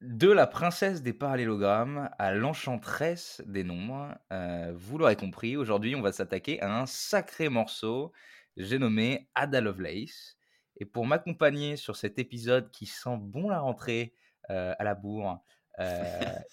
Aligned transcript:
De 0.00 0.28
la 0.28 0.46
princesse 0.46 1.02
des 1.02 1.12
parallélogrammes 1.12 2.08
à 2.20 2.32
l'enchanteresse 2.32 3.42
des 3.46 3.64
nombres, 3.64 4.16
euh, 4.32 4.72
vous 4.76 4.96
l'aurez 4.96 5.16
compris, 5.16 5.56
aujourd'hui 5.56 5.96
on 5.96 6.02
va 6.02 6.12
s'attaquer 6.12 6.60
à 6.60 6.72
un 6.72 6.86
sacré 6.86 7.48
morceau, 7.48 8.12
j'ai 8.56 8.78
nommé 8.78 9.28
Ada 9.34 9.60
Lovelace. 9.60 10.36
Et 10.76 10.84
pour 10.84 11.04
m'accompagner 11.04 11.74
sur 11.74 11.96
cet 11.96 12.20
épisode 12.20 12.70
qui 12.70 12.86
sent 12.86 13.16
bon 13.18 13.48
la 13.48 13.58
rentrée 13.58 14.14
euh, 14.50 14.72
à 14.78 14.84
la 14.84 14.94
bourre 14.94 15.42
euh, 15.80 16.12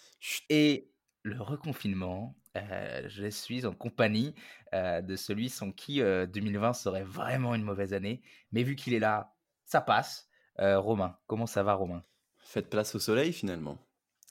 et 0.50 0.90
le 1.22 1.40
reconfinement, 1.40 2.36
je 2.56 3.30
suis 3.30 3.66
en 3.68 3.74
compagnie 3.74 4.34
de 4.74 5.16
celui 5.16 5.50
sans 5.50 5.72
qui 5.72 6.00
2020 6.00 6.74
serait 6.74 7.04
vraiment 7.04 7.54
une 7.54 7.64
mauvaise 7.64 7.94
année. 7.94 8.22
Mais 8.54 8.64
vu 8.64 8.76
qu'il 8.76 8.94
est 8.94 9.00
là, 9.00 9.36
ça 9.66 9.82
passe. 9.82 10.30
Romain, 10.58 11.18
comment 11.28 11.48
ça 11.48 11.64
va 11.64 11.74
Romain? 11.74 12.04
Faites 12.46 12.70
place 12.70 12.96
au 12.96 13.00
soleil 13.00 13.34
finalement. 13.34 13.78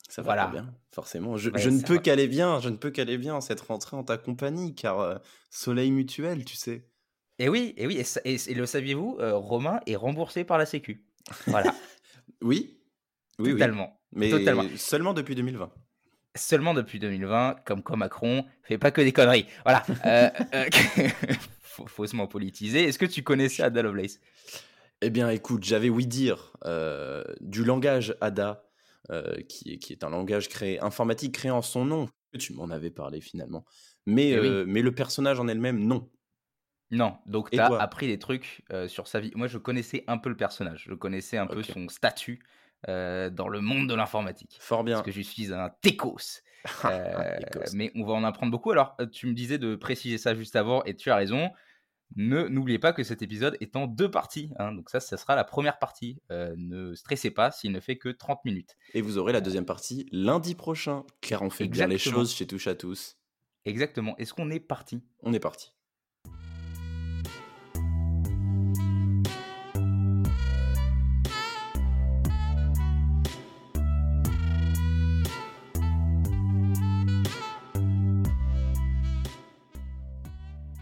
Ça 0.08 0.22
va 0.22 0.34
voilà. 0.34 0.46
bien, 0.46 0.74
forcément. 0.92 1.36
Je, 1.36 1.50
ne 1.50 1.82
peux 1.82 1.98
qu'aller 1.98 2.28
bien, 2.28 2.60
je 2.60 2.68
ne 2.68 2.77
peux 2.77 2.91
qu'aller 2.91 3.18
bien 3.18 3.41
cette 3.41 3.60
rentrée 3.60 3.96
en 3.96 4.05
ta 4.05 4.16
compagnie, 4.16 4.74
car 4.74 5.00
euh, 5.00 5.16
soleil 5.50 5.91
mutuel, 5.91 6.45
tu 6.45 6.56
sais. 6.56 6.86
Et 7.41 7.48
oui, 7.48 7.74
et 7.77 7.86
oui, 7.86 8.00
et, 8.24 8.55
le 8.55 8.66
saviez-vous, 8.66 9.16
euh, 9.19 9.34
Romain 9.34 9.80
est 9.86 9.96
remboursé 9.96 10.45
par 10.45 10.56
la 10.56 10.66
Sécu. 10.66 11.05
Voilà. 11.48 11.74
oui, 12.42 12.78
oui, 13.41 13.52
totalement. 13.52 14.00
Mais 14.12 14.30
totalement. 14.30 14.64
seulement 14.77 15.14
depuis 15.14 15.34
2020. 15.34 15.72
Seulement 16.36 16.74
depuis 16.74 17.00
2020, 17.00 17.56
comme 17.64 17.83
quoi 17.83 17.96
Macron 17.96 18.44
fait 18.62 18.78
pas 18.78 18.92
que 18.92 19.00
des 19.00 19.12
conneries. 19.12 19.46
Voilà. 19.64 19.84
euh, 20.06 20.30
euh 20.55 20.69
faussement 21.88 22.28
politisé. 22.28 22.84
Est-ce 22.84 22.98
que 22.98 23.06
tu 23.06 23.24
connaissais 23.24 23.64
Ada 23.64 23.83
Lovelace 23.83 24.20
eh 25.04 25.10
bien, 25.10 25.28
écoute, 25.30 25.64
j'avais 25.64 25.88
oui 25.88 26.06
dire 26.06 26.52
euh, 26.64 27.24
du 27.40 27.64
langage 27.64 28.16
ADA, 28.20 28.64
euh, 29.10 29.36
qui, 29.48 29.78
est 29.90 30.02
un 30.02 30.10
langage 30.10 30.48
créé, 30.48 30.80
informatique 30.80 31.34
créé 31.34 31.50
en 31.50 31.62
son 31.62 31.84
nom. 31.84 32.08
Tu 32.38 32.54
m'en 32.54 32.70
avais 32.70 32.91
parlé 32.91 33.20
finalement. 33.20 33.64
Mais, 34.06 34.30
eh 34.30 34.36
euh, 34.36 34.64
mais 34.66 34.83
le 34.83 34.94
personnage 34.94 35.38
en 35.38 35.48
elle-même, 35.48 35.78
non. 35.78 36.11
Non, 36.91 37.16
donc 37.27 37.50
tu 37.50 37.58
as 37.58 37.66
appris 37.77 38.06
des 38.06 38.19
trucs 38.19 38.62
sur 38.88 39.08
sa 39.08 39.20
vie. 39.20 39.33
Moi, 39.34 39.46
je 39.46 39.58
connaissais 39.58 40.05
un 40.06 40.19
peu 40.19 40.28
le 40.28 40.36
personnage, 40.36 40.84
je 40.88 40.94
connaissais 40.94 41.36
un 41.36 41.46
peu 41.46 41.62
son 41.62 41.89
statut 41.89 42.41
dans 42.86 43.48
le 43.48 43.61
monde 43.61 43.89
de 43.89 43.94
l'informatique. 43.94 44.56
Fort 44.61 44.84
bien. 44.84 44.96
Parce 44.96 45.06
que 45.06 45.12
je 45.12 45.20
suis 45.20 45.52
un 45.52 45.70
techos. 45.83 46.42
mais 47.74 47.91
on 47.94 48.05
va 48.05 48.12
en 48.12 48.24
apprendre 48.24 48.52
beaucoup. 48.52 48.70
Alors, 48.70 48.96
tu 49.12 49.27
me 49.27 49.33
disais 49.33 49.58
de 49.58 49.77
préciser 49.77 50.18
ça 50.18 50.34
juste 50.34 50.56
avant, 50.56 50.83
et 50.84 50.94
tu 50.94 51.11
as 51.11 51.16
raison. 51.16 51.50
Ne 52.17 52.48
n'oubliez 52.48 52.79
pas 52.79 52.93
que 52.93 53.03
cet 53.03 53.23
épisode 53.23 53.57
est 53.61 53.77
en 53.77 53.87
deux 53.87 54.11
parties. 54.11 54.51
Hein. 54.59 54.73
donc 54.73 54.91
ça, 54.91 55.01
ça 55.01 55.17
sera 55.17 55.34
la 55.34 55.45
première 55.45 55.79
partie. 55.79 56.20
Euh, 56.31 56.55
ne 56.57 56.95
stressez 56.95 57.31
pas 57.31 57.51
s'il 57.51 57.73
ne 57.73 57.81
fait 57.81 57.97
que 57.97 58.09
30 58.09 58.45
minutes. 58.45 58.77
Et 58.95 59.01
vous 59.01 59.19
aurez 59.19 59.33
la 59.33 59.41
deuxième 59.41 59.67
partie 59.67 60.07
lundi 60.12 60.55
prochain, 60.55 61.05
car 61.20 61.42
on 61.42 61.51
fait 61.51 61.69
bien 61.69 61.87
les 61.87 61.98
choses 61.98 62.33
chez 62.33 62.47
Touche 62.47 62.67
à 62.67 62.75
tous. 62.75 63.17
Exactement. 63.65 64.17
Est-ce 64.19 64.35
qu'on 64.35 64.51
est 64.51 64.61
parti? 64.61 65.03
On 65.23 65.33
est 65.33 65.41
parti. 65.41 65.73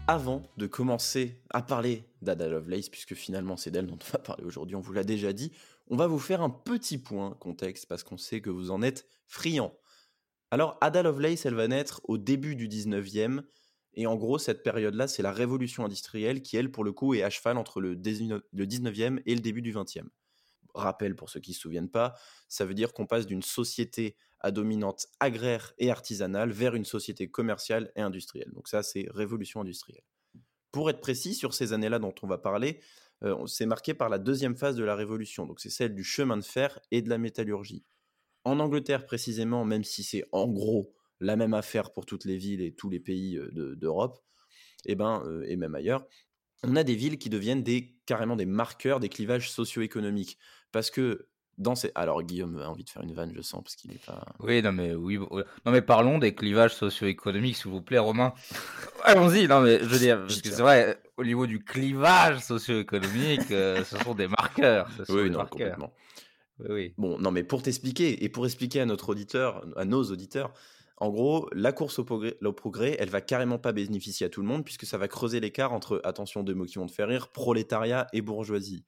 Avant 0.07 0.43
de 0.57 0.67
commencer 0.67 1.41
à 1.49 1.61
parler 1.61 2.03
d'Ada 2.21 2.49
Lovelace, 2.49 2.89
puisque 2.89 3.15
finalement 3.15 3.55
c'est 3.55 3.71
d'elle 3.71 3.87
dont 3.87 3.97
on 4.01 4.11
va 4.11 4.19
parler 4.19 4.43
aujourd'hui, 4.43 4.75
on 4.75 4.81
vous 4.81 4.91
l'a 4.91 5.03
déjà 5.03 5.31
dit, 5.31 5.51
on 5.87 5.95
va 5.95 6.07
vous 6.07 6.19
faire 6.19 6.41
un 6.41 6.49
petit 6.49 6.97
point 6.97 7.37
contexte 7.39 7.85
parce 7.85 8.03
qu'on 8.03 8.17
sait 8.17 8.41
que 8.41 8.49
vous 8.49 8.71
en 8.71 8.81
êtes 8.81 9.07
friand. 9.27 9.73
Alors 10.51 10.77
Ada 10.81 11.03
Lovelace, 11.03 11.45
elle 11.45 11.55
va 11.55 11.67
naître 11.67 12.01
au 12.03 12.17
début 12.17 12.55
du 12.55 12.67
19e, 12.67 13.43
et 13.93 14.05
en 14.05 14.15
gros 14.15 14.37
cette 14.37 14.61
période-là, 14.61 15.07
c'est 15.07 15.23
la 15.23 15.31
révolution 15.31 15.85
industrielle 15.85 16.41
qui, 16.41 16.57
elle, 16.57 16.71
pour 16.71 16.83
le 16.83 16.91
coup, 16.91 17.13
est 17.13 17.23
à 17.23 17.29
cheval 17.29 17.57
entre 17.57 17.79
le 17.79 17.95
19e 17.95 19.21
et 19.25 19.35
le 19.35 19.41
début 19.41 19.61
du 19.61 19.73
20e. 19.73 20.07
Rappel 20.73 21.15
pour 21.15 21.29
ceux 21.29 21.39
qui 21.39 21.51
ne 21.51 21.55
se 21.55 21.61
souviennent 21.61 21.89
pas, 21.89 22.15
ça 22.49 22.65
veut 22.65 22.73
dire 22.73 22.93
qu'on 22.93 23.05
passe 23.05 23.25
d'une 23.25 23.43
société 23.43 24.17
à 24.43 24.51
dominante 24.51 25.07
agraire 25.19 25.73
et 25.77 25.89
artisanale 25.89 26.51
vers 26.51 26.75
une 26.75 26.85
société 26.85 27.29
commerciale 27.29 27.91
et 27.95 28.01
industrielle. 28.01 28.51
Donc 28.53 28.67
ça, 28.67 28.83
c'est 28.83 29.07
révolution 29.09 29.61
industrielle. 29.61 30.03
Pour 30.71 30.89
être 30.89 30.99
précis, 30.99 31.33
sur 31.33 31.53
ces 31.53 31.73
années-là 31.73 31.99
dont 31.99 32.13
on 32.21 32.27
va 32.27 32.37
parler, 32.37 32.79
euh, 33.23 33.45
c'est 33.47 33.65
marqué 33.65 33.93
par 33.93 34.09
la 34.09 34.19
deuxième 34.19 34.55
phase 34.55 34.75
de 34.75 34.83
la 34.83 34.95
révolution, 34.95 35.45
donc 35.45 35.59
c'est 35.59 35.69
celle 35.69 35.95
du 35.95 36.03
chemin 36.03 36.35
de 36.35 36.43
fer 36.43 36.79
et 36.91 37.01
de 37.01 37.09
la 37.09 37.17
métallurgie. 37.17 37.85
En 38.43 38.59
Angleterre 38.59 39.05
précisément, 39.05 39.63
même 39.63 39.83
si 39.83 40.03
c'est 40.03 40.25
en 40.31 40.47
gros 40.47 40.93
la 41.21 41.37
même 41.37 41.53
affaire 41.53 41.93
pour 41.93 42.05
toutes 42.05 42.25
les 42.25 42.37
villes 42.37 42.61
et 42.61 42.73
tous 42.73 42.89
les 42.89 42.99
pays 42.99 43.37
euh, 43.37 43.75
d'Europe, 43.75 44.19
et, 44.85 44.91
eh 44.91 44.95
ben, 44.95 45.23
euh, 45.25 45.45
et 45.47 45.55
même 45.55 45.75
ailleurs, 45.75 46.05
on 46.63 46.75
a 46.75 46.83
des 46.83 46.95
villes 46.95 47.17
qui 47.17 47.29
deviennent 47.29 47.63
des, 47.63 47.95
carrément 48.05 48.35
des 48.35 48.45
marqueurs 48.45 48.99
des 48.99 49.09
clivages 49.09 49.51
socio-économiques. 49.51 50.37
Parce 50.71 50.89
que 50.89 51.29
dans 51.57 51.75
ces... 51.75 51.91
Alors 51.95 52.21
Guillaume 52.23 52.59
a 52.61 52.69
envie 52.69 52.83
de 52.83 52.89
faire 52.89 53.03
une 53.03 53.13
vanne, 53.13 53.31
je 53.35 53.41
sens, 53.41 53.63
parce 53.63 53.75
qu'il 53.75 53.91
est 53.91 54.05
pas. 54.05 54.23
Oui, 54.39 54.61
non 54.61 54.71
mais 54.71 54.93
oui, 54.93 55.17
non 55.17 55.71
mais 55.71 55.81
parlons 55.81 56.17
des 56.17 56.33
clivages 56.33 56.75
socio-économiques, 56.75 57.57
s'il 57.57 57.71
vous 57.71 57.81
plaît, 57.81 57.99
Romain. 57.99 58.33
Allons-y, 59.03 59.47
non 59.47 59.61
mais 59.61 59.79
je 59.79 59.85
veux 59.85 59.99
dire, 59.99 60.19
parce 60.21 60.41
que 60.41 60.49
c'est 60.49 60.61
vrai, 60.61 60.99
au 61.17 61.23
niveau 61.23 61.47
du 61.47 61.63
clivage 61.63 62.39
socio-économique, 62.39 63.51
euh, 63.51 63.83
ce 63.85 63.97
sont 63.99 64.15
des 64.15 64.27
marqueurs. 64.27 64.87
oui, 65.09 65.29
non, 65.29 65.45
complètement. 65.45 65.93
Oui, 66.69 66.93
Bon, 66.97 67.17
non 67.17 67.31
mais 67.31 67.43
pour 67.43 67.61
t'expliquer 67.61 68.23
et 68.23 68.29
pour 68.29 68.45
expliquer 68.45 68.81
à 68.81 68.85
notre 68.85 69.09
auditeur, 69.09 69.65
à 69.75 69.85
nos 69.85 70.03
auditeurs, 70.03 70.53
en 70.97 71.09
gros, 71.09 71.49
la 71.51 71.71
course 71.71 71.99
au 71.99 72.05
progrès, 72.05 72.37
au 72.43 72.53
progrès, 72.53 72.95
elle 72.99 73.09
va 73.09 73.19
carrément 73.19 73.57
pas 73.57 73.73
bénéficier 73.73 74.25
à 74.27 74.29
tout 74.29 74.41
le 74.41 74.47
monde 74.47 74.63
puisque 74.63 74.85
ça 74.85 74.97
va 74.97 75.07
creuser 75.07 75.39
l'écart 75.39 75.73
entre, 75.73 75.99
attention, 76.03 76.43
deux 76.43 76.53
mots 76.53 76.65
qui 76.65 76.75
vont 76.75 76.87
te 76.87 76.93
faire 76.93 77.07
rire, 77.07 77.29
prolétariat 77.29 78.07
et 78.13 78.21
bourgeoisie. 78.21 78.85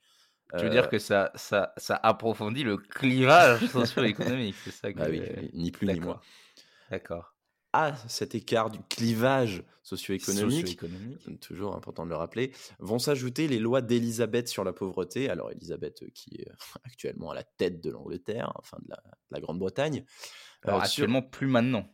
Tu 0.58 0.64
veux 0.64 0.70
dire 0.70 0.86
euh, 0.86 0.88
que 0.88 1.00
ça, 1.00 1.32
ça, 1.36 1.74
ça 1.78 2.00
approfondit 2.02 2.64
le 2.64 2.78
clivage 2.78 3.66
socio-économique, 3.72 4.56
c'est 4.64 4.72
ça 4.72 4.94
que 4.94 5.00
ah 5.02 5.08
oui, 5.10 5.22
ni 5.54 5.72
plus 5.72 5.88
ni 5.88 6.00
moins. 6.00 6.22
D'accord. 6.92 7.36
À 7.74 7.96
cet 8.08 8.36
écart 8.36 8.70
du 8.70 8.80
clivage 8.88 9.64
socio-économique, 9.84 10.80
toujours 11.42 11.76
important 11.76 12.06
de 12.06 12.12
le 12.12 12.16
rappeler, 12.16 12.54
vont 12.80 13.00
s'ajouter 13.00 13.48
les 13.48 13.60
lois 13.60 13.82
d'Élisabeth 13.82 14.48
sur 14.48 14.64
la 14.64 14.72
pauvreté. 14.72 15.30
Alors 15.30 15.52
Élisabeth 15.52 16.04
euh, 16.04 16.10
qui 16.14 16.36
est 16.36 16.48
actuellement 16.86 17.32
à 17.32 17.36
la 17.36 17.44
tête 17.44 17.82
de 17.82 17.92
l'Angleterre, 17.92 18.52
enfin 18.56 18.78
de 18.82 18.94
la, 19.32 19.40
Grande-Bretagne. 19.42 20.06
Alors, 20.64 20.82
actuellement 20.82 21.22
plus 21.22 21.48
maintenant. 21.48 21.86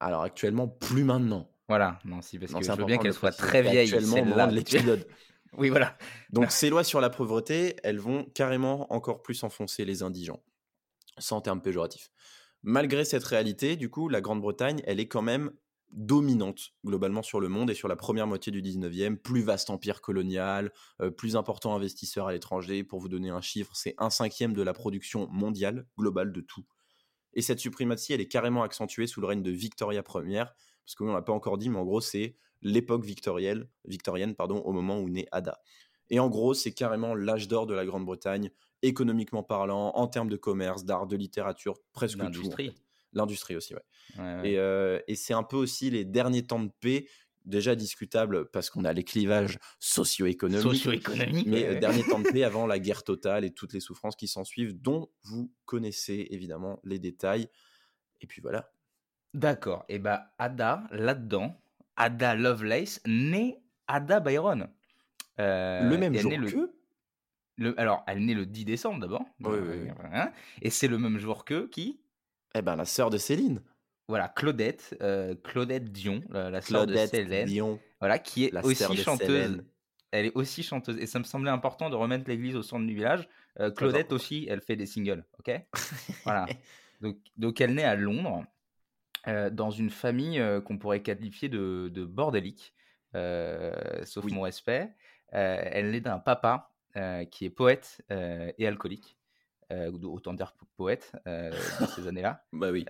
Alors 0.00 0.22
actuellement 0.22 0.68
plus 0.68 1.04
maintenant. 1.04 1.50
Voilà, 1.68 1.98
non, 2.04 2.20
si, 2.20 2.38
parce 2.38 2.52
que 2.52 2.62
je 2.62 2.72
veux 2.72 2.84
bien 2.84 2.98
qu'elle 2.98 3.14
soit 3.14 3.32
très 3.32 3.62
vieille. 3.62 3.94
Actuellement, 3.94 4.46
de 4.48 4.54
l'épisode. 4.54 5.06
Oui, 5.58 5.68
voilà. 5.68 5.96
Donc 6.30 6.50
ces 6.50 6.70
lois 6.70 6.84
sur 6.84 7.00
la 7.00 7.10
pauvreté, 7.10 7.76
elles 7.82 7.98
vont 7.98 8.24
carrément 8.34 8.92
encore 8.92 9.22
plus 9.22 9.42
enfoncer 9.44 9.84
les 9.84 10.02
indigents, 10.02 10.42
sans 11.18 11.40
terme 11.40 11.60
péjoratif. 11.60 12.10
Malgré 12.62 13.04
cette 13.04 13.24
réalité, 13.24 13.76
du 13.76 13.90
coup, 13.90 14.08
la 14.08 14.20
Grande-Bretagne, 14.20 14.82
elle 14.86 15.00
est 15.00 15.08
quand 15.08 15.22
même 15.22 15.50
dominante 15.90 16.72
globalement 16.86 17.22
sur 17.22 17.38
le 17.38 17.48
monde 17.48 17.70
et 17.70 17.74
sur 17.74 17.86
la 17.86 17.96
première 17.96 18.26
moitié 18.26 18.50
du 18.50 18.62
19e, 18.62 19.16
plus 19.16 19.42
vaste 19.42 19.68
empire 19.68 20.00
colonial, 20.00 20.72
euh, 21.02 21.10
plus 21.10 21.36
important 21.36 21.74
investisseur 21.74 22.28
à 22.28 22.32
l'étranger. 22.32 22.82
Pour 22.82 23.00
vous 23.00 23.08
donner 23.08 23.28
un 23.28 23.42
chiffre, 23.42 23.72
c'est 23.74 23.94
un 23.98 24.08
cinquième 24.08 24.54
de 24.54 24.62
la 24.62 24.72
production 24.72 25.28
mondiale 25.30 25.86
globale 25.98 26.32
de 26.32 26.40
tout. 26.40 26.64
Et 27.34 27.42
cette 27.42 27.58
suprématie, 27.58 28.12
elle 28.12 28.20
est 28.20 28.28
carrément 28.28 28.62
accentuée 28.62 29.06
sous 29.06 29.20
le 29.20 29.26
règne 29.26 29.42
de 29.42 29.50
Victoria 29.50 30.02
Ier, 30.14 30.44
parce 30.84 30.94
qu'on 30.96 31.12
n'a 31.12 31.22
pas 31.22 31.32
encore 31.32 31.58
dit, 31.58 31.68
mais 31.68 31.78
en 31.78 31.84
gros, 31.84 32.00
c'est 32.00 32.36
l'époque 32.62 33.04
victorienne, 33.04 33.68
victorienne 33.84 34.34
pardon, 34.34 34.58
au 34.60 34.72
moment 34.72 34.98
où 34.98 35.08
naît 35.08 35.26
Ada. 35.32 35.60
Et 36.10 36.18
en 36.20 36.28
gros, 36.28 36.54
c'est 36.54 36.72
carrément 36.72 37.14
l'âge 37.14 37.48
d'or 37.48 37.66
de 37.66 37.74
la 37.74 37.86
Grande-Bretagne, 37.86 38.50
économiquement 38.82 39.42
parlant, 39.42 39.92
en 39.94 40.06
termes 40.08 40.28
de 40.28 40.36
commerce, 40.36 40.84
d'art, 40.84 41.06
de 41.06 41.16
littérature, 41.16 41.78
presque 41.92 42.18
tout. 42.18 42.24
L'industrie. 42.24 42.74
L'industrie 43.12 43.56
aussi, 43.56 43.74
ouais. 43.74 43.82
Euh, 44.18 45.00
et, 45.06 45.14
c'est 45.14 45.34
un 45.34 45.42
peu 45.42 45.56
aussi 45.56 45.90
les 45.90 46.04
derniers 46.04 46.46
temps 46.46 46.60
de 46.60 46.70
paix, 46.80 47.06
déjà 47.44 47.74
discutables 47.74 48.50
parce 48.50 48.70
qu'on 48.70 48.84
a 48.84 48.92
les 48.92 49.04
clivages 49.04 49.58
socio-économiques. 49.80 50.62
Socio-économiques. 50.62 51.46
Mais 51.46 51.66
euh, 51.66 51.80
derniers 51.80 52.04
temps 52.04 52.20
de 52.20 52.30
paix 52.30 52.42
avant 52.44 52.66
la 52.66 52.78
guerre 52.78 53.04
totale 53.04 53.44
et 53.44 53.52
toutes 53.52 53.72
les 53.72 53.80
souffrances 53.80 54.16
qui 54.16 54.28
s'en 54.28 54.44
suivent, 54.44 54.80
dont 54.80 55.10
vous 55.24 55.52
connaissez 55.64 56.28
évidemment 56.30 56.80
les 56.84 56.98
détails. 56.98 57.48
Et 58.20 58.26
puis 58.26 58.40
voilà. 58.40 58.70
D'accord. 59.34 59.84
Et 59.88 59.98
bah, 59.98 60.32
Ada, 60.38 60.84
là-dedans, 60.90 61.61
Ada 61.96 62.34
Lovelace, 62.34 63.00
née 63.06 63.58
Ada 63.86 64.20
Byron. 64.20 64.68
Euh, 65.40 65.88
le 65.88 65.98
même 65.98 66.14
jour 66.14 66.30
que 66.30 66.72
le, 67.58 67.78
Alors, 67.78 68.02
elle 68.06 68.24
naît 68.24 68.34
le 68.34 68.46
10 68.46 68.64
décembre 68.64 69.00
d'abord. 69.00 69.24
Oui, 69.40 69.58
oui, 69.60 69.88
hein, 70.12 70.30
et 70.62 70.70
c'est 70.70 70.88
le 70.88 70.98
même 70.98 71.18
jour 71.18 71.44
que 71.44 71.66
qui? 71.66 72.00
Eh 72.54 72.62
ben, 72.62 72.76
la 72.76 72.84
sœur 72.84 73.10
de 73.10 73.18
Céline. 73.18 73.62
Voilà, 74.08 74.28
Claudette, 74.28 74.96
euh, 75.00 75.34
Claudette 75.42 75.92
Dion, 75.92 76.22
la, 76.30 76.60
sœur 76.60 76.86
de 76.86 76.96
Céline. 76.96 77.46
Dion. 77.46 77.78
Voilà, 78.00 78.18
qui 78.18 78.44
est 78.44 78.64
aussi 78.64 78.96
chanteuse. 78.96 79.62
Elle 80.10 80.26
est 80.26 80.32
aussi 80.34 80.62
chanteuse. 80.62 80.98
Et 80.98 81.06
ça 81.06 81.18
me 81.18 81.24
semblait 81.24 81.50
important 81.50 81.88
de 81.88 81.96
remettre 81.96 82.28
l'église 82.28 82.54
au 82.54 82.62
centre 82.62 82.86
du 82.86 82.94
village. 82.94 83.28
Euh, 83.60 83.70
Claudette 83.70 84.12
aussi, 84.12 84.46
elle 84.48 84.60
fait 84.60 84.76
des 84.76 84.86
singles, 84.86 85.24
ok? 85.38 85.60
Voilà. 86.24 86.46
Donc, 87.00 87.18
donc 87.36 87.60
elle 87.60 87.74
naît 87.74 87.82
à 87.82 87.96
Londres, 87.96 88.44
dans 89.26 89.70
une 89.70 89.90
famille 89.90 90.42
qu'on 90.64 90.78
pourrait 90.78 91.02
qualifier 91.02 91.48
de, 91.48 91.90
de 91.92 92.04
bordélique, 92.04 92.74
sauf 93.14 94.24
mon 94.30 94.42
respect. 94.42 94.90
elle 95.30 95.90
naît 95.90 96.00
d'un 96.00 96.18
papa 96.18 96.72
qui 97.30 97.44
est 97.44 97.50
poète 97.50 98.02
et 98.10 98.66
alcoolique. 98.66 99.16
autant 99.70 100.34
dire 100.34 100.54
poète 100.76 101.12
dans 101.24 101.86
ces 101.86 102.08
années-là. 102.08 102.44
Bah 102.52 102.70
oui. 102.70 102.84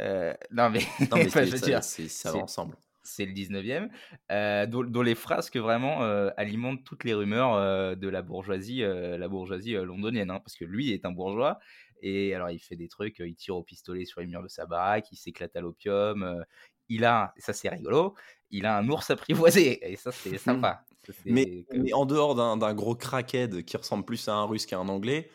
non 0.50 0.70
mais, 0.70 0.80
non, 1.10 1.16
mais 1.16 1.28
je 1.46 1.50
veux 1.50 1.58
dire, 1.58 1.82
ça 1.84 2.32
va 2.32 2.38
ensemble 2.38 2.76
c'est 3.02 3.26
le 3.26 3.32
19e, 3.32 3.88
euh, 4.30 4.66
dont, 4.66 5.02
les 5.02 5.14
frasques 5.14 5.56
vraiment 5.56 6.02
euh, 6.02 6.30
alimentent 6.36 6.84
toutes 6.84 7.04
les 7.04 7.14
rumeurs 7.14 7.54
euh, 7.54 7.94
de 7.94 8.08
la 8.08 8.22
bourgeoisie, 8.22 8.82
la 8.82 9.28
bourgeoisie 9.28 9.74
londonienne, 9.74 10.30
hein, 10.30 10.40
parce 10.40 10.56
que 10.56 10.64
lui 10.64 10.92
est 10.92 11.04
un 11.04 11.12
bourgeois, 11.12 11.58
et 12.02 12.34
alors 12.34 12.50
il 12.50 12.58
fait 12.58 12.76
des 12.76 12.88
trucs, 12.88 13.18
il 13.20 13.34
tire 13.34 13.56
au 13.56 13.62
pistolet 13.62 14.04
sur 14.04 14.20
les 14.20 14.26
murs 14.26 14.42
de 14.42 14.48
sa 14.48 14.66
baraque, 14.66 15.06
il 15.12 15.16
s'éclate 15.16 15.54
à 15.56 15.60
l'opium, 15.60 16.44
il 16.88 17.04
a, 17.04 17.32
ça 17.38 17.52
c'est 17.52 17.68
rigolo, 17.68 18.14
il 18.50 18.66
a 18.66 18.76
un 18.76 18.88
ours 18.88 19.10
apprivoisé, 19.10 19.90
et 19.90 19.96
ça 19.96 20.12
c'est 20.12 20.36
sympa. 20.38 20.84
mais, 21.24 21.64
mais, 21.72 21.92
en 21.92 22.04
dehors 22.04 22.34
d'un 22.34 22.74
gros 22.74 22.94
crackhead 22.94 23.64
qui 23.64 23.76
ressemble 23.76 24.04
plus 24.04 24.28
à 24.28 24.34
un 24.34 24.44
russe 24.44 24.66
qu'à 24.66 24.78
un 24.78 24.88
anglais, 24.88 25.30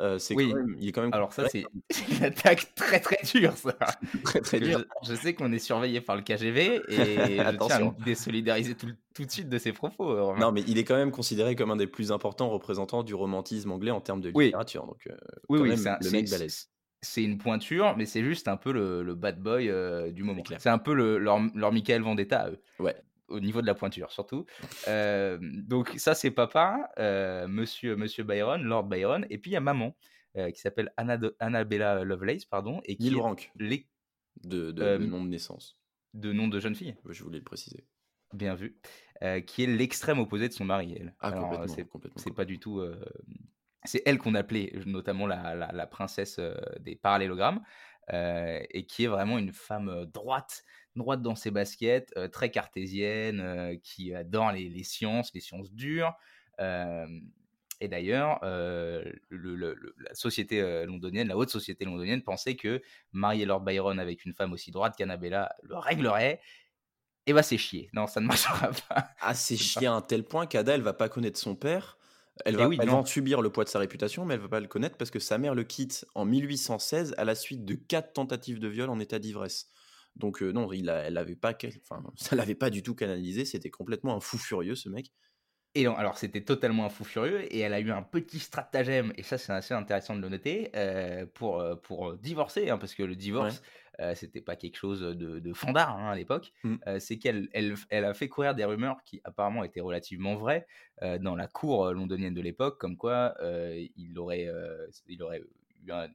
euh, 0.00 0.18
c'est 0.18 0.34
oui. 0.34 0.52
il 0.78 0.88
est 0.88 0.92
quand 0.92 1.02
même. 1.02 1.12
Alors 1.12 1.32
ça, 1.32 1.48
c'est 1.48 1.64
une 2.10 2.24
attaque 2.24 2.74
très 2.74 3.00
très 3.00 3.18
dure, 3.24 3.56
ça. 3.56 3.76
très 4.22 4.40
très 4.40 4.60
dure. 4.60 4.84
Je, 5.02 5.14
sais 5.14 5.34
qu'on 5.34 5.52
est 5.52 5.58
surveillé 5.58 6.00
par 6.00 6.16
le 6.16 6.22
KGB 6.22 6.82
et 6.88 6.96
je 6.96 7.66
tiens 7.66 7.88
à 7.88 8.04
désolidariser 8.04 8.74
tout, 8.74 8.88
tout, 9.14 9.24
de 9.24 9.30
suite 9.30 9.48
de 9.48 9.58
ses 9.58 9.72
propos. 9.72 10.10
Euh, 10.10 10.36
non, 10.38 10.52
mais 10.52 10.62
il 10.66 10.78
est 10.78 10.84
quand 10.84 10.96
même 10.96 11.10
considéré 11.10 11.56
comme 11.56 11.70
un 11.70 11.76
des 11.76 11.88
plus 11.88 12.12
importants 12.12 12.50
représentants 12.50 13.02
du 13.02 13.14
romantisme 13.14 13.72
anglais 13.72 13.90
en 13.90 14.00
termes 14.00 14.20
de 14.20 14.30
littérature. 14.30 14.86
Donc, 14.86 15.06
euh, 15.08 15.16
oui, 15.48 15.60
oui, 15.60 15.76
c'est 15.76 15.90
le 16.00 16.10
mec 16.10 16.28
C'est 17.02 17.22
une 17.24 17.38
pointure, 17.38 17.96
mais 17.96 18.06
c'est 18.06 18.22
juste 18.22 18.46
un 18.46 18.56
peu 18.56 18.72
le, 18.72 19.02
le 19.02 19.14
bad 19.14 19.40
boy 19.40 19.66
du 20.12 20.22
moment. 20.22 20.42
C'est 20.58 20.70
un 20.70 20.78
peu 20.78 20.94
le, 20.94 21.18
leur, 21.18 21.40
leur 21.54 21.72
Michael 21.72 22.02
Vendetta 22.02 22.40
à 22.40 22.50
eux. 22.50 22.60
Ouais 22.78 22.96
au 23.30 23.40
niveau 23.40 23.62
de 23.62 23.66
la 23.66 23.74
pointure 23.74 24.10
surtout. 24.12 24.44
donc 24.86 25.94
ça 25.96 26.14
c'est 26.14 26.30
papa, 26.30 26.90
monsieur, 27.48 27.96
monsieur 27.96 28.24
Byron, 28.24 28.62
Lord 28.62 28.84
Byron, 28.84 29.26
et 29.30 29.38
puis 29.38 29.52
il 29.52 29.54
y 29.54 29.56
a 29.56 29.60
maman 29.60 29.96
qui 30.34 30.60
s'appelle 30.60 30.92
Annabella 30.96 32.04
Lovelace, 32.04 32.44
pardon, 32.44 32.80
et 32.84 32.96
qui 32.96 33.14
Rank, 33.14 33.50
les... 33.56 33.88
de, 34.44 34.70
de, 34.70 34.98
nom 34.98 35.24
de 35.24 35.28
naissance. 35.28 35.78
De 36.14 36.32
nom 36.32 36.48
de 36.48 36.60
jeune 36.60 36.74
fille. 36.74 36.96
Je 37.08 37.22
voulais 37.24 37.38
le 37.38 37.44
préciser. 37.44 37.84
Bien 38.32 38.54
vu. 38.54 38.78
qui 39.46 39.64
est 39.64 39.66
l'extrême 39.66 40.18
opposé 40.18 40.48
de 40.48 40.52
son 40.52 40.64
mari. 40.64 40.96
Elle. 40.98 41.14
Ah, 41.20 41.32
complètement. 41.32 42.12
C'est 42.16 42.34
pas 42.34 42.44
du 42.44 42.58
tout. 42.58 42.82
c'est 43.84 44.02
elle 44.06 44.18
qu'on 44.18 44.34
appelait 44.34 44.72
notamment 44.86 45.26
la, 45.26 45.54
la, 45.54 45.72
la 45.72 45.86
princesse 45.86 46.40
des 46.80 46.96
parallélogrammes, 46.96 47.60
et 48.08 48.86
qui 48.88 49.04
est 49.04 49.08
vraiment 49.08 49.38
une 49.38 49.52
femme 49.52 50.06
droite 50.06 50.64
droite 50.96 51.22
dans 51.22 51.34
ses 51.34 51.50
baskets, 51.50 52.12
euh, 52.16 52.28
très 52.28 52.50
cartésienne, 52.50 53.40
euh, 53.40 53.76
qui 53.82 54.14
adore 54.14 54.52
les, 54.52 54.84
sciences, 54.84 55.32
les 55.34 55.40
sciences 55.40 55.72
dures. 55.72 56.12
et 57.82 57.88
d'ailleurs, 57.88 58.40
euh, 58.42 59.02
la 59.30 60.14
société 60.14 60.84
londonienne, 60.84 61.28
la 61.28 61.36
haute 61.36 61.48
société 61.48 61.84
londonienne, 61.84 62.22
pensait 62.22 62.56
que 62.56 62.82
marier 63.12 63.46
Lord 63.46 63.62
Byron 63.62 63.98
avec 63.98 64.24
une 64.26 64.34
femme 64.34 64.52
aussi 64.52 64.70
droite 64.70 64.94
qu'Annabella 64.96 65.54
le 65.62 65.76
réglerait. 65.78 66.40
Et 67.26 67.32
bah 67.32 67.42
c'est 67.42 67.58
chier. 67.58 67.88
Non, 67.92 68.06
ça 68.06 68.20
ne 68.20 68.26
marchera 68.26 68.70
pas. 68.88 69.10
Ah, 69.20 69.34
c'est 69.34 69.56
chier 69.56 69.86
à 69.86 69.92
un 69.92 70.02
tel 70.02 70.24
point 70.24 70.46
qu'Ada, 70.46 70.74
elle 70.74 70.82
va 70.82 70.92
pas 70.92 71.08
connaître 71.08 71.38
son 71.38 71.54
père. 71.54 71.98
Elle 72.44 72.56
va, 72.56 72.68
elle 72.70 72.86
va 72.86 72.94
en 72.94 73.04
subir 73.04 73.42
le 73.42 73.50
poids 73.50 73.64
de 73.64 73.68
sa 73.68 73.78
réputation, 73.78 74.24
mais 74.24 74.34
elle 74.34 74.40
va 74.40 74.48
pas 74.48 74.60
le 74.60 74.68
connaître 74.68 74.96
parce 74.96 75.10
que 75.10 75.18
sa 75.18 75.38
mère 75.38 75.54
le 75.54 75.64
quitte 75.64 76.06
en 76.14 76.24
1816 76.24 77.14
à 77.16 77.24
la 77.24 77.34
suite 77.34 77.64
de 77.64 77.74
quatre 77.74 78.12
tentatives 78.12 78.58
de 78.58 78.68
viol 78.68 78.90
en 78.90 78.98
état 79.00 79.18
d'ivresse. 79.18 79.68
Donc 80.16 80.42
non, 80.42 80.72
il 80.72 80.90
a, 80.90 81.04
elle 81.04 81.16
avait 81.16 81.36
pas, 81.36 81.54
enfin, 81.82 82.02
ça 82.16 82.36
l'avait 82.36 82.54
pas 82.54 82.70
du 82.70 82.82
tout 82.82 82.94
canalisé. 82.94 83.44
C'était 83.44 83.70
complètement 83.70 84.16
un 84.16 84.20
fou 84.20 84.38
furieux 84.38 84.74
ce 84.74 84.88
mec. 84.88 85.12
Et 85.76 85.86
alors 85.86 86.18
c'était 86.18 86.42
totalement 86.42 86.86
un 86.86 86.88
fou 86.88 87.04
furieux 87.04 87.42
et 87.54 87.60
elle 87.60 87.74
a 87.74 87.78
eu 87.78 87.92
un 87.92 88.02
petit 88.02 88.40
stratagème 88.40 89.12
et 89.16 89.22
ça 89.22 89.38
c'est 89.38 89.52
assez 89.52 89.72
intéressant 89.72 90.16
de 90.16 90.20
le 90.20 90.28
noter 90.28 90.72
pour 91.34 91.64
pour 91.84 92.16
divorcer 92.16 92.70
hein, 92.70 92.76
parce 92.76 92.92
que 92.92 93.04
le 93.04 93.14
divorce 93.14 93.62
c'était 94.14 94.40
pas 94.40 94.56
quelque 94.56 94.76
chose 94.76 95.00
de, 95.00 95.38
de 95.38 95.52
fandard 95.52 95.96
hein, 95.98 96.10
à 96.10 96.14
l'époque. 96.14 96.52
Mmh. 96.64 96.76
c'est 96.98 97.18
qu'elle 97.18 97.48
elle, 97.52 97.74
elle, 97.90 98.04
a 98.04 98.14
fait 98.14 98.28
courir 98.28 98.54
des 98.54 98.64
rumeurs 98.64 99.02
qui 99.04 99.20
apparemment 99.24 99.64
étaient 99.64 99.80
relativement 99.80 100.36
vraies 100.36 100.66
dans 101.20 101.36
la 101.36 101.46
cour 101.46 101.92
londonienne 101.92 102.34
de 102.34 102.40
l'époque 102.40 102.78
comme 102.78 102.96
quoi 102.96 103.34
il 103.42 104.18
aurait 104.18 104.48
il 105.08 105.22
aurait 105.22 105.42
eu 105.86 105.92
un, 105.92 106.08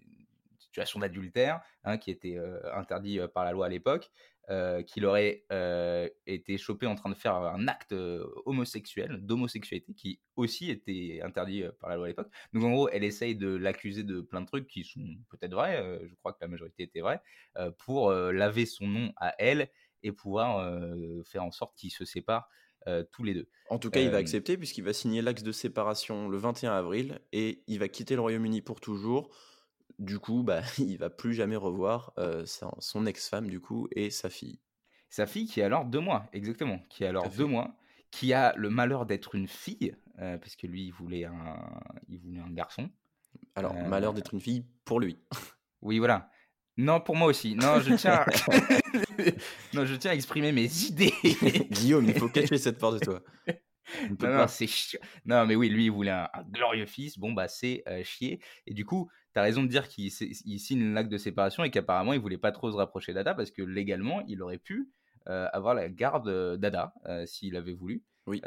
situation 0.75 0.99
d'adultère, 0.99 1.61
hein, 1.85 1.97
qui 1.97 2.11
était 2.11 2.37
euh, 2.37 2.59
interdit 2.75 3.19
euh, 3.19 3.27
par 3.29 3.45
la 3.45 3.53
loi 3.53 3.67
à 3.67 3.69
l'époque, 3.69 4.11
euh, 4.49 4.83
qu'il 4.83 5.05
aurait 5.05 5.43
été 6.25 6.57
chopé 6.57 6.85
en 6.85 6.95
train 6.95 7.09
de 7.09 7.15
faire 7.15 7.35
un 7.35 7.67
acte 7.67 7.95
homosexuel, 8.45 9.19
d'homosexualité, 9.21 9.93
qui 9.93 10.19
aussi 10.35 10.69
était 10.69 11.21
interdit 11.23 11.63
par 11.79 11.89
la 11.89 11.95
loi 11.95 12.05
à 12.05 12.09
l'époque. 12.09 12.29
Donc 12.53 12.63
en 12.63 12.71
gros, 12.71 12.89
elle 12.89 13.03
essaye 13.03 13.35
de 13.35 13.55
l'accuser 13.55 14.03
de 14.03 14.21
plein 14.21 14.41
de 14.41 14.47
trucs 14.47 14.67
qui 14.67 14.83
sont 14.83 15.01
peut-être 15.29 15.53
vrais, 15.53 15.99
je 16.07 16.13
crois 16.15 16.33
que 16.33 16.39
la 16.41 16.47
majorité 16.47 16.83
était 16.83 17.01
vraie, 17.01 17.21
pour 17.79 18.11
laver 18.11 18.65
son 18.65 18.87
nom 18.87 19.13
à 19.17 19.33
elle 19.39 19.69
et 20.03 20.11
pouvoir 20.11 20.79
faire 21.25 21.43
en 21.43 21.51
sorte 21.51 21.75
qu'ils 21.75 21.91
se 21.91 22.05
séparent 22.05 22.49
tous 23.11 23.23
les 23.23 23.33
deux. 23.33 23.49
En 23.69 23.79
tout 23.79 23.89
cas, 23.89 24.01
il 24.01 24.09
va 24.09 24.17
accepter 24.17 24.57
puisqu'il 24.57 24.83
va 24.83 24.93
signer 24.93 25.21
l'axe 25.21 25.43
de 25.43 25.51
séparation 25.51 26.29
le 26.29 26.37
21 26.37 26.73
avril 26.73 27.19
et 27.31 27.63
il 27.67 27.79
va 27.79 27.87
quitter 27.87 28.15
le 28.15 28.21
Royaume-Uni 28.21 28.61
pour 28.61 28.79
toujours 28.79 29.29
du 29.99 30.19
coup, 30.19 30.43
bah, 30.43 30.61
il 30.77 30.97
va 30.97 31.09
plus 31.09 31.33
jamais 31.33 31.55
revoir 31.55 32.13
son 32.45 33.05
ex-femme, 33.05 33.47
du 33.47 33.59
coup, 33.59 33.87
et 33.91 34.09
sa 34.09 34.29
fille. 34.29 34.59
Sa 35.09 35.25
fille 35.25 35.47
qui 35.47 35.61
a 35.61 35.65
alors 35.65 35.85
deux 35.85 35.99
mois, 35.99 36.27
exactement, 36.33 36.79
qui 36.89 37.05
a 37.05 37.09
alors 37.09 37.29
deux 37.29 37.45
mois, 37.45 37.75
qui 38.11 38.33
a 38.33 38.53
le 38.57 38.69
malheur 38.69 39.05
d'être 39.05 39.35
une 39.35 39.47
fille, 39.47 39.95
parce 40.17 40.55
que 40.55 40.67
lui, 40.67 40.85
il 40.85 40.91
voulait 40.91 41.25
un, 41.25 41.57
il 42.09 42.19
voulait 42.19 42.39
un 42.39 42.51
garçon. 42.51 42.89
Alors, 43.55 43.73
malheur 43.73 44.13
d'être 44.13 44.33
une 44.33 44.41
fille 44.41 44.65
pour 44.83 44.99
lui. 44.99 45.17
oui, 45.81 45.99
voilà. 45.99 46.29
Non, 46.77 46.99
pour 46.99 47.15
moi 47.15 47.27
aussi. 47.27 47.55
Non, 47.55 47.79
je 47.79 47.95
tiens, 47.95 48.15
à... 48.15 48.25
non, 49.73 49.85
je 49.85 49.95
tiens 49.95 50.11
à 50.11 50.13
exprimer 50.13 50.51
mes 50.51 50.83
idées. 50.83 51.13
Guillaume, 51.71 52.05
il 52.05 52.19
faut 52.19 52.27
cacher 52.27 52.57
cette 52.57 52.77
part 52.77 52.91
de 52.91 52.99
toi. 52.99 53.21
Non, 54.19 54.47
non, 55.25 55.45
mais 55.45 55.55
oui, 55.55 55.69
lui, 55.69 55.85
il 55.85 55.91
voulait 55.91 56.11
un, 56.11 56.27
glorieux 56.49 56.85
fils. 56.85 57.17
Bon, 57.17 57.31
bah, 57.31 57.47
c'est 57.47 57.83
chier. 58.03 58.41
Et 58.67 58.73
du 58.73 58.83
coup, 58.83 59.09
tu 59.35 59.39
as 59.39 59.43
raison 59.43 59.63
de 59.63 59.67
dire 59.67 59.87
qu'il 59.89 60.09
signe 60.11 60.93
l'acte 60.93 61.11
de 61.11 61.17
séparation 61.17 61.65
et 61.65 61.69
qu'apparemment, 61.69 62.13
il 62.13 62.21
voulait 62.21 62.37
pas 62.37 62.53
trop 62.53 62.71
se 62.71 62.77
rapprocher 62.77 63.13
d'Ada 63.13 63.35
parce 63.35 63.51
que 63.51 63.61
légalement, 63.61 64.23
il 64.27 64.41
aurait 64.41 64.57
pu 64.57 64.89
avoir 65.25 65.73
la 65.73 65.89
garde 65.89 66.57
d'Ada 66.57 66.93
s'il 67.25 67.57
avait 67.57 67.73
voulu. 67.73 68.03
Oui. 68.27 68.41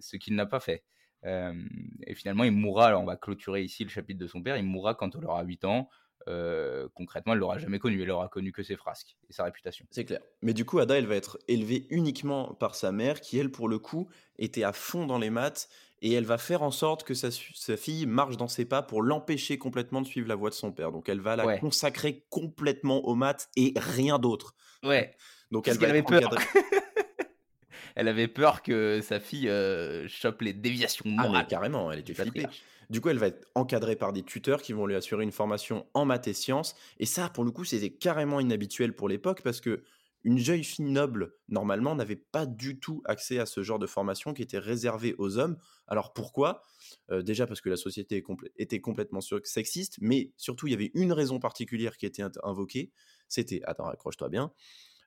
ce 0.00 0.16
qu'il 0.16 0.36
n'a 0.36 0.46
pas 0.46 0.60
fait. 0.60 0.84
et 1.24 2.14
finalement, 2.14 2.44
il 2.44 2.52
mourra. 2.52 2.86
Alors, 2.86 3.02
on 3.02 3.06
va 3.06 3.16
clôturer 3.16 3.64
ici 3.64 3.82
le 3.82 3.90
chapitre 3.90 4.20
de 4.20 4.28
son 4.28 4.40
père. 4.40 4.56
Il 4.56 4.64
mourra 4.64 4.94
quand 4.94 5.16
on 5.16 5.22
aura 5.24 5.42
8 5.42 5.64
ans. 5.64 5.88
Euh, 6.28 6.88
concrètement, 6.94 7.32
elle 7.32 7.38
l'aura 7.38 7.58
jamais 7.58 7.78
connu. 7.78 8.02
Elle 8.02 8.10
aura 8.10 8.28
connu 8.28 8.52
que 8.52 8.62
ses 8.62 8.76
frasques 8.76 9.16
et 9.28 9.32
sa 9.32 9.44
réputation. 9.44 9.86
C'est 9.90 10.04
clair. 10.04 10.20
Mais 10.42 10.54
du 10.54 10.64
coup, 10.64 10.78
Ada, 10.78 10.98
elle 10.98 11.06
va 11.06 11.16
être 11.16 11.38
élevée 11.48 11.86
uniquement 11.90 12.54
par 12.54 12.74
sa 12.74 12.92
mère, 12.92 13.20
qui 13.20 13.38
elle, 13.38 13.50
pour 13.50 13.68
le 13.68 13.78
coup, 13.78 14.08
était 14.38 14.64
à 14.64 14.72
fond 14.72 15.06
dans 15.06 15.18
les 15.18 15.30
maths, 15.30 15.68
et 16.02 16.12
elle 16.12 16.24
va 16.24 16.38
faire 16.38 16.62
en 16.62 16.70
sorte 16.70 17.04
que 17.04 17.14
sa, 17.14 17.30
fille 17.76 18.06
marche 18.06 18.36
dans 18.36 18.48
ses 18.48 18.64
pas 18.64 18.82
pour 18.82 19.02
l'empêcher 19.02 19.58
complètement 19.58 20.00
de 20.00 20.06
suivre 20.06 20.28
la 20.28 20.34
voie 20.34 20.50
de 20.50 20.54
son 20.54 20.72
père. 20.72 20.92
Donc, 20.92 21.08
elle 21.08 21.20
va 21.20 21.36
la 21.36 21.58
consacrer 21.58 22.24
complètement 22.30 23.04
aux 23.06 23.14
maths 23.14 23.48
et 23.56 23.74
rien 23.76 24.18
d'autre. 24.18 24.54
Ouais. 24.82 25.14
Donc, 25.50 25.68
elle 25.68 25.78
va 25.78 25.88
avait 25.88 26.02
peur. 26.02 26.34
elle 27.96 28.08
avait 28.08 28.28
peur 28.28 28.62
que 28.62 29.00
sa 29.02 29.20
fille 29.20 29.48
euh, 29.48 30.08
chope 30.08 30.40
les 30.40 30.54
déviations 30.54 31.04
ah, 31.18 31.22
morales. 31.22 31.42
Ah, 31.44 31.48
carrément, 31.48 31.92
elle 31.92 31.98
était 32.00 32.14
flippée. 32.14 32.46
Du 32.88 33.00
coup, 33.00 33.08
elle 33.08 33.18
va 33.18 33.28
être 33.28 33.46
encadrée 33.54 33.94
par 33.94 34.12
des 34.12 34.22
tuteurs 34.22 34.62
qui 34.62 34.72
vont 34.72 34.86
lui 34.86 34.96
assurer 34.96 35.22
une 35.22 35.32
formation 35.32 35.86
en 35.94 36.04
maths 36.04 36.26
et 36.26 36.32
sciences. 36.32 36.74
Et 36.98 37.06
ça, 37.06 37.28
pour 37.28 37.44
le 37.44 37.52
coup, 37.52 37.64
c'était 37.64 37.90
carrément 37.90 38.40
inhabituel 38.40 38.94
pour 38.94 39.08
l'époque 39.08 39.42
parce 39.42 39.60
que 39.60 39.82
une 40.22 40.38
jeune 40.38 40.62
fille 40.62 40.84
noble, 40.84 41.34
normalement, 41.48 41.94
n'avait 41.94 42.16
pas 42.16 42.46
du 42.46 42.78
tout 42.78 43.02
accès 43.06 43.38
à 43.38 43.46
ce 43.46 43.62
genre 43.62 43.78
de 43.78 43.86
formation 43.86 44.34
qui 44.34 44.42
était 44.42 44.58
réservée 44.58 45.14
aux 45.18 45.38
hommes. 45.38 45.56
Alors 45.86 46.12
pourquoi? 46.12 46.62
Euh, 47.10 47.22
Déjà 47.22 47.46
parce 47.46 47.60
que 47.60 47.70
la 47.70 47.76
société 47.76 48.22
était 48.56 48.80
complètement 48.80 49.20
sexiste, 49.44 49.96
mais 50.00 50.32
surtout, 50.36 50.66
il 50.66 50.70
y 50.72 50.74
avait 50.74 50.90
une 50.94 51.12
raison 51.12 51.38
particulière 51.38 51.96
qui 51.96 52.06
était 52.06 52.24
invoquée. 52.42 52.92
C'était, 53.28 53.60
attends, 53.64 53.86
accroche-toi 53.86 54.28
bien, 54.28 54.52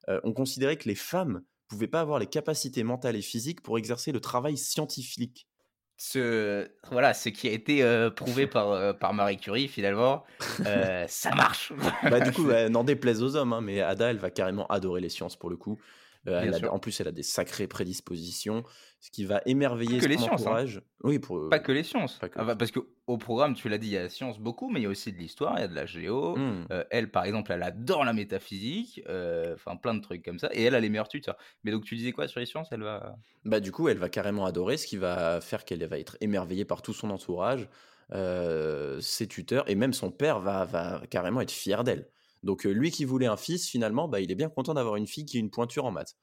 euh, 0.10 0.20
on 0.24 0.34
considérait 0.34 0.78
que 0.78 0.90
les 0.90 0.96
femmes 0.96 1.44
pouvaient 1.68 1.88
pas 1.88 2.02
avoir 2.02 2.20
les 2.20 2.28
capacités 2.28 2.84
mentales 2.84 3.16
et 3.16 3.22
physiques 3.22 3.62
pour 3.62 3.78
exercer 3.78 4.12
le 4.12 4.20
travail 4.20 4.58
scientifique 4.58 5.48
ce, 5.98 6.68
voilà, 6.92 7.14
ce 7.14 7.30
qui 7.30 7.48
a 7.48 7.52
été 7.52 7.84
euh, 7.84 8.10
prouvé 8.10 8.48
par, 8.48 8.72
euh, 8.72 8.94
par 8.94 9.14
Marie 9.14 9.38
Curie, 9.38 9.68
finalement, 9.68 10.24
euh, 10.66 11.06
ça 11.08 11.34
marche. 11.36 11.72
bah, 12.10 12.20
du 12.20 12.32
coup, 12.34 12.52
n'en 12.70 12.84
déplaise 12.84 13.22
aux 13.22 13.36
hommes, 13.36 13.54
hein, 13.54 13.62
mais 13.62 13.82
Ada, 13.82 14.12
elle 14.12 14.18
va 14.18 14.30
carrément 14.30 14.68
adorer 14.68 15.02
les 15.02 15.10
sciences 15.10 15.36
pour 15.36 15.50
le 15.50 15.56
coup. 15.56 15.80
En 16.28 16.80
plus, 16.80 17.00
elle 17.02 17.08
a 17.08 17.12
des 17.12 17.24
sacrées 17.24 17.68
prédispositions, 17.68 18.64
ce 19.00 19.12
qui 19.12 19.26
va 19.26 19.42
émerveiller 19.46 20.00
que 20.00 20.06
les 20.06 20.18
son 20.18 20.24
sciences, 20.24 20.42
hein. 20.42 20.44
entourage. 20.46 20.82
Oui, 21.04 21.20
pour, 21.20 21.50
Pas 21.50 21.60
que 21.60 21.72
les 21.72 21.84
sciences. 21.84 22.18
que 22.20 22.28
Ah 22.36 22.46
bah, 22.46 22.56
parce 22.56 22.72
qu'au 22.72 23.18
programme, 23.18 23.54
tu 23.54 23.68
l'as 23.68 23.78
dit, 23.78 23.88
il 23.88 23.94
y 23.94 23.98
a 23.98 24.04
la 24.04 24.10
science 24.10 24.40
beaucoup, 24.40 24.70
mais 24.70 24.80
il 24.80 24.84
y 24.84 24.86
a 24.86 24.90
aussi 24.90 25.12
de 25.12 25.18
l'histoire, 25.18 25.56
il 25.58 25.62
y 25.62 25.64
a 25.66 25.68
de 25.68 25.76
la 25.76 25.86
géo. 25.86 26.36
Mmh. 26.38 26.68
Euh, 26.72 26.84
elle, 26.90 27.12
par 27.12 27.26
exemple, 27.26 27.52
elle 27.52 27.64
adore 27.64 28.06
la 28.06 28.14
métaphysique, 28.14 29.02
euh, 29.10 29.56
enfin 29.56 29.76
plein 29.76 29.94
de 29.94 30.02
trucs 30.02 30.24
comme 30.24 30.40
ça. 30.40 30.50
Et 30.54 30.64
elle 30.64 30.76
a 30.76 30.80
les 30.80 30.90
meilleurs 30.90 31.10
tuteurs. 31.10 31.38
Mais 31.64 31.72
donc, 31.72 31.84
tu 31.84 31.96
disais 31.96 32.14
quoi 32.14 32.28
sur 32.28 32.40
les 32.40 32.46
sciences 32.46 32.70
Elle 32.72 32.84
va. 32.84 33.18
Bah, 33.44 33.60
du 33.60 33.72
coup, 33.72 33.90
elle 33.90 33.98
va 33.98 34.10
carrément 34.10 34.46
adorer, 34.46 34.78
ce 34.78 34.88
qui 34.88 34.98
va 34.98 35.42
faire 35.42 35.66
qu'elle 35.66 35.86
va 35.86 36.00
être 36.00 36.18
émerveillée 36.22 36.66
par 36.66 36.82
tout 36.82 36.94
son 36.94 37.10
entourage, 37.10 37.68
euh, 38.14 39.02
ses 39.02 39.28
tuteurs, 39.28 39.70
et 39.70 39.76
même 39.76 39.94
son 39.94 40.12
père 40.12 40.40
va, 40.40 40.64
va 40.64 41.02
carrément 41.10 41.42
être 41.42 41.52
fier 41.52 41.84
d'elle. 41.84 42.08
Donc, 42.44 42.66
euh, 42.66 42.72
lui 42.72 42.92
qui 42.92 43.06
voulait 43.06 43.28
un 43.28 43.38
fils, 43.38 43.68
finalement, 43.68 44.08
bah, 44.08 44.20
il 44.20 44.32
est 44.32 44.36
bien 44.36 44.50
content 44.50 44.74
d'avoir 44.74 44.96
une 44.98 45.08
fille 45.08 45.26
qui 45.26 45.38
a 45.38 45.40
une 45.40 45.50
pointure 45.50 45.86
en 45.86 45.92
maths. 45.92 46.16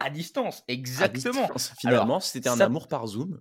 À 0.00 0.10
distance, 0.10 0.64
À 0.68 0.72
exactement. 0.72 1.42
distance, 1.42 1.74
finalement, 1.78 2.20
c'était 2.20 2.48
un 2.48 2.56
ça, 2.56 2.64
amour 2.64 2.88
par 2.88 3.06
Zoom. 3.06 3.40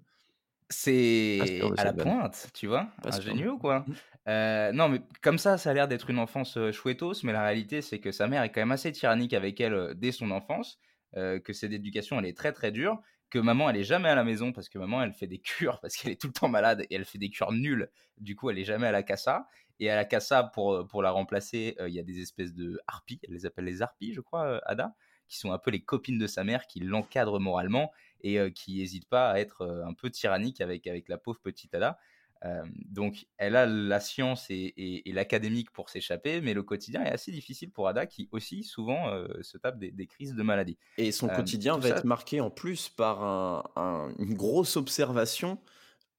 C'est 0.70 1.62
à 1.78 1.84
la 1.84 1.94
pointe, 1.94 2.50
tu 2.54 2.68
vois. 2.68 2.90
Pas. 3.02 3.16
Ingénieux, 3.16 3.58
quoi? 3.58 3.80
Mmh. 3.88 3.94
Euh, 4.30 4.72
non, 4.72 4.90
mais 4.90 5.02
comme 5.22 5.38
ça, 5.38 5.58
ça 5.58 5.72
a 5.72 5.74
l'air 5.74 5.88
d'être 5.88 6.10
une 6.10 6.20
enfance 6.20 6.58
euh, 6.58 6.72
chouettos, 6.72 7.24
mais 7.24 7.34
la 7.34 7.44
réalité, 7.44 7.82
c'est 7.82 8.00
que 8.00 8.12
sa 8.12 8.28
mère 8.28 8.44
est 8.44 8.52
quand 8.52 8.62
même 8.62 8.72
assez 8.72 8.92
tyrannique 8.92 9.34
avec 9.34 9.60
elle 9.60 9.94
dès 9.96 10.12
son 10.12 10.32
enfance, 10.32 10.80
euh, 11.18 11.40
que 11.40 11.54
cette 11.54 11.74
éducation, 11.74 12.20
elle 12.20 12.26
est 12.26 12.38
très 12.38 12.54
très 12.54 12.72
dure, 12.72 13.02
que 13.30 13.40
maman, 13.40 13.70
elle 13.70 13.78
est 13.78 13.84
jamais 13.84 14.10
à 14.10 14.16
la 14.16 14.24
maison 14.24 14.54
parce 14.54 14.70
que 14.70 14.78
maman, 14.78 15.02
elle 15.02 15.14
fait 15.14 15.28
des 15.28 15.40
cures 15.42 15.80
parce 15.82 15.96
qu'elle 15.96 16.12
est 16.12 16.22
tout 16.22 16.28
le 16.28 16.34
temps 16.34 16.48
malade 16.48 16.86
et 16.90 16.96
elle 16.96 17.06
fait 17.06 17.18
des 17.18 17.30
cures 17.30 17.52
nulles. 17.52 17.90
Du 18.18 18.36
coup, 18.36 18.50
elle 18.50 18.60
est 18.60 18.66
jamais 18.66 18.88
à 18.88 18.92
la 18.92 19.04
casa. 19.04 19.48
Et 19.80 19.90
à 19.90 19.96
la 19.96 20.06
casa, 20.06 20.44
pour, 20.44 20.74
euh, 20.74 20.84
pour 20.86 21.02
la 21.02 21.12
remplacer, 21.12 21.76
euh, 21.80 21.90
il 21.90 21.96
y 21.96 22.00
a 22.00 22.04
des 22.04 22.22
espèces 22.22 22.54
de 22.54 22.80
harpies, 22.88 23.20
elle 23.24 23.34
les 23.34 23.46
appelle 23.46 23.66
les 23.66 23.82
harpies, 23.82 24.14
je 24.14 24.22
crois, 24.22 24.46
euh, 24.46 24.60
Ada, 24.66 24.96
qui 25.28 25.38
sont 25.38 25.52
un 25.52 25.58
peu 25.58 25.72
les 25.72 25.82
copines 25.84 26.20
de 26.20 26.28
sa 26.28 26.44
mère, 26.44 26.68
qui 26.68 26.80
l'encadrent 26.80 27.40
moralement 27.40 27.92
et 28.22 28.40
qui 28.54 28.78
n'hésitent 28.78 29.10
pas 29.10 29.32
à 29.32 29.40
être 29.40 29.66
un 29.86 29.94
peu 29.94 30.10
tyrannique 30.10 30.62
avec, 30.62 30.88
avec 30.88 31.10
la 31.10 31.18
pauvre 31.18 31.40
petite 31.42 31.74
Ada. 31.76 31.98
Euh, 32.46 32.64
donc, 32.90 33.26
elle 33.38 33.56
a 33.56 33.66
la 33.66 34.00
science 34.02 34.50
et, 34.50 34.56
et- 34.56 35.10
et 35.10 35.14
l'académique 35.14 35.72
pour 35.72 35.90
s'échapper, 35.90 36.42
mais 36.42 36.54
le 36.54 36.62
quotidien 36.64 37.04
est 37.04 37.10
assez 37.12 37.32
difficile 37.32 37.72
pour 37.72 37.88
Ada, 37.88 38.06
qui 38.06 38.28
aussi 38.32 38.64
souvent 38.64 39.10
euh, 39.10 39.28
se 39.42 39.58
tape 39.58 39.80
des, 39.80 39.92
des 39.92 40.08
crises 40.08 40.36
de 40.36 40.44
maladie. 40.44 40.78
Et 40.98 41.12
son 41.12 41.28
Euh, 41.30 41.36
quotidien 41.36 41.78
va 41.78 41.90
ça, 41.90 41.96
être 41.98 42.04
marqué 42.04 42.42
en 42.42 42.50
plus 42.52 42.90
par 42.90 43.24
un- 43.24 43.64
un- 43.76 44.14
une 44.20 44.36
grosse 44.36 44.76
observation 44.78 45.58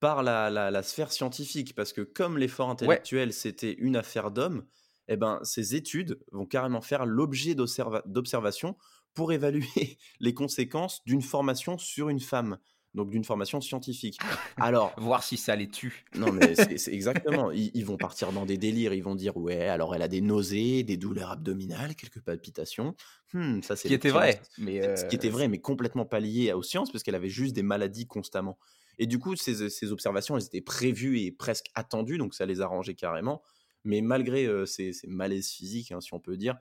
par 0.05 0.23
la, 0.23 0.51
la- 0.51 0.71
la 0.71 0.83
sphère 0.83 1.11
scientifique. 1.13 1.75
Parce 1.75 1.95
que 1.95 2.03
comme 2.03 2.37
l'effort 2.37 2.69
ouais, 2.81 3.01
intellectuel, 3.01 3.33
c'était 3.33 3.73
une 3.73 3.97
affaire 3.97 4.31
d'homme, 4.31 4.67
eh 5.09 5.17
ben, 5.17 5.41
ces 5.45 5.75
études 5.75 6.19
vont 6.31 6.45
carrément 6.47 6.83
faire 6.83 7.07
l'objet 7.07 7.55
d'observa- 7.55 8.03
d'observations 8.07 8.77
pour 9.15 9.33
évaluer 9.33 9.65
les 10.21 10.35
conséquences 10.35 11.03
d'une 11.07 11.23
formation 11.23 11.79
sur 11.79 12.11
une 12.11 12.21
femme. 12.21 12.59
Donc 12.93 13.11
d'une 13.11 13.25
formation 13.25 13.61
scientifique. 13.61 14.19
Alors, 14.61 14.95
voir 14.99 15.25
si 15.25 15.37
ça 15.37 15.57
les 15.57 15.69
tue. 15.69 16.05
non, 16.15 16.33
mais 16.33 16.55
c'est 16.79 16.93
exactement. 16.93 17.51
Ils, 17.51 17.71
ils 17.75 17.85
vont 17.85 17.97
partir 17.99 18.31
dans 18.33 18.47
des 18.47 18.59
délires. 18.59 18.93
Ils 18.93 19.03
vont 19.03 19.15
dire 19.17 19.37
Ouais, 19.37 19.67
alors 19.69 19.95
elle 19.95 20.03
a 20.03 20.09
des 20.09 20.21
nausées, 20.21 20.85
des 20.85 20.97
douleurs 20.97 21.31
abdominales, 21.33 21.97
quelques 21.97 22.21
palpitations. 22.21 22.95
Hmm, 23.33 23.63
ça, 23.63 23.75
Ce 23.75 23.83
c'est 23.83 23.89
qui 23.89 23.95
était 23.95 24.11
vrai, 24.11 24.41
mais 24.59 24.81
Ce 24.95 25.05
qui 25.05 25.17
était 25.17 25.29
euh, 25.29 25.31
vrai, 25.31 25.49
mais 25.49 25.61
complètement 25.61 26.05
pas 26.07 26.21
lié 26.21 26.53
aux 26.53 26.63
sciences, 26.63 26.93
parce 26.93 27.03
qu'elle 27.03 27.15
avait 27.17 27.29
juste 27.29 27.55
des 27.55 27.63
maladies 27.65 28.07
constamment. 28.07 28.59
Et 28.99 29.07
du 29.07 29.19
coup, 29.19 29.37
ces, 29.37 29.71
ces 29.71 29.93
observations, 29.93 30.37
elles 30.37 30.45
étaient 30.45 30.61
prévues 30.61 31.21
et 31.21 31.33
presque 31.33 31.67
attendues, 31.75 32.19
donc 32.19 32.35
ça 32.35 32.47
les 32.47 32.61
arrangeait 32.61 32.95
carrément. 32.95 33.43
Mais 33.85 34.01
malgré 34.01 34.47
euh, 34.47 34.67
ces, 34.67 34.93
ces 34.93 35.07
malaises 35.07 35.51
physiques, 35.51 35.93
hein, 35.93 36.01
si 36.01 36.15
on 36.15 36.21
peut 36.21 36.37
dire, 36.37 36.57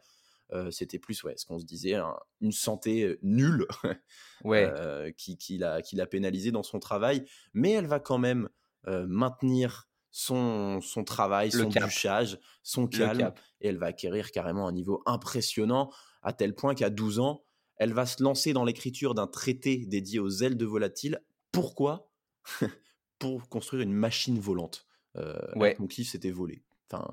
euh, 0.51 0.71
c'était 0.71 0.99
plus 0.99 1.23
ouais, 1.23 1.35
ce 1.37 1.45
qu'on 1.45 1.59
se 1.59 1.65
disait, 1.65 1.95
un- 1.95 2.17
une 2.41 2.51
santé 2.51 3.03
euh, 3.03 3.19
nulle 3.23 3.65
ouais, 4.43 4.77
euh, 4.77 5.11
qui, 5.11 5.37
qui 5.37 5.57
l'a 5.57 5.81
qui 5.81 5.95
l'a 5.95 6.05
pénalisée 6.05 6.51
dans 6.51 6.63
son 6.63 6.79
travail. 6.79 7.25
Mais 7.53 7.71
elle 7.71 7.87
va 7.87 7.99
quand 7.99 8.17
même 8.17 8.49
euh, 8.87 9.05
maintenir 9.07 9.89
son, 10.11 10.79
son 10.81 11.03
travail, 11.03 11.49
le 11.51 11.63
son 11.63 11.69
cap, 11.69 11.83
bûchage, 11.85 12.39
son 12.61 12.87
calme, 12.87 13.19
cap. 13.19 13.39
et 13.61 13.69
elle 13.69 13.77
va 13.77 13.87
acquérir 13.87 14.31
carrément 14.31 14.67
un 14.67 14.71
niveau 14.73 15.01
impressionnant, 15.05 15.91
à 16.21 16.33
tel 16.33 16.53
point 16.55 16.75
qu'à 16.75 16.89
12 16.91 17.19
ans, 17.19 17.45
elle 17.77 17.93
va 17.93 18.05
se 18.05 18.21
lancer 18.21 18.53
dans 18.53 18.63
l'écriture 18.65 19.15
d'un 19.15 19.27
traité 19.27 19.85
dédié 19.87 20.19
aux 20.19 20.29
ailes 20.29 20.57
de 20.57 20.65
volatiles. 20.65 21.19
Pourquoi? 21.51 22.12
Pour 23.19 23.47
construire 23.49 23.83
une 23.83 23.93
machine 23.93 24.39
volante. 24.39 24.85
Euh, 25.15 25.37
Ouais, 25.55 25.75
son 25.77 25.87
kiff, 25.87 26.09
c'était 26.09 26.31
voler. 26.31 26.63
Enfin, 26.91 27.07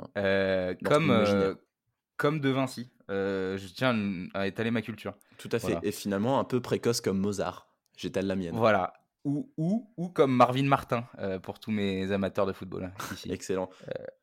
comme, 0.85 1.11
euh, 1.11 1.55
comme 2.17 2.41
De 2.41 2.51
Vinci. 2.51 2.91
Euh, 3.11 3.57
je 3.57 3.67
tiens 3.69 4.29
à 4.35 4.47
étaler 4.47 4.71
ma 4.71 4.83
culture. 4.83 5.15
Tout 5.39 5.49
à 5.53 5.59
fait. 5.59 5.73
Voilà. 5.73 5.81
Et 5.83 5.93
finalement, 5.93 6.39
un 6.39 6.45
peu 6.45 6.61
précoce 6.61 7.01
comme 7.01 7.19
Mozart. 7.19 7.69
J'étale 7.97 8.27
la 8.27 8.37
mienne. 8.37 8.57
Voilà. 8.57 8.93
Ou, 9.25 9.53
ou, 9.59 9.93
ou 9.99 10.09
comme 10.09 10.35
Marvin 10.35 10.63
Martin, 10.65 11.07
euh, 11.19 11.39
pour 11.39 11.61
tous 11.61 11.71
mes 11.71 12.11
amateurs 12.11 12.47
de 12.47 12.55
football 12.55 12.85
hein, 12.85 12.93
ici. 13.13 13.31
Excellent. 13.33 13.69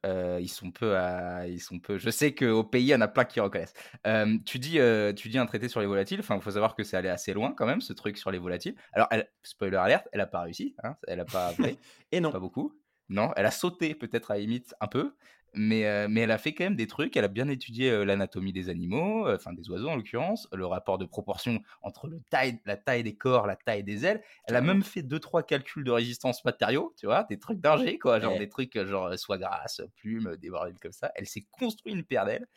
Euh, 0.06 0.40
ils 0.42 0.48
sont 0.50 0.72
peu 0.72 0.98
à, 0.98 1.48
ils 1.48 1.60
sont 1.60 1.80
peu. 1.80 2.00
Je 2.00 2.10
sais 2.10 2.34
qu'au 2.34 2.64
pays, 2.64 2.84
il 2.84 2.88
y 2.88 2.96
en 2.96 3.02
a 3.02 3.08
plein 3.08 3.26
qui 3.26 3.40
reconnaissent. 3.40 3.76
Euh, 4.08 4.38
tu 4.46 4.58
dis, 4.58 4.80
euh, 4.80 5.14
tu 5.14 5.30
dis 5.30 5.38
un 5.38 5.46
traité 5.46 5.68
sur 5.70 5.82
les 5.82 5.86
volatiles. 5.86 6.20
Enfin, 6.20 6.36
il 6.36 6.42
faut 6.42 6.52
savoir 6.52 6.76
que 6.76 6.84
c'est 6.84 6.98
allé 6.98 7.10
assez 7.10 7.34
loin 7.34 7.54
quand 7.56 7.68
même, 7.68 7.82
ce 7.82 7.94
truc 7.94 8.18
sur 8.18 8.32
les 8.32 8.40
volatiles. 8.40 8.76
Alors, 8.94 9.08
elle, 9.12 9.30
spoiler 9.44 9.78
alerte, 9.78 10.08
elle 10.14 10.22
a 10.22 10.28
pas 10.28 10.42
réussi. 10.42 10.76
Hein, 10.84 10.96
elle 11.08 11.20
a 11.20 11.26
pas 11.26 11.52
vrai, 11.52 11.78
Et 12.12 12.20
non. 12.20 12.32
pas 12.32 12.40
beaucoup. 12.40 12.74
Non, 13.10 13.32
elle 13.38 13.46
a 13.46 13.52
sauté 13.52 13.96
peut-être 13.96 14.32
à 14.32 14.34
la 14.34 14.42
limite 14.42 14.76
un 14.82 14.88
peu, 14.88 15.16
mais, 15.54 15.86
euh, 15.88 16.08
mais 16.10 16.22
elle 16.22 16.32
a 16.32 16.38
fait 16.38 16.54
quand 16.54 16.64
même 16.66 16.76
des 16.76 16.88
trucs. 16.88 17.18
Elle 17.18 17.24
a 17.26 17.28
bien 17.30 17.48
étudié 17.50 17.90
euh, 17.90 18.06
l'anatomie 18.06 18.54
des 18.54 18.70
animaux, 18.70 19.28
euh, 19.28 19.36
enfin 19.36 19.54
des 19.54 19.70
oiseaux 19.70 19.90
en 19.90 19.96
l'occurrence, 19.96 20.48
le 20.54 20.66
rapport 20.66 20.98
de 20.98 21.06
proportion 21.06 21.62
entre 21.82 22.08
le 22.08 22.22
taille, 22.30 22.60
la 22.66 22.78
taille 22.78 23.04
des 23.04 23.16
corps, 23.18 23.48
la 23.48 23.56
taille 23.56 23.84
des 23.84 24.06
ailes. 24.06 24.22
Elle 24.46 24.56
a 24.56 24.62
même 24.62 24.84
fait 24.84 25.02
deux 25.04 25.20
trois 25.20 25.44
calculs 25.44 25.84
de 25.84 25.92
résistance 25.92 26.46
matériaux, 26.46 26.94
tu 27.00 27.06
vois, 27.08 27.24
des 27.24 27.40
trucs 27.40 27.60
d'ingé 27.60 27.98
quoi, 27.98 28.20
genre 28.20 28.36
Ouais. 28.36 28.38
des 28.38 28.50
trucs 28.50 28.78
genre 28.86 29.18
soie 29.18 29.38
grasse, 29.38 29.82
plume, 29.96 30.36
des 30.38 30.50
bordels 30.50 30.80
comme 30.82 30.92
ça. 30.92 31.12
Elle 31.16 31.28
s'est 31.28 31.48
construit 31.52 31.94
une 31.94 32.04
paire 32.04 32.26
d'ailes. 32.26 32.48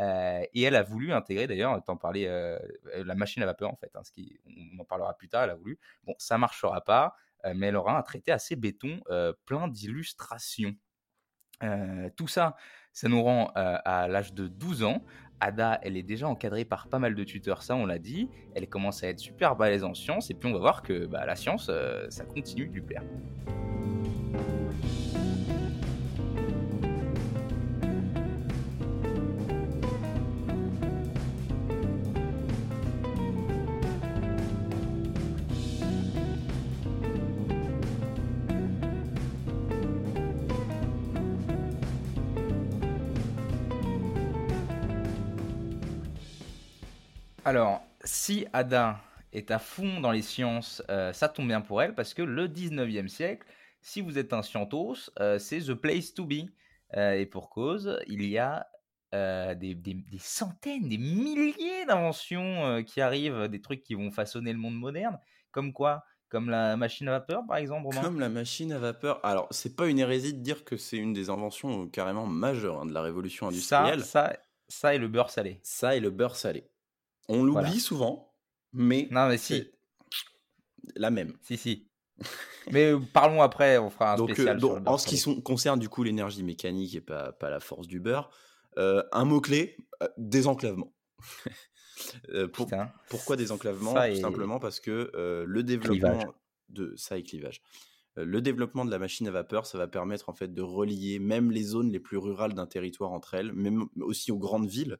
euh, 0.00 0.42
et 0.54 0.62
elle 0.62 0.76
a 0.76 0.82
voulu 0.82 1.12
intégrer 1.12 1.46
d'ailleurs, 1.46 1.82
t'en 1.84 1.96
parlais, 1.96 2.26
euh, 2.28 2.58
la 2.94 3.14
machine 3.14 3.42
à 3.42 3.46
vapeur 3.46 3.70
en 3.70 3.76
fait, 3.76 3.90
hein, 3.94 4.02
ce 4.04 4.12
qui, 4.12 4.40
on 4.76 4.80
en 4.80 4.84
parlera 4.84 5.14
plus 5.16 5.28
tard, 5.28 5.44
elle 5.44 5.50
a 5.50 5.54
voulu. 5.56 5.78
Bon, 6.04 6.14
ça 6.18 6.38
marchera 6.38 6.80
pas, 6.82 7.14
euh, 7.44 7.52
mais 7.56 7.68
elle 7.68 7.76
aura 7.76 7.98
un 7.98 8.02
traité 8.02 8.32
assez 8.32 8.56
béton, 8.56 9.00
plein 9.46 9.68
d'illustrations. 9.68 10.74
Euh, 11.62 12.08
tout 12.16 12.28
ça, 12.28 12.56
ça 12.92 13.08
nous 13.08 13.22
rend 13.22 13.52
euh, 13.56 13.76
à 13.84 14.08
l'âge 14.08 14.34
de 14.34 14.48
12 14.48 14.84
ans. 14.84 15.02
Ada, 15.40 15.80
elle 15.82 15.96
est 15.96 16.02
déjà 16.02 16.28
encadrée 16.28 16.64
par 16.64 16.88
pas 16.88 16.98
mal 16.98 17.14
de 17.14 17.24
tuteurs, 17.24 17.62
ça 17.62 17.74
on 17.74 17.86
l'a 17.86 17.98
dit. 17.98 18.28
Elle 18.54 18.68
commence 18.68 19.02
à 19.02 19.08
être 19.08 19.18
super 19.18 19.56
balèze 19.56 19.84
en 19.84 19.94
sciences, 19.94 20.30
et 20.30 20.34
puis 20.34 20.48
on 20.48 20.52
va 20.52 20.58
voir 20.58 20.82
que 20.82 21.06
bah, 21.06 21.24
la 21.24 21.34
science, 21.34 21.68
euh, 21.70 22.06
ça 22.10 22.24
continue 22.24 22.66
de 22.66 22.72
lui 22.72 22.82
plaire. 22.82 23.02
Alors, 47.50 47.82
si 48.04 48.46
Ada 48.52 49.00
est 49.32 49.50
à 49.50 49.58
fond 49.58 49.98
dans 50.00 50.12
les 50.12 50.22
sciences, 50.22 50.84
euh, 50.88 51.12
ça 51.12 51.28
tombe 51.28 51.48
bien 51.48 51.60
pour 51.60 51.82
elle, 51.82 51.96
parce 51.96 52.14
que 52.14 52.22
le 52.22 52.46
19e 52.46 53.08
siècle, 53.08 53.44
si 53.80 54.00
vous 54.00 54.18
êtes 54.18 54.32
un 54.32 54.42
scientos, 54.42 55.10
euh, 55.18 55.36
c'est 55.40 55.58
the 55.58 55.74
place 55.74 56.14
to 56.14 56.24
be. 56.24 56.44
Euh, 56.96 57.14
et 57.14 57.26
pour 57.26 57.50
cause, 57.50 57.98
il 58.06 58.24
y 58.24 58.38
a 58.38 58.68
des, 59.12 59.74
des- 59.74 59.94
des 59.94 60.18
centaines, 60.20 60.88
des 60.88 60.96
milliers 60.98 61.84
d'inventions 61.88 62.84
qui 62.84 63.00
arrivent, 63.00 63.48
des 63.48 63.60
trucs 63.60 63.82
qui 63.82 63.96
vont 63.96 64.12
façonner 64.12 64.52
le 64.52 64.58
monde 64.60 64.76
moderne, 64.78 65.18
comme 65.50 65.72
quoi? 65.72 66.04
Comme 66.28 66.48
la 66.50 66.76
machine 66.76 67.08
à 67.08 67.18
vapeur, 67.18 67.42
par 67.48 67.56
exemple, 67.56 67.86
Romain? 67.88 68.00
Comme 68.02 68.20
la 68.20 68.28
machine 68.28 68.70
à 68.70 68.78
vapeur. 68.78 69.18
Alors, 69.26 69.48
c'est 69.50 69.74
pas 69.74 69.88
une 69.88 69.98
hérésie 69.98 70.34
de 70.34 70.38
dire 70.40 70.64
que 70.64 70.76
c'est 70.76 70.98
une 70.98 71.12
des 71.12 71.28
inventions 71.30 71.88
carrément 71.88 72.26
majeures 72.26 72.82
hein, 72.82 72.86
de 72.86 72.92
la 72.92 73.02
révolution 73.02 73.46
Ça, 73.46 73.80
industrielle. 73.80 74.04
ça, 74.04 74.36
ça 74.68 74.94
et 74.94 74.98
le 74.98 75.08
beurre 75.08 75.30
salé. 75.30 75.58
Ça 75.64 75.96
et 75.96 76.00
le 76.00 76.10
beurre 76.10 76.36
salé. 76.36 76.69
On 77.32 77.44
l'oublie 77.44 77.52
Voilà. 77.62 77.78
souvent, 77.78 78.34
mais 78.72 79.06
Non, 79.12 79.28
mais 79.28 79.38
si, 79.38 79.70
la 80.96 81.10
même. 81.10 81.32
si, 81.42 81.56
si. 81.56 81.86
Mais 82.72 82.92
euh, 82.92 83.00
parlons 83.14 83.40
après, 83.40 83.78
on 83.78 83.88
fera 83.88 84.12
un 84.12 84.16
Donc, 84.16 84.30
euh, 84.30 84.34
spécial 84.34 84.58
donc, 84.58 84.70
sur 84.72 84.74
le 84.76 84.80
beurre 84.84 84.92
en 84.94 84.98
ce 84.98 85.06
qui 85.06 85.42
concerne 85.42 85.78
du 85.80 85.88
coup 85.88 86.02
l'énergie 86.02 86.42
mécanique 86.42 86.94
et 86.94 87.00
pas, 87.00 87.32
pas 87.32 87.48
la 87.50 87.60
force 87.60 87.86
du 87.86 87.98
beurre, 88.00 88.30
euh, 88.78 89.02
un 89.12 89.24
mot-clé, 89.24 89.76
désenclavement. 90.18 90.92
Pour- 92.52 92.66
Putain, 92.66 92.92
pourquoi 93.08 93.36
désenclavement 93.36 93.94
Tout 93.94 94.20
simplement 94.20 94.58
parce 94.58 94.80
que 94.80 95.10
le 95.46 95.62
développement 95.62 96.18
clivage. 96.18 96.28
de 96.68 96.94
ça 96.96 97.16
et 97.18 97.22
clivage. 97.22 97.60
Le 98.16 98.40
développement 98.42 98.84
de 98.84 98.90
la 98.90 98.98
machine 98.98 99.26
à 99.28 99.30
vapeur, 99.30 99.66
ça 99.66 99.78
va 99.78 99.86
permettre 99.86 100.28
en 100.28 100.34
fait 100.34 100.52
de 100.52 100.62
relier 100.62 101.18
même 101.18 101.50
les 101.50 101.62
zones 101.62 101.90
les 101.92 102.00
plus 102.00 102.16
rurales 102.18 102.54
d'un 102.54 102.66
territoire 102.66 103.12
entre 103.12 103.34
elles, 103.34 103.52
même 103.52 103.86
aussi 104.00 104.32
aux 104.32 104.38
grandes 104.38 104.68
villes. 104.68 104.98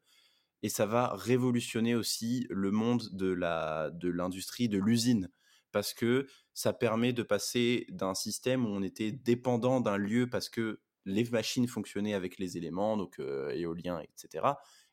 Et 0.62 0.68
ça 0.68 0.86
va 0.86 1.14
révolutionner 1.14 1.94
aussi 1.94 2.46
le 2.50 2.70
monde 2.70 3.08
de 3.12 3.32
la 3.32 3.90
de 3.90 4.08
l'industrie 4.08 4.68
de 4.68 4.78
l'usine 4.78 5.30
parce 5.72 5.94
que 5.94 6.26
ça 6.52 6.72
permet 6.72 7.12
de 7.12 7.22
passer 7.22 7.86
d'un 7.90 8.14
système 8.14 8.66
où 8.66 8.68
on 8.68 8.82
était 8.82 9.12
dépendant 9.12 9.80
d'un 9.80 9.96
lieu 9.96 10.28
parce 10.28 10.48
que 10.48 10.80
les 11.06 11.24
machines 11.24 11.68
fonctionnaient 11.68 12.14
avec 12.14 12.38
les 12.38 12.56
éléments, 12.56 12.96
donc 12.96 13.18
euh, 13.18 13.50
éoliens, 13.50 14.00
etc. 14.00 14.46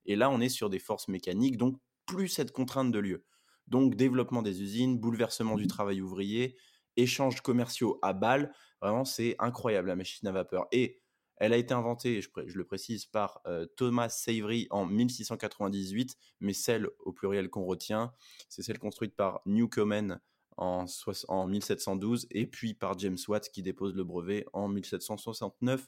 Et 0.06 0.16
là, 0.16 0.30
on 0.30 0.40
est 0.40 0.50
sur 0.50 0.70
des 0.70 0.80
forces 0.80 1.08
mécaniques, 1.08 1.58
donc 1.58 1.78
plus 2.06 2.30
cette 2.30 2.52
contrainte 2.52 2.92
de 2.92 3.00
lieu. 3.00 3.26
Donc 3.68 3.96
développement 3.96 4.42
des 4.42 4.62
usines, 4.62 4.98
bouleversement 4.98 5.58
du 5.58 5.66
mmh 5.66 5.68
travail 5.68 6.02
ouvrier, 6.02 6.56
échanges 6.96 7.42
commerciaux 7.42 8.00
à 8.02 8.14
balles, 8.14 8.54
vraiment 8.82 9.04
c'est 9.04 9.36
incroyable 9.40 9.90
la 9.90 9.98
machine 9.98 10.28
à 10.28 10.32
vapeur. 10.32 10.68
Et 10.72 11.02
elle 11.38 11.54
a 11.54 11.58
été 11.58 11.74
inventée, 11.74 12.22
je, 12.22 12.30
le 12.36 12.64
précise, 12.64 13.06
par 13.06 13.42
euh, 13.46 13.66
Thomas 13.78 14.10
Savery 14.10 14.68
en 14.70 14.86
1698, 14.86 16.18
mais 16.40 16.54
celle 16.54 16.88
au 17.00 17.12
pluriel 17.12 17.50
qu'on 17.50 17.66
retient, 17.66 18.12
c'est 18.50 18.64
celle 18.64 18.80
construite 18.80 19.16
par 19.16 19.42
Newcomen 19.46 20.20
en, 20.58 20.86
en 21.28 21.48
1712 21.48 22.28
et 22.32 22.48
puis 22.48 22.74
par 22.74 22.98
James 23.00 23.18
Watt 23.28 23.50
qui 23.50 23.62
dépose 23.62 23.96
le 23.96 24.04
brevet 24.04 24.46
en 24.54 24.68
1769. 24.68 25.88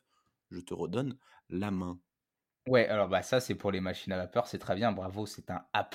Je 0.52 0.60
te 0.60 0.74
redonne 0.74 1.18
la 1.50 1.72
main. 1.72 2.00
Ouais, 2.68 2.88
alors 2.88 3.08
bah 3.08 3.24
ça 3.24 3.40
c'est 3.40 3.56
pour 3.56 3.72
les 3.72 3.80
machines 3.80 4.14
à 4.14 4.18
vapeur, 4.18 4.48
c'est 4.48 4.60
très 4.60 4.76
bien, 4.76 4.92
bravo, 4.92 5.26
c'est 5.26 5.50
un 5.50 5.66
A+ 5.74 5.90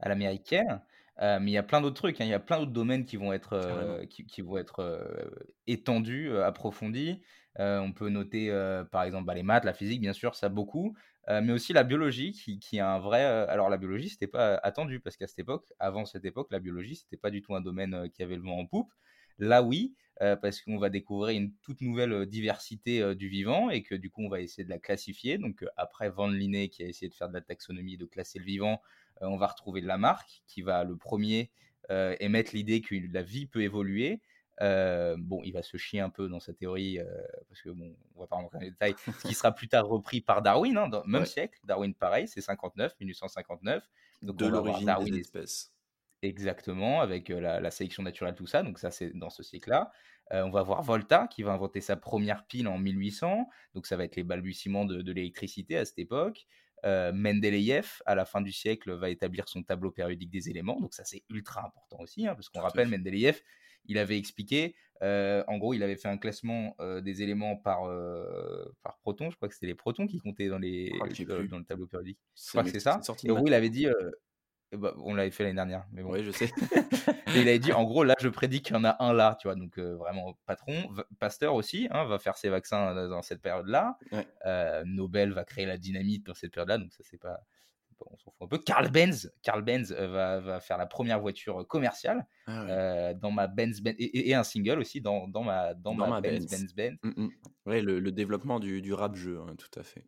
à 0.00 0.08
l'américaine. 0.08 0.80
Euh, 1.20 1.38
mais 1.40 1.52
il 1.52 1.54
y 1.54 1.58
a 1.58 1.62
plein 1.62 1.80
d'autres 1.80 1.96
trucs, 1.96 2.20
hein, 2.20 2.24
il 2.24 2.30
y 2.30 2.34
a 2.34 2.40
plein 2.40 2.58
d'autres 2.58 2.72
domaines 2.72 3.04
qui 3.04 3.16
vont 3.16 3.32
être, 3.32 3.52
euh, 3.52 4.04
qui, 4.06 4.42
vont 4.42 4.56
être 4.56 4.80
euh, 4.80 5.30
étendus, 5.66 6.36
approfondis. 6.38 7.22
on 7.56 7.92
peut 7.92 8.08
noter 8.08 8.50
par 8.90 9.04
exemple 9.04 9.26
bah, 9.26 9.34
les 9.34 9.44
maths, 9.44 9.64
la 9.64 9.74
physique, 9.74 10.00
bien 10.00 10.12
sûr, 10.12 10.34
ça 10.34 10.48
beaucoup, 10.48 10.96
mais 11.28 11.52
aussi 11.52 11.72
la 11.72 11.84
biologie 11.84 12.32
qui, 12.32 12.58
qui 12.58 12.80
a 12.80 12.90
un 12.92 12.98
vrai. 12.98 13.22
alors 13.22 13.70
la 13.70 13.76
biologie, 13.76 14.08
c'était 14.08 14.26
pas 14.26 14.56
attendu 14.56 15.00
parce 15.00 15.16
qu'à 15.16 15.26
cette 15.26 15.38
époque, 15.38 15.72
avant 15.78 16.04
cette 16.04 16.24
époque, 16.24 16.48
la 16.50 16.58
biologie, 16.58 16.96
c'était 16.96 17.16
pas 17.16 17.30
du 17.30 17.42
tout 17.42 17.54
un 17.54 17.60
domaine 17.60 18.10
qui 18.10 18.22
avait 18.22 18.36
le 18.36 18.42
vent 18.42 18.58
en 18.58 18.66
poupe. 18.66 18.92
Là, 19.38 19.62
oui, 19.62 19.94
parce 20.18 20.60
qu'on 20.62 20.78
va 20.78 20.90
découvrir 20.90 21.38
une 21.40 21.52
toute 21.62 21.80
nouvelle 21.80 22.26
diversité 22.26 23.14
du 23.14 23.28
vivant 23.28 23.70
et 23.70 23.84
que 23.84 23.94
du 23.94 24.10
coup, 24.10 24.22
on 24.22 24.28
va 24.28 24.40
essayer 24.40 24.64
de 24.64 24.70
la 24.70 24.80
classifier. 24.80 25.38
Donc, 25.38 25.64
après 25.76 26.10
Van 26.10 26.26
Linné 26.26 26.68
qui 26.68 26.82
a 26.82 26.88
essayé 26.88 27.08
de 27.08 27.14
faire 27.14 27.28
de 27.28 27.34
la 27.34 27.40
taxonomie, 27.40 27.96
de 27.96 28.04
classer 28.04 28.40
le 28.40 28.44
vivant, 28.44 28.82
on 29.20 29.36
va 29.36 29.46
retrouver 29.46 29.80
Lamarck 29.80 30.42
qui 30.46 30.62
va 30.62 30.84
le 30.84 30.96
premier 30.96 31.50
émettre 31.90 32.52
l'idée 32.54 32.80
que 32.80 32.94
la 33.12 33.22
vie 33.22 33.46
peut 33.46 33.62
évoluer. 33.62 34.20
bon, 34.60 35.40
il 35.44 35.52
va 35.52 35.62
se 35.62 35.76
chier 35.76 36.00
un 36.00 36.10
peu 36.10 36.28
dans 36.28 36.40
sa 36.40 36.52
théorie 36.52 36.98
parce 37.48 37.62
que 37.62 37.70
bon, 37.70 37.94
on 38.16 38.20
va 38.20 38.26
pas 38.26 38.36
rentrer 38.36 38.58
dans 38.58 38.64
les 38.64 38.70
détails. 38.70 38.94
ce 39.20 39.28
qui 39.28 39.34
sera 39.34 39.52
plus 39.52 39.68
tard 39.68 39.86
repris 39.86 40.20
par 40.20 40.42
Darwin, 40.42 40.76
hein, 40.76 40.88
dans 40.88 41.04
même 41.04 41.26
siècle. 41.26 41.58
Darwin, 41.64 41.94
pareil, 41.94 42.28
c'est 42.28 42.40
59, 42.40 42.94
1859. 43.00 43.88
Donc 44.22 44.36
de 44.36 44.46
l'origine 44.46 44.94
des 45.04 45.20
espèces. 45.20 45.74
Exactement, 46.24 47.02
avec 47.02 47.28
la, 47.28 47.70
sélection 47.70 48.02
naturelle, 48.02 48.34
tout 48.34 48.46
ça. 48.46 48.62
Donc 48.62 48.78
ça, 48.78 48.90
c'est 48.90 49.10
dans 49.10 49.28
ce 49.28 49.42
siècle-là. 49.42 49.92
on 50.30 50.50
va 50.50 50.62
voir 50.62 50.82
Volta 50.82 51.28
qui 51.28 51.42
va 51.42 51.52
inventer 51.52 51.82
sa 51.82 51.96
première 51.96 52.46
pile 52.46 52.66
en 52.66 52.78
1800. 52.78 53.46
Donc 53.74 53.86
ça 53.86 53.96
va 53.96 54.04
être 54.04 54.16
les 54.16 54.24
balbutiements 54.24 54.86
de, 54.86 55.12
l'électricité 55.12 55.76
à 55.76 55.84
cette 55.84 55.98
époque. 55.98 56.46
Mendeleïev, 56.84 58.02
à 58.06 58.14
la 58.14 58.24
fin 58.24 58.40
du 58.40 58.52
siècle, 58.52 58.92
va 58.92 59.10
établir 59.10 59.48
son 59.48 59.62
tableau 59.62 59.90
périodique 59.90 60.30
des 60.30 60.50
éléments. 60.50 60.80
Donc 60.80 60.94
ça, 60.94 61.04
c'est 61.04 61.22
ultra 61.30 61.66
important 61.66 61.98
aussi, 62.00 62.26
hein, 62.26 62.34
parce 62.34 62.48
qu'on 62.48 62.60
rappelle, 62.60 62.88
Mendeleïev, 62.88 63.40
il 63.86 63.98
avait 63.98 64.18
expliqué, 64.18 64.74
en 65.02 65.58
gros, 65.58 65.74
il 65.74 65.82
avait 65.82 65.96
fait 65.96 66.08
un 66.08 66.18
classement 66.18 66.76
des 67.02 67.22
éléments 67.22 67.56
par, 67.56 67.82
par 68.82 68.98
proton. 68.98 69.30
Je 69.30 69.36
crois 69.36 69.48
que 69.48 69.54
c'était 69.54 69.66
les 69.66 69.74
protons 69.74 70.06
qui 70.06 70.18
comptaient 70.18 70.48
dans, 70.48 70.58
les, 70.58 70.90
dans 71.48 71.58
le 71.58 71.64
tableau 71.64 71.86
périodique. 71.86 72.18
Je 72.36 72.48
crois 72.50 72.64
que 72.64 72.70
c'est 72.70 72.80
ça. 72.80 73.00
Et 73.24 73.30
en 73.30 73.34
gros, 73.34 73.46
il 73.46 73.54
avait 73.54 73.70
dit 73.70 73.86
bah, 74.72 74.94
on 74.98 75.14
l'avait 75.14 75.30
fait 75.30 75.44
l'année 75.44 75.56
dernière, 75.56 75.84
mais 75.92 76.02
bon. 76.02 76.12
Oui, 76.12 76.24
je 76.24 76.30
sais. 76.30 76.46
et 77.34 77.40
il 77.40 77.48
avait 77.48 77.58
dit, 77.58 77.72
en 77.72 77.84
gros, 77.84 78.04
là, 78.04 78.14
je 78.20 78.28
prédis 78.28 78.62
qu'il 78.62 78.74
y 78.74 78.78
en 78.78 78.84
a 78.84 78.96
un 79.02 79.12
là, 79.12 79.36
tu 79.40 79.48
vois. 79.48 79.54
Donc, 79.54 79.78
euh, 79.78 79.94
vraiment, 79.96 80.36
patron. 80.46 80.74
Pasteur 81.18 81.54
aussi 81.54 81.88
hein, 81.90 82.04
va 82.04 82.18
faire 82.18 82.36
ses 82.36 82.48
vaccins 82.48 83.08
dans 83.08 83.22
cette 83.22 83.42
période-là. 83.42 83.98
Euh, 84.46 84.82
Nobel 84.86 85.32
va 85.32 85.44
créer 85.44 85.66
la 85.66 85.78
dynamite 85.78 86.26
dans 86.26 86.34
cette 86.34 86.52
période-là. 86.52 86.78
Donc, 86.78 86.92
ça, 86.92 87.02
c'est 87.02 87.20
pas. 87.20 87.40
On 88.06 88.16
s'en 88.16 88.32
fout 88.32 88.42
un 88.42 88.48
peu. 88.48 88.58
Carl 88.58 88.90
Benz, 88.90 89.32
Carl 89.42 89.62
Benz 89.62 89.92
euh, 89.92 90.08
va, 90.08 90.40
va, 90.40 90.60
faire 90.60 90.76
la 90.76 90.84
première 90.84 91.20
voiture 91.20 91.66
commerciale 91.66 92.26
ah 92.46 93.14
dans 93.14 93.30
ma 93.30 93.46
Benz, 93.46 93.80
Benz 93.80 93.94
et, 93.98 94.34
un 94.34 94.42
single 94.42 94.80
aussi 94.80 95.00
dans, 95.00 95.26
dans 95.28 95.42
ma, 95.42 95.72
dans, 95.72 95.94
ma, 95.94 96.20
Benz 96.20 96.46
Benz 96.46 96.74
Benz. 96.74 96.98
Mm, 97.02 97.22
mm. 97.22 97.30
Ouais, 97.66 97.80
le, 97.80 98.12
développement 98.12 98.58
du, 98.58 98.82
du 98.82 98.92
rap 98.92 99.14
jeu, 99.14 99.40
hein, 99.40 99.54
tout 99.56 99.78
à 99.78 99.84
fait. 99.84 100.04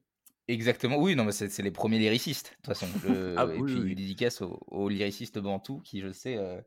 Exactement, 0.49 0.97
oui, 0.97 1.17
non, 1.17 1.25
mais 1.25 1.33
c'est 1.33 1.59
les 1.59 1.73
premiers 1.73 1.99
lyricistes, 1.99 2.51
de 2.51 2.57
toute 2.57 2.67
façon. 2.67 2.87
ah, 3.37 3.47
et 3.53 3.61
puis, 3.61 3.81
oui. 3.81 3.95
dédicace 3.97 4.43
aux, 4.43 4.61
aux, 4.69 4.89
lyricistes 4.89 5.41
bantous 5.41 5.81
qui, 5.81 6.01
je 6.01 6.13
sais, 6.13 6.37
euh, 6.37 6.61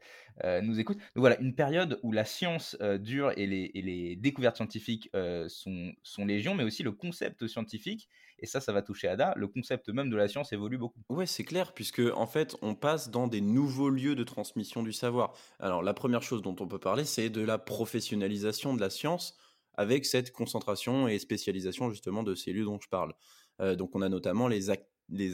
euh, 0.43 0.61
nous 0.61 0.81
écoutent. 0.81 0.97
Donc 0.97 1.21
voilà, 1.21 1.39
une 1.39 1.55
période 1.55 1.97
où 2.03 2.11
la 2.11 2.25
science 2.25 2.75
euh, 2.81 2.97
dure 2.97 3.31
et 3.37 3.47
les, 3.47 3.71
et 3.73 3.81
les, 3.81 4.15
découvertes 4.17 4.57
scientifiques 4.57 5.09
sont, 5.47 5.93
sont 6.03 6.25
légion, 6.25 6.55
mais 6.55 6.63
aussi 6.63 6.83
le 6.83 6.91
concept 6.91 7.47
scientifique, 7.47 8.09
et 8.41 8.45
ça, 8.45 8.59
ça 8.59 8.73
va 8.73 8.81
toucher 8.81 9.07
Ada, 9.07 9.33
le 9.37 9.47
concept 9.47 9.89
même 9.89 10.09
de 10.09 10.17
la 10.17 10.27
science 10.27 10.51
évolue 10.51 10.77
beaucoup. 10.77 10.99
Ouais, 11.09 11.25
c'est 11.25 11.43
clair, 11.43 11.73
puisque 11.73 12.01
en 12.15 12.27
fait, 12.27 12.57
on 12.61 12.75
passe 12.75 13.09
dans 13.09 13.27
des 13.27 13.41
nouveaux 13.41 13.89
lieux 13.89 14.15
de 14.15 14.23
transmission 14.23 14.83
du 14.83 14.93
savoir. 14.93 15.33
Alors, 15.59 15.83
la 15.83 15.93
première 15.93 16.21
chose 16.21 16.41
dont 16.41 16.55
on 16.59 16.67
peut 16.67 16.79
parler, 16.79 17.05
c'est 17.05 17.29
de 17.29 17.41
la 17.41 17.57
professionnalisation 17.57 18.73
de 18.73 18.81
la 18.81 18.89
science 18.89 19.37
avec 19.79 20.05
cette 20.05 20.33
concentration 20.33 21.07
et 21.07 21.17
spécialisation 21.19 21.89
justement 21.89 22.21
de 22.21 22.35
ces 22.35 22.51
lieux 22.51 22.65
dont 22.65 22.81
je 22.81 22.89
parle. 22.89 23.13
Euh, 23.61 23.77
donc 23.77 23.95
on 23.95 24.01
a 24.01 24.09
notamment 24.09 24.49
les, 24.49 24.69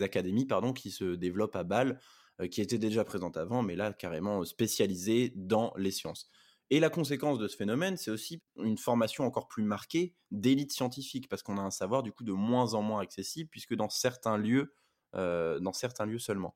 académies 0.03 0.45
pardon, 0.45 0.71
qui 0.71 0.91
se 0.91 1.15
développent 1.15 1.55
à 1.55 1.63
Bâle, 1.63 1.99
euh, 2.39 2.47
qui 2.47 2.61
étaient 2.61 2.77
déjà 2.77 3.03
présentes 3.03 3.37
avant, 3.37 3.63
mais 3.63 3.75
là 3.75 3.91
carrément 3.91 4.45
spécialisées 4.45 5.33
dans 5.35 5.73
les 5.77 5.89
sciences. 5.89 6.29
Et 6.69 6.79
la 6.79 6.91
conséquence 6.91 7.39
de 7.39 7.47
ce 7.47 7.57
phénomène, 7.57 7.97
c'est 7.97 8.11
aussi 8.11 8.43
une 8.57 8.77
formation 8.77 9.25
encore 9.25 9.47
plus 9.47 9.63
marquée 9.63 10.13
d'élite 10.29 10.71
scientifique, 10.71 11.27
parce 11.27 11.41
qu'on 11.41 11.57
a 11.57 11.61
un 11.61 11.71
savoir 11.71 12.03
du 12.03 12.11
coup 12.11 12.23
de 12.23 12.31
moins 12.31 12.75
en 12.75 12.83
moins 12.83 13.01
accessible, 13.01 13.49
puisque 13.49 13.73
dans 13.73 13.89
certains 13.89 14.37
lieux, 14.37 14.75
euh, 15.15 15.59
dans 15.59 15.73
certains 15.73 16.05
lieux 16.05 16.19
seulement. 16.19 16.53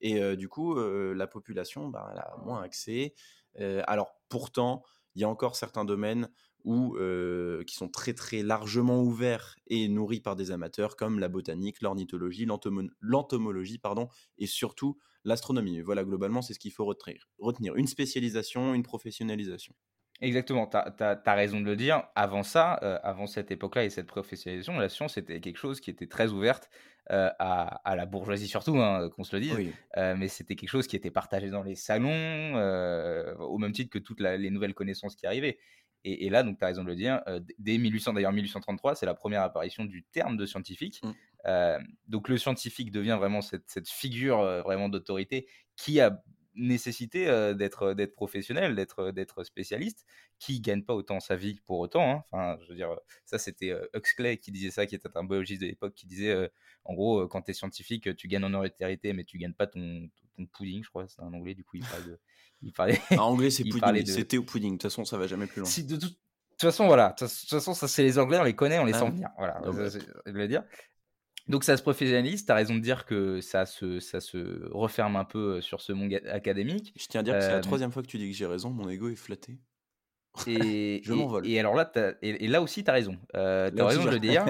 Et 0.00 0.36
du 0.36 0.46
coup, 0.48 0.78
la 0.78 1.26
population, 1.26 1.88
bah, 1.88 2.10
elle 2.12 2.18
a 2.18 2.36
moins 2.44 2.60
accès. 2.60 3.14
alors 3.58 4.12
pourtant, 4.28 4.82
il 5.14 5.22
y 5.22 5.24
a 5.24 5.28
encore 5.28 5.56
certains 5.56 5.86
domaines 5.86 6.28
ou 6.66 6.98
qui 7.66 7.74
sont 7.74 7.88
très 7.88 8.12
très 8.12 8.42
largement 8.42 9.00
ouverts 9.00 9.56
et 9.68 9.88
nourris 9.88 10.20
par 10.20 10.36
des 10.36 10.50
amateurs 10.50 10.96
comme 10.96 11.18
la 11.18 11.28
botanique, 11.28 11.80
l'ornithologie, 11.80 12.46
l'entomologie 13.00 13.78
pardon, 13.78 14.08
et 14.36 14.46
surtout 14.46 14.98
l'astronomie. 15.24 15.80
Voilà, 15.80 16.04
globalement, 16.04 16.42
c'est 16.42 16.54
ce 16.54 16.58
qu'il 16.58 16.72
faut 16.72 16.84
retenir. 16.84 17.28
Retenir 17.38 17.76
une 17.76 17.86
spécialisation, 17.86 18.74
une 18.74 18.82
professionnalisation. 18.82 19.74
Exactement, 20.22 20.66
tu 20.66 20.76
as, 20.76 21.34
raison 21.34 21.60
de 21.60 21.66
le 21.66 21.76
dire. 21.76 22.04
Avant 22.14 22.42
ça, 22.42 22.72
avant 22.72 23.26
cette 23.26 23.50
époque-là 23.50 23.84
et 23.84 23.90
cette 23.90 24.06
professionnalisation, 24.06 24.78
la 24.78 24.88
science 24.88 25.18
était 25.18 25.40
quelque 25.40 25.58
chose 25.58 25.80
qui 25.80 25.90
était 25.90 26.06
très 26.06 26.32
ouverte 26.32 26.70
à, 27.08 27.94
la 27.94 28.06
bourgeoisie 28.06 28.48
surtout, 28.48 28.78
hein, 28.78 29.10
qu'on 29.10 29.24
se 29.24 29.36
le 29.36 29.42
dise, 29.42 29.56
mais 29.94 30.28
c'était 30.28 30.56
quelque 30.56 30.70
chose 30.70 30.86
qui 30.86 30.96
était 30.96 31.10
partagé 31.10 31.50
dans 31.50 31.62
les 31.62 31.74
salons, 31.74 32.54
au 33.40 33.58
même 33.58 33.72
titre 33.72 33.90
que 33.90 33.98
toutes 33.98 34.20
les 34.20 34.50
nouvelles 34.50 34.74
connaissances 34.74 35.16
qui 35.16 35.26
arrivaient. 35.26 35.58
Et, 36.08 36.30
là, 36.30 36.44
donc, 36.44 36.58
tu 36.58 36.64
as 36.64 36.68
raison 36.68 36.84
de 36.84 36.88
le 36.88 36.94
dire, 36.94 37.20
euh, 37.26 37.40
dès 37.58 37.78
1800, 37.78 38.12
d'ailleurs 38.12 38.32
1833, 38.32 38.94
c'est 38.94 39.06
la 39.06 39.14
première 39.14 39.42
apparition 39.42 39.84
du 39.84 40.04
terme 40.04 40.36
de 40.36 40.46
scientifique. 40.46 41.00
Mmh. 41.02 41.10
Euh, 41.46 41.78
donc, 42.06 42.28
le 42.28 42.38
scientifique 42.38 42.92
devient 42.92 43.16
vraiment 43.18 43.40
cette, 43.40 43.88
figure 43.88 44.38
euh, 44.40 44.62
vraiment 44.62 44.88
d'autorité 44.88 45.48
qui 45.74 46.00
a 46.00 46.22
nécessité 46.56 47.26
d'être 47.54 47.94
d'être 47.94 48.14
professionnel, 48.14 48.74
d'être 48.74 49.10
d'être 49.10 49.44
spécialiste, 49.44 50.06
qui 50.38 50.60
gagne 50.60 50.82
pas 50.82 50.94
autant 50.94 51.20
sa 51.20 51.36
vie 51.36 51.60
pour 51.66 51.78
autant. 51.78 52.10
Hein. 52.10 52.24
Enfin, 52.30 52.58
je 52.62 52.68
veux 52.68 52.76
dire, 52.76 52.96
ça 53.24 53.38
c'était 53.38 53.74
Huxley 53.94 54.38
qui 54.38 54.52
disait 54.52 54.70
ça, 54.70 54.86
qui 54.86 54.94
était 54.94 55.08
un 55.14 55.24
biologiste 55.24 55.62
de 55.62 55.66
l'époque, 55.66 55.94
qui 55.94 56.06
disait, 56.06 56.50
en 56.84 56.94
gros, 56.94 57.26
quand 57.28 57.42
tu 57.42 57.50
es 57.50 57.54
scientifique, 57.54 58.14
tu 58.16 58.28
gagnes 58.28 58.44
en 58.44 58.54
autorité, 58.54 59.12
mais 59.12 59.24
tu 59.24 59.38
gagnes 59.38 59.54
pas 59.54 59.66
ton, 59.66 60.08
ton 60.36 60.46
pudding, 60.46 60.82
je 60.82 60.88
crois, 60.88 61.06
c'est 61.08 61.20
un 61.20 61.32
anglais, 61.32 61.54
du 61.54 61.64
coup 61.64 61.76
il 61.76 61.84
parle 61.90 62.04
de 62.04 62.18
il 62.62 62.72
parlait. 62.72 63.00
En 63.12 63.32
anglais, 63.32 63.50
c'est 63.50 63.64
pudding. 63.64 64.06
C'était 64.06 64.38
au 64.38 64.42
pudding. 64.42 64.72
De 64.72 64.76
toute 64.76 64.82
façon, 64.82 65.04
ça 65.04 65.18
va 65.18 65.26
jamais 65.26 65.46
plus 65.46 65.60
loin. 65.60 65.68
Si, 65.68 65.84
de, 65.84 65.96
toute 65.96 66.16
façon, 66.58 66.86
voilà. 66.86 67.14
De 67.20 67.26
toute 67.26 67.48
façon, 67.48 67.74
ça, 67.74 67.88
c'est 67.88 68.02
les 68.02 68.18
Anglais, 68.18 68.38
on 68.38 68.44
les 68.44 68.54
connaît, 68.54 68.78
on 68.78 68.84
les 68.84 68.94
ah 68.94 69.00
sent 69.00 69.10
venir. 69.10 69.28
Voilà. 69.38 69.60
Je 69.64 70.30
voulais 70.30 70.48
dire. 70.48 70.64
Donc 71.48 71.64
ça 71.64 71.76
se 71.76 71.82
professionnalise, 71.82 72.44
tu 72.44 72.52
as 72.52 72.56
raison 72.56 72.74
de 72.74 72.80
dire 72.80 73.06
que 73.06 73.40
ça 73.40 73.66
se, 73.66 74.00
ça 74.00 74.20
se 74.20 74.68
referme 74.72 75.16
un 75.16 75.24
peu 75.24 75.60
sur 75.60 75.80
ce 75.80 75.92
monde 75.92 76.12
académique. 76.28 76.92
Je 76.96 77.06
tiens 77.06 77.20
à 77.20 77.22
dire 77.22 77.34
que 77.34 77.40
c'est 77.40 77.52
la 77.52 77.60
troisième 77.60 77.92
fois 77.92 78.02
que 78.02 78.08
tu 78.08 78.18
dis 78.18 78.30
que 78.30 78.36
j'ai 78.36 78.46
raison, 78.46 78.70
mon 78.70 78.88
ego 78.88 79.08
est 79.08 79.16
flatté. 79.16 79.58
Et, 80.46 81.00
je 81.04 81.12
m'envole. 81.12 81.46
Et, 81.46 81.58
alors 81.58 81.74
là, 81.74 81.90
et, 82.22 82.46
là 82.48 82.60
aussi, 82.60 82.84
tu 82.84 82.90
as 82.90 82.94
raison. 82.94 83.16
Euh, 83.34 83.70
tu 83.70 83.80
as 83.80 83.86
raison 83.86 84.04
de 84.04 84.10
le 84.10 84.18
dire. 84.18 84.44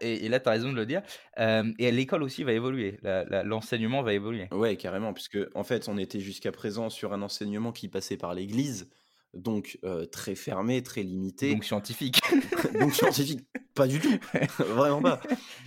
et, 0.00 0.28
là, 0.28 0.40
tu 0.40 0.48
as 0.48 0.52
raison 0.52 0.70
de 0.72 0.76
le 0.76 0.86
dire. 0.86 1.02
et 1.38 1.92
l'école 1.92 2.22
aussi 2.22 2.42
va 2.42 2.52
évoluer. 2.52 2.98
L'enseignement 3.44 4.02
va 4.02 4.12
évoluer. 4.12 4.48
Ouais, 4.52 4.76
carrément. 4.76 5.12
Puisque, 5.12 5.38
en 5.54 5.64
fait, 5.64 5.88
on 5.88 5.96
était 5.96 6.20
jusqu'à 6.20 6.52
présent 6.52 6.90
sur 6.90 7.12
un 7.12 7.22
enseignement 7.22 7.72
qui 7.72 7.88
passait 7.88 8.16
par 8.16 8.34
l'Église. 8.34 8.90
Donc 9.34 9.78
très 10.10 10.34
fermé, 10.34 10.82
très 10.82 11.02
limité. 11.02 11.52
Donc 11.52 11.64
scientifique. 11.64 12.20
donc 12.80 12.94
scientifique, 12.94 13.40
pas 13.74 13.86
du 13.86 14.00
tout, 14.00 14.18
vraiment 14.58 15.00
pas. 15.00 15.20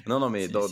Non, 0.07 0.19
non, 0.19 0.29
mais 0.29 0.47
dans, 0.47 0.67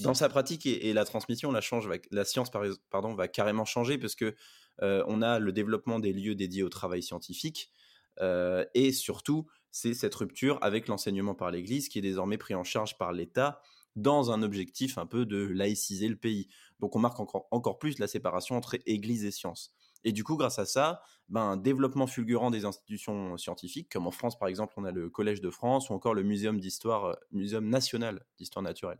dans, 0.00 0.14
sa 0.14 0.28
pratique 0.28 0.66
et, 0.66 0.92
la 0.92 1.04
transmission, 1.04 1.52
la, 1.52 1.60
change 1.60 1.88
la 2.10 2.24
science 2.24 2.50
pardon, 2.90 3.14
va 3.14 3.28
carrément 3.28 3.64
changer 3.64 3.98
parce 3.98 4.14
que 4.14 4.34
on 4.80 5.22
a 5.22 5.38
le 5.38 5.52
développement 5.52 6.00
des 6.00 6.12
lieux 6.12 6.34
dédiés 6.34 6.64
au 6.64 6.68
travail 6.68 7.02
scientifique 7.02 7.70
et 8.20 8.92
surtout, 8.92 9.46
c'est 9.70 9.94
cette 9.94 10.14
rupture 10.14 10.58
avec 10.60 10.86
l'enseignement 10.88 11.34
par 11.34 11.50
l'Église 11.50 11.88
qui 11.88 11.98
est 11.98 12.02
désormais 12.02 12.38
pris 12.38 12.54
en 12.54 12.64
charge 12.64 12.98
par 12.98 13.12
l'État 13.12 13.62
dans 13.96 14.30
un 14.30 14.42
objectif 14.42 14.98
un 14.98 15.06
peu 15.06 15.26
de 15.26 15.38
laïciser 15.38 16.08
le 16.08 16.16
pays. 16.16 16.48
Donc 16.80 16.96
on 16.96 16.98
marque 16.98 17.20
encore, 17.20 17.46
encore 17.50 17.78
plus 17.78 17.98
la 17.98 18.06
séparation 18.06 18.56
entre 18.56 18.78
Église 18.86 19.24
et 19.24 19.30
science. 19.30 19.74
Et 20.04 20.12
du 20.12 20.24
coup, 20.24 20.36
grâce 20.36 20.58
à 20.58 20.66
ça, 20.66 21.02
ben, 21.28 21.42
un 21.42 21.56
développement 21.56 22.06
fulgurant 22.06 22.50
des 22.50 22.64
institutions 22.64 23.36
scientifiques, 23.36 23.90
comme 23.90 24.06
en 24.06 24.10
France 24.10 24.38
par 24.38 24.48
exemple, 24.48 24.74
on 24.76 24.84
a 24.84 24.90
le 24.90 25.08
Collège 25.08 25.40
de 25.40 25.50
France 25.50 25.90
ou 25.90 25.94
encore 25.94 26.14
le 26.14 26.22
Muséum 26.22 26.58
d'histoire, 26.60 27.04
euh, 27.04 27.14
Muséum 27.30 27.68
national 27.68 28.24
d'histoire 28.38 28.62
naturelle. 28.62 28.98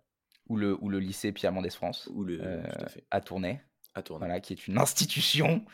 Ou 0.49 0.57
le, 0.57 0.77
ou 0.81 0.89
le 0.89 0.99
lycée 0.99 1.33
Pierre 1.33 1.53
Mendès 1.53 1.71
France, 1.71 2.09
ou 2.13 2.25
le, 2.25 2.41
euh, 2.43 2.63
à 3.11 3.21
Tournai. 3.21 3.61
À 3.95 4.03
Tournai. 4.03 4.27
Voilà, 4.27 4.41
qui 4.41 4.53
est 4.53 4.67
une 4.67 4.79
institution. 4.79 5.65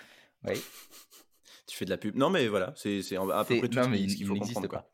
Oui. 0.47 0.55
tu 1.67 1.77
fais 1.77 1.85
de 1.85 1.91
la 1.91 1.97
pub. 1.97 2.17
Non, 2.17 2.31
mais 2.31 2.49
voilà, 2.49 2.75
c'est 2.77 3.01
à 3.17 3.45
peu 3.45 3.59
près 3.59 3.69
tout 3.69 3.83
ce 3.83 4.17
qu'il 4.17 4.27
faut 4.27 4.35
comprendre. 4.35 4.69
Quoi. 4.69 4.91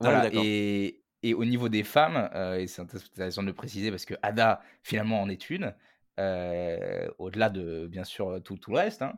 Voilà, 0.00 0.30
et, 0.32 1.02
et, 1.22 1.34
au 1.34 1.44
niveau 1.44 1.68
des 1.68 1.84
femmes, 1.84 2.28
euh, 2.34 2.58
et 2.58 2.66
c'est 2.66 2.82
intéressant 2.82 3.42
de 3.42 3.46
le 3.46 3.54
préciser 3.54 3.90
parce 3.90 4.04
que 4.04 4.14
Ada, 4.22 4.60
finalement, 4.82 5.22
en 5.22 5.28
est 5.28 5.48
une. 5.48 5.74
Euh, 6.20 7.08
au-delà 7.18 7.48
de 7.50 7.86
bien 7.86 8.04
sûr 8.04 8.40
tout, 8.44 8.58
le 8.68 8.76
reste. 8.76 9.02
Hein. 9.02 9.14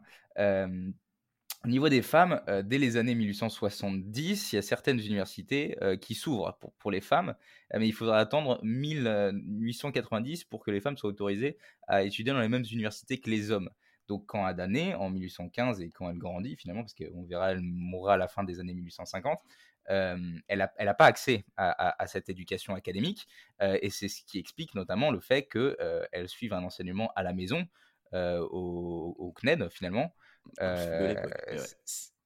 au 1.64 1.68
niveau 1.68 1.88
des 1.88 2.02
femmes, 2.02 2.40
dès 2.64 2.78
les 2.78 2.96
années 2.96 3.14
1870, 3.14 4.52
il 4.52 4.56
y 4.56 4.58
a 4.58 4.62
certaines 4.62 5.00
universités 5.00 5.76
qui 6.00 6.14
s'ouvrent 6.14 6.58
pour, 6.78 6.90
les 6.90 7.00
femmes, 7.00 7.34
mais 7.72 7.88
il 7.88 7.92
faudra 7.92 8.18
attendre 8.18 8.60
1890 8.62 10.44
pour 10.44 10.62
que 10.64 10.70
les 10.70 10.80
femmes 10.80 10.96
soient 10.96 11.10
autorisées 11.10 11.56
à 11.88 12.02
étudier 12.02 12.32
dans 12.32 12.40
les 12.40 12.48
mêmes 12.48 12.66
universités 12.70 13.18
que 13.18 13.30
les 13.30 13.50
hommes. 13.50 13.70
Donc 14.08 14.26
quand 14.26 14.44
Ada 14.44 14.66
naît, 14.66 14.94
en 14.94 15.10
1815, 15.10 15.80
et 15.80 15.90
quand 15.90 16.10
elle 16.10 16.18
grandit 16.18 16.56
finalement, 16.56 16.82
parce 16.82 16.94
qu'on 16.94 17.24
verra, 17.24 17.52
elle 17.52 17.62
mourra 17.62 18.14
à 18.14 18.16
la 18.16 18.28
fin 18.28 18.44
des 18.44 18.60
années 18.60 18.74
1850, 18.74 19.40
elle 19.86 20.42
n'a 20.48 20.72
elle 20.76 20.88
a 20.88 20.94
pas 20.94 21.06
accès 21.06 21.44
à, 21.56 22.06
cette 22.06 22.28
éducation 22.28 22.74
académique, 22.74 23.26
et 23.60 23.90
c'est 23.90 24.08
ce 24.08 24.22
qui 24.24 24.38
explique 24.38 24.74
notamment 24.74 25.10
le 25.10 25.20
fait 25.20 25.46
qu'elle 25.46 26.28
suive 26.28 26.52
un 26.52 26.62
enseignement 26.62 27.12
à 27.16 27.22
la 27.22 27.32
maison, 27.32 27.66
au, 28.12 29.34
CNED 29.36 29.68
finalement. 29.70 30.14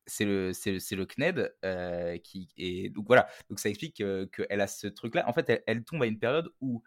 c'est 0.06 0.24
le, 0.24 0.52
c'est 0.52 0.96
le 0.96 1.06
CNED 1.06 1.54
qui 2.22 2.48
est 2.56 2.90
donc 2.90 3.06
voilà. 3.06 3.28
Donc 3.50 3.60
ça 3.60 3.68
explique 3.68 3.96
qu'elle 3.96 4.60
a 4.60 4.66
ce 4.66 4.86
truc 4.86 5.14
là 5.14 5.28
en 5.28 5.32
fait 5.32 5.62
elle, 5.66 5.84
tombe 5.84 6.02
à 6.02 6.06
une 6.06 6.18
période 6.18 6.50
où 6.60 6.82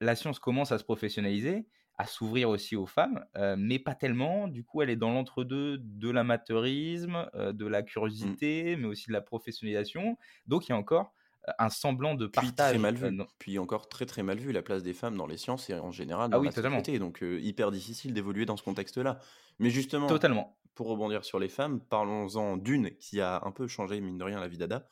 la 0.00 0.16
science 0.16 0.38
commence 0.38 0.72
à 0.72 0.78
se 0.78 0.84
professionnaliser 0.84 1.66
à 1.98 2.06
s'ouvrir 2.06 2.48
aussi 2.48 2.74
aux 2.74 2.86
femmes, 2.86 3.24
mais 3.56 3.78
pas 3.78 3.94
tellement. 3.94 4.48
Du 4.48 4.64
coup, 4.64 4.82
elle 4.82 4.90
est 4.90 4.96
dans 4.96 5.12
l'entre-deux 5.12 5.78
de 5.78 6.10
l'amateurisme, 6.10 7.28
de 7.34 7.66
la 7.66 7.82
mmh. 7.82 7.84
curiosité, 7.84 8.76
mais 8.76 8.86
aussi 8.86 9.08
de 9.08 9.12
la 9.12 9.20
professionnalisation. 9.20 10.16
Donc, 10.46 10.68
il 10.68 10.70
y 10.70 10.72
a 10.72 10.76
encore 10.76 11.12
un 11.58 11.70
semblant 11.70 12.14
de 12.14 12.26
partage. 12.26 12.50
Puis, 12.50 12.54
très 12.54 12.78
mal 12.78 12.94
vu. 12.94 13.22
Puis 13.38 13.58
encore 13.58 13.88
très 13.88 14.06
très 14.06 14.22
mal 14.22 14.38
vu 14.38 14.52
la 14.52 14.62
place 14.62 14.82
des 14.82 14.94
femmes 14.94 15.16
dans 15.16 15.26
les 15.26 15.36
sciences 15.36 15.68
et 15.70 15.74
en 15.74 15.90
général 15.90 16.30
ah 16.32 16.36
dans 16.36 16.42
la 16.42 16.52
société. 16.52 16.98
Donc 16.98 17.22
hyper 17.22 17.70
difficile 17.70 18.14
d'évoluer 18.14 18.46
dans 18.46 18.56
ce 18.56 18.62
contexte-là. 18.62 19.18
Mais 19.58 19.70
justement, 19.70 20.06
totalement. 20.06 20.58
Pour 20.74 20.86
rebondir 20.86 21.24
sur 21.24 21.38
les 21.38 21.50
femmes, 21.50 21.80
parlons-en 21.80 22.56
d'une 22.56 22.96
qui 22.96 23.20
a 23.20 23.42
un 23.44 23.50
peu 23.50 23.66
changé 23.66 24.00
mine 24.00 24.16
de 24.16 24.24
rien 24.24 24.40
la 24.40 24.48
vie 24.48 24.56
d'Ada, 24.56 24.88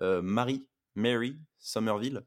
Marie 0.00 0.66
Mary 0.94 1.38
Somerville 1.58 2.24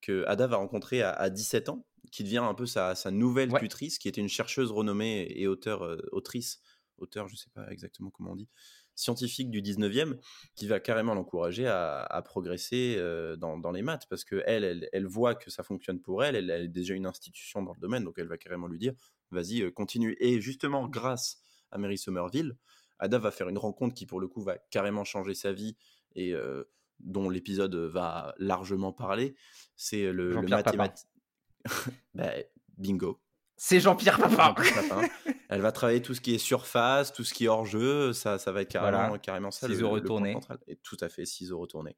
que 0.00 0.24
Ada 0.26 0.46
va 0.46 0.56
rencontrer 0.56 1.02
à, 1.02 1.10
à 1.10 1.30
17 1.30 1.70
ans 1.70 1.84
qui 2.10 2.24
devient 2.24 2.38
un 2.38 2.54
peu 2.54 2.66
sa, 2.66 2.94
nouvelle 3.10 3.52
tutrice, 3.52 3.98
qui 3.98 4.08
était 4.08 4.20
une 4.20 4.28
chercheuse 4.28 4.70
renommée 4.70 5.26
et 5.30 5.46
auteur, 5.46 5.84
euh, 5.84 5.98
autrice, 6.12 6.60
auteur, 6.98 7.28
je 7.28 7.34
ne 7.34 7.38
sais 7.38 7.50
pas 7.54 7.70
exactement 7.70 8.10
comment 8.10 8.32
on 8.32 8.36
dit, 8.36 8.48
scientifique 8.94 9.50
du 9.50 9.60
19e, 9.60 10.18
qui 10.54 10.66
va 10.66 10.80
carrément 10.80 11.14
l'encourager 11.14 11.66
à, 11.66 12.22
progresser 12.24 12.94
euh, 12.96 13.36
dans, 13.36 13.70
les 13.70 13.82
maths, 13.82 14.06
parce 14.08 14.24
qu'elle, 14.24 14.64
elle, 14.64 14.88
elle, 14.92 15.06
voit 15.06 15.34
que 15.34 15.50
ça 15.50 15.62
fonctionne 15.62 16.00
pour 16.00 16.24
elle, 16.24 16.36
elle, 16.36 16.50
est 16.50 16.68
déjà 16.68 16.94
une 16.94 17.06
institution 17.06 17.62
dans 17.62 17.72
le 17.74 17.80
domaine, 17.80 18.04
donc 18.04 18.14
elle 18.18 18.28
va 18.28 18.38
carrément 18.38 18.68
lui 18.68 18.78
dire, 18.78 18.94
vas-y, 19.30 19.62
euh, 19.62 19.70
continue. 19.70 20.16
Et 20.20 20.40
justement, 20.40 20.88
grâce 20.88 21.38
à 21.70 21.78
Mary 21.78 21.98
Somerville, 21.98 22.56
Ada 22.98 23.18
va 23.18 23.30
faire 23.30 23.48
une 23.50 23.58
rencontre 23.58 23.94
qui, 23.94 24.06
pour 24.06 24.20
le 24.20 24.28
coup, 24.28 24.42
va 24.42 24.56
carrément 24.70 25.04
changer 25.04 25.34
sa 25.34 25.52
vie 25.52 25.76
et 26.14 26.32
dont 27.00 27.28
l'épisode 27.28 27.74
va 27.74 28.34
largement 28.38 28.90
parler. 28.90 29.36
C'est 29.76 30.10
le, 30.10 30.30
le 30.30 30.48
mathématicien. 30.48 31.06
Bah, 32.14 32.30
bingo. 32.76 33.20
C'est 33.56 33.80
Jean-Pierre 33.80 34.18
Papin. 34.18 34.54
Elle 35.48 35.60
va 35.60 35.72
travailler 35.72 36.02
tout 36.02 36.12
ce 36.12 36.20
qui 36.20 36.34
est 36.34 36.38
surface, 36.38 37.12
tout 37.12 37.24
ce 37.24 37.32
qui 37.32 37.46
est 37.46 37.48
hors 37.48 37.64
jeu. 37.64 38.12
Ça, 38.12 38.38
ça 38.38 38.52
va 38.52 38.62
être 38.62 38.70
carrément, 38.70 39.18
carrément 39.18 39.50
ça. 39.50 39.66
Ciseaux 39.66 39.90
retournés. 39.90 40.36
Et 40.66 40.76
tout 40.76 40.96
à 41.00 41.08
fait, 41.08 41.24
ciseaux 41.24 41.58
retournés. 41.58 41.96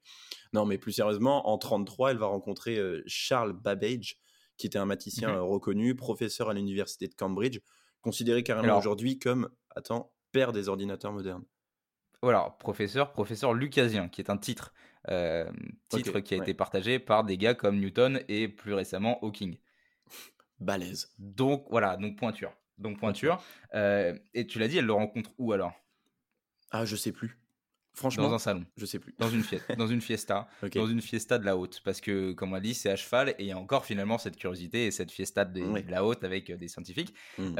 Non, 0.53 0.65
mais 0.65 0.77
plus 0.77 0.93
sérieusement, 0.93 1.49
en 1.49 1.57
33, 1.57 2.11
elle 2.11 2.17
va 2.17 2.27
rencontrer 2.27 2.77
euh, 2.77 3.03
Charles 3.07 3.53
Babbage, 3.53 4.17
qui 4.57 4.67
était 4.67 4.77
un 4.77 4.85
mathématicien 4.85 5.29
mhm. 5.29 5.35
euh, 5.35 5.41
reconnu, 5.41 5.95
professeur 5.95 6.49
à 6.49 6.53
l'université 6.53 7.07
de 7.07 7.15
Cambridge, 7.15 7.59
considéré 8.01 8.43
carrément 8.43 8.77
aujourd'hui 8.77 9.19
comme, 9.19 9.49
attends, 9.75 10.13
père 10.31 10.53
des 10.53 10.69
ordinateurs 10.69 11.11
modernes. 11.11 11.43
Voilà, 12.21 12.55
professeur, 12.59 13.13
professeur 13.13 13.53
lucasien, 13.53 14.09
qui 14.09 14.21
est 14.21 14.29
un 14.29 14.37
titre. 14.37 14.73
Euh, 15.07 15.49
titre 15.87 16.19
qui 16.19 16.33
a 16.33 16.37
été 16.37 16.53
partagé 16.53 16.99
par 16.99 17.23
des 17.23 17.37
gars 17.37 17.53
comme 17.53 17.79
Newton 17.79 18.21
et 18.27 18.47
plus 18.47 18.73
récemment 18.73 19.19
Hawking. 19.23 19.57
Balèze. 20.59 21.13
Donc 21.17 21.65
voilà, 21.69 21.95
donc 21.95 22.17
pointure. 22.17 22.53
Donc 22.77 22.99
pointure. 22.99 23.41
Euh, 23.73 24.17
et 24.33 24.45
tu 24.45 24.59
l'as 24.59 24.67
dit, 24.67 24.77
elle 24.77 24.85
le 24.85 24.93
rencontre 24.93 25.31
où 25.37 25.53
alors? 25.53 25.73
Ah, 26.71 26.85
je 26.85 26.95
sais 26.95 27.11
plus. 27.11 27.37
Franchement, 27.93 28.29
dans 28.29 28.35
un 28.35 28.39
salon. 28.39 28.65
Je 28.77 28.85
sais 28.85 28.99
plus. 28.99 29.15
Dans 29.17 29.29
une 29.29 29.43
fiesta, 29.43 29.73
dans 29.77 29.87
une 29.87 30.01
fiesta, 30.01 30.47
dans 30.75 30.87
une 30.87 31.01
fiesta 31.01 31.37
de 31.37 31.45
la 31.45 31.57
haute, 31.57 31.81
parce 31.83 32.01
que 32.01 32.33
comme 32.33 32.53
on 32.53 32.55
a 32.55 32.59
dit, 32.59 32.73
c'est 32.73 32.89
à 32.89 32.95
cheval 32.95 33.29
et 33.29 33.35
il 33.39 33.45
y 33.47 33.51
a 33.51 33.57
encore 33.57 33.85
finalement 33.85 34.17
cette 34.17 34.37
curiosité 34.37 34.85
et 34.85 34.91
cette 34.91 35.11
fiesta 35.11 35.43
de, 35.43 35.61
la 35.89 36.05
haute 36.05 36.23
avec 36.23 36.49
euh, 36.49 36.57
des 36.57 36.67
scientifiques. 36.67 37.13
Mmh. 37.37 37.55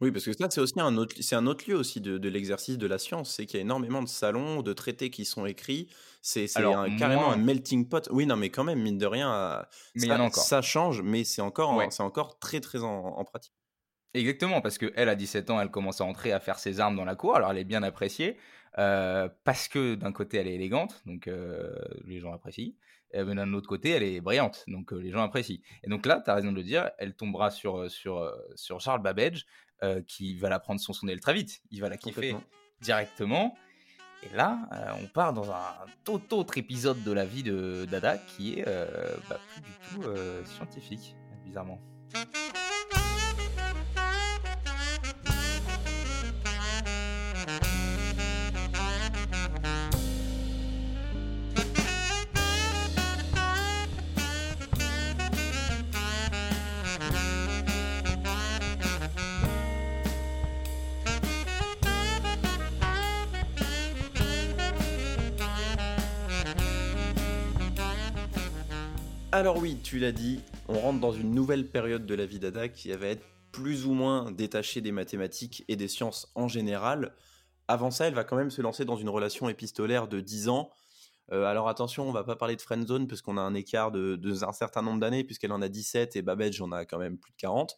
Oui, 0.00 0.10
parce 0.10 0.24
que 0.24 0.32
ça, 0.32 0.48
c'est 0.50 0.60
aussi 0.60 0.78
un 0.78 0.96
autre, 0.96 1.14
c'est 1.20 1.36
un 1.36 1.46
autre 1.46 1.64
lieu 1.68 1.76
aussi 1.76 2.00
de, 2.00 2.28
l'exercice 2.28 2.78
de 2.78 2.86
la 2.86 2.98
science. 2.98 3.30
C'est 3.30 3.46
qu'il 3.46 3.58
y 3.58 3.60
a 3.60 3.62
énormément 3.62 4.02
de 4.02 4.08
salons, 4.08 4.62
de 4.62 4.72
traités 4.72 5.10
qui 5.10 5.24
sont 5.24 5.46
écrits. 5.46 5.88
C'est 6.20 6.46
carrément 6.98 7.30
un 7.30 7.36
melting 7.36 7.88
pot. 7.88 8.08
Oui, 8.10 8.26
non, 8.26 8.36
mais 8.36 8.50
quand 8.50 8.64
même, 8.64 8.80
mine 8.80 8.98
de 8.98 9.06
rien, 9.06 9.64
mais 9.94 10.06
ça, 10.06 10.30
ça 10.30 10.62
change, 10.62 11.02
mais 11.02 11.24
c'est 11.24 11.42
encore, 11.42 11.80
c'est 11.90 12.02
encore 12.02 12.38
très, 12.38 12.60
très 12.60 12.82
en, 12.82 13.24
pratique. 13.24 13.52
Exactement, 14.14 14.60
parce 14.60 14.78
qu'elle, 14.78 15.08
à 15.08 15.16
17 15.16 15.50
ans, 15.50 15.60
elle 15.60 15.70
commence 15.70 16.00
à 16.00 16.04
entrer 16.04 16.32
à 16.32 16.38
faire 16.38 16.58
ses 16.58 16.78
armes 16.78 16.96
dans 16.96 17.04
la 17.04 17.16
cour. 17.16 17.34
Alors, 17.34 17.50
elle 17.50 17.58
est 17.58 17.64
bien 17.64 17.82
appréciée, 17.82 18.36
euh, 18.78 19.28
parce 19.42 19.66
que 19.66 19.96
d'un 19.96 20.12
côté, 20.12 20.36
elle 20.36 20.46
est 20.46 20.54
élégante, 20.54 21.02
donc 21.04 21.26
euh, 21.26 21.74
les 22.06 22.20
gens 22.20 22.32
apprécient. 22.32 22.72
Mais 23.12 23.34
d'un 23.34 23.52
autre 23.52 23.68
côté, 23.68 23.90
elle 23.90 24.02
est 24.02 24.20
brillante, 24.20 24.64
donc 24.66 24.92
euh, 24.92 25.00
les 25.00 25.10
gens 25.10 25.22
apprécient. 25.22 25.58
Et 25.84 25.88
donc 25.88 26.04
là, 26.04 26.20
tu 26.24 26.30
as 26.30 26.34
raison 26.34 26.50
de 26.50 26.56
le 26.56 26.64
dire, 26.64 26.90
elle 26.98 27.14
tombera 27.14 27.50
sur, 27.50 27.88
sur, 27.88 28.32
sur 28.56 28.80
Charles 28.80 29.02
Babbage, 29.02 29.46
euh, 29.84 30.00
qui 30.06 30.34
va 30.34 30.48
la 30.48 30.58
prendre 30.58 30.80
son 30.80 30.92
son 30.92 31.06
très 31.20 31.34
vite. 31.34 31.60
Il 31.70 31.80
va 31.80 31.88
la 31.88 31.96
kiffer 31.96 32.34
directement. 32.80 33.54
Et 34.22 34.34
là, 34.34 34.58
euh, 34.72 35.02
on 35.02 35.06
part 35.06 35.34
dans 35.34 35.50
un 35.50 35.74
tout 36.04 36.34
autre 36.34 36.56
épisode 36.56 37.02
de 37.02 37.12
la 37.12 37.26
vie 37.26 37.42
de 37.42 37.86
Dada 37.90 38.16
qui 38.16 38.58
est 38.58 38.64
euh, 38.66 38.86
bah, 39.28 39.38
plus 39.52 39.60
du 39.60 39.70
tout 40.02 40.10
scientifique, 40.46 41.14
bizarrement. 41.44 41.78
Alors 69.34 69.58
oui, 69.58 69.78
tu 69.82 69.98
l'as 69.98 70.12
dit, 70.12 70.38
on 70.68 70.78
rentre 70.78 71.00
dans 71.00 71.10
une 71.10 71.34
nouvelle 71.34 71.68
période 71.68 72.06
de 72.06 72.14
la 72.14 72.24
vie 72.24 72.38
d'Ada 72.38 72.68
qui 72.68 72.92
va 72.92 73.08
être 73.08 73.24
plus 73.50 73.84
ou 73.84 73.92
moins 73.92 74.30
détachée 74.30 74.80
des 74.80 74.92
mathématiques 74.92 75.64
et 75.66 75.74
des 75.74 75.88
sciences 75.88 76.30
en 76.36 76.46
général. 76.46 77.16
Avant 77.66 77.90
ça, 77.90 78.06
elle 78.06 78.14
va 78.14 78.22
quand 78.22 78.36
même 78.36 78.52
se 78.52 78.62
lancer 78.62 78.84
dans 78.84 78.94
une 78.94 79.08
relation 79.08 79.48
épistolaire 79.48 80.06
de 80.06 80.20
10 80.20 80.50
ans. 80.50 80.70
Euh, 81.32 81.46
alors 81.46 81.68
attention, 81.68 82.08
on 82.08 82.12
va 82.12 82.22
pas 82.22 82.36
parler 82.36 82.54
de 82.54 82.62
friendzone 82.62 83.08
parce 83.08 83.22
qu'on 83.22 83.36
a 83.36 83.40
un 83.40 83.54
écart 83.54 83.90
de, 83.90 84.44
un 84.44 84.52
certain 84.52 84.82
nombre 84.82 85.00
d'années 85.00 85.24
puisqu'elle 85.24 85.50
en 85.50 85.62
a 85.62 85.68
17 85.68 86.14
et 86.14 86.22
Babbage 86.22 86.60
en 86.60 86.70
a 86.70 86.84
quand 86.84 86.98
même 86.98 87.18
plus 87.18 87.32
de 87.32 87.36
40. 87.38 87.76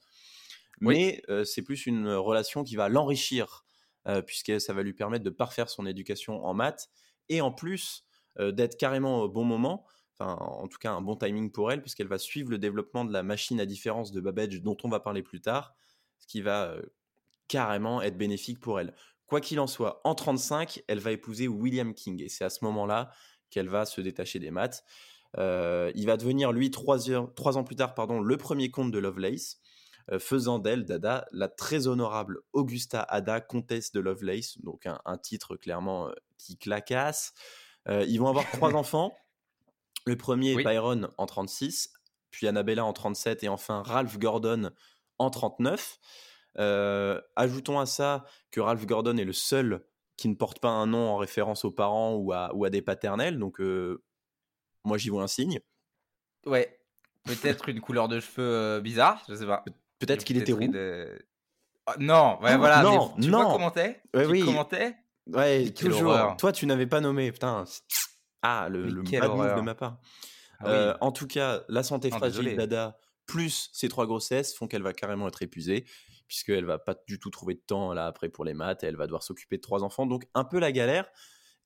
Mais 0.82 1.22
euh, 1.30 1.44
c'est 1.44 1.62
plus 1.62 1.86
une 1.86 2.10
relation 2.10 2.64
qui 2.64 2.76
va 2.76 2.90
l'enrichir 2.90 3.64
puisque 4.26 4.60
ça 4.60 4.74
va 4.74 4.82
lui 4.82 4.92
permettre 4.92 5.24
de 5.24 5.30
parfaire 5.30 5.70
son 5.70 5.86
éducation 5.86 6.44
en 6.44 6.54
maths, 6.54 6.90
et 7.28 7.40
en 7.40 7.50
plus 7.50 8.04
d'être 8.38 8.76
carrément 8.76 9.22
au 9.22 9.28
bon 9.28 9.42
moment, 9.42 9.84
enfin 10.18 10.34
en 10.40 10.66
tout 10.66 10.78
cas 10.78 10.92
un 10.92 11.00
bon 11.00 11.16
timing 11.16 11.50
pour 11.50 11.70
elle, 11.72 11.82
puisqu'elle 11.82 12.08
va 12.08 12.18
suivre 12.18 12.50
le 12.50 12.58
développement 12.58 13.04
de 13.04 13.12
la 13.12 13.22
machine 13.22 13.60
à 13.60 13.66
différence 13.66 14.12
de 14.12 14.20
Babbage 14.20 14.60
dont 14.62 14.76
on 14.84 14.88
va 14.88 15.00
parler 15.00 15.22
plus 15.22 15.40
tard, 15.40 15.74
ce 16.18 16.26
qui 16.26 16.40
va 16.40 16.76
carrément 17.48 18.02
être 18.02 18.16
bénéfique 18.16 18.60
pour 18.60 18.80
elle. 18.80 18.94
Quoi 19.26 19.40
qu'il 19.40 19.58
en 19.60 19.66
soit, 19.66 20.00
en 20.04 20.14
35, 20.14 20.82
elle 20.88 21.00
va 21.00 21.12
épouser 21.12 21.48
William 21.48 21.94
King, 21.94 22.22
et 22.22 22.28
c'est 22.28 22.44
à 22.44 22.50
ce 22.50 22.64
moment-là 22.64 23.10
qu'elle 23.50 23.68
va 23.68 23.84
se 23.84 24.00
détacher 24.00 24.38
des 24.38 24.50
maths. 24.50 24.84
il 25.36 26.04
va 26.06 26.16
devenir, 26.16 26.52
lui, 26.52 26.70
trois, 26.70 27.10
ans 27.10 27.64
plus 27.64 27.76
tard, 27.76 27.94
pardon, 27.94 28.20
le 28.20 28.36
premier 28.36 28.70
comte 28.70 28.92
de 28.92 28.98
Lovelace, 28.98 29.58
faisant 30.20 30.60
d'elle, 30.60 30.84
Dada, 30.84 31.26
la 31.32 31.48
très 31.48 31.88
honorable 31.88 32.38
Augusta 32.52 33.02
Ada, 33.02 33.40
comtesse 33.40 33.90
de 33.90 33.98
Lovelace, 33.98 34.58
donc 34.62 34.86
un, 34.86 35.18
titre 35.18 35.56
clairement 35.56 36.10
qui 36.38 36.56
clacasse. 36.56 37.34
ils 37.88 38.18
vont 38.18 38.28
avoir 38.28 38.48
trois 38.52 38.74
enfants. 38.76 39.12
Le 40.06 40.16
premier, 40.16 40.54
Byron, 40.62 41.10
en 41.18 41.26
36, 41.26 41.92
puis 42.30 42.46
Annabella 42.46 42.84
en 42.84 42.92
37, 42.92 43.44
et 43.44 43.48
enfin 43.48 43.82
Ralph 43.82 44.18
Gordon 44.18 44.70
en 45.18 45.30
39. 45.30 45.98
ajoutons 47.36 47.78
à 47.78 47.86
ça 47.86 48.24
que 48.50 48.60
Ralph 48.60 48.86
Gordon 48.86 49.16
est 49.16 49.24
le 49.24 49.32
seul 49.32 49.84
qui 50.16 50.28
ne 50.28 50.34
porte 50.34 50.60
pas 50.60 50.70
un 50.70 50.86
nom 50.86 51.10
en 51.10 51.16
référence 51.16 51.64
aux 51.64 51.70
parents 51.70 52.14
ou 52.14 52.32
à, 52.32 52.54
ou 52.54 52.64
à 52.64 52.70
des 52.70 52.82
paternels, 52.82 53.38
donc 53.38 53.60
moi 54.84 54.96
j'y 54.96 55.10
vois 55.10 55.22
un 55.22 55.28
signe. 55.28 55.60
Ouais, 56.46 56.78
peut-être 57.24 57.68
une 57.68 57.80
couleur 57.80 58.08
de 58.08 58.20
cheveux 58.20 58.80
bizarre, 58.80 59.22
je 59.28 59.34
sais 59.34 59.46
pas. 59.46 59.64
Peut-être 59.98 60.24
qu'il 60.24 60.36
était 60.36 60.52
roux. 60.52 60.72
Ah, 61.86 61.94
non, 61.98 62.38
ouais, 62.42 62.56
voilà. 62.56 62.82
Non, 62.82 63.14
tu 63.20 63.28
non. 63.28 63.52
commentais 63.52 64.02
ouais, 64.14 64.26
oui. 64.26 64.44
commentais? 64.44 64.96
Ouais, 65.28 65.70
toujours. 65.70 66.36
Toi, 66.36 66.52
tu 66.52 66.66
n'avais 66.66 66.86
pas 66.86 67.00
nommé, 67.00 67.30
putain. 67.30 67.64
Ah, 68.46 68.68
le, 68.68 68.88
le 68.88 69.02
bad 69.02 69.30
move 69.30 69.56
de 69.56 69.60
ma 69.60 69.74
part. 69.74 69.98
Ah 70.60 70.68
euh, 70.68 70.94
en 71.00 71.12
tout 71.12 71.26
cas, 71.26 71.64
la 71.68 71.82
santé 71.82 72.10
fragile 72.10 72.56
d'Ada 72.56 72.98
plus 73.26 73.70
ces 73.72 73.88
trois 73.88 74.06
grossesses 74.06 74.54
font 74.54 74.68
qu'elle 74.68 74.82
va 74.82 74.92
carrément 74.92 75.26
être 75.26 75.42
épuisée, 75.42 75.84
puisqu'elle 76.28 76.64
va 76.64 76.78
pas 76.78 76.94
du 77.08 77.18
tout 77.18 77.30
trouver 77.30 77.54
de 77.54 77.60
temps 77.60 77.92
là 77.92 78.06
après 78.06 78.28
pour 78.28 78.44
les 78.44 78.54
maths, 78.54 78.84
et 78.84 78.86
elle 78.86 78.96
va 78.96 79.06
devoir 79.06 79.22
s'occuper 79.22 79.56
de 79.56 79.62
trois 79.62 79.82
enfants, 79.82 80.06
donc 80.06 80.28
un 80.34 80.44
peu 80.44 80.58
la 80.60 80.70
galère. 80.70 81.08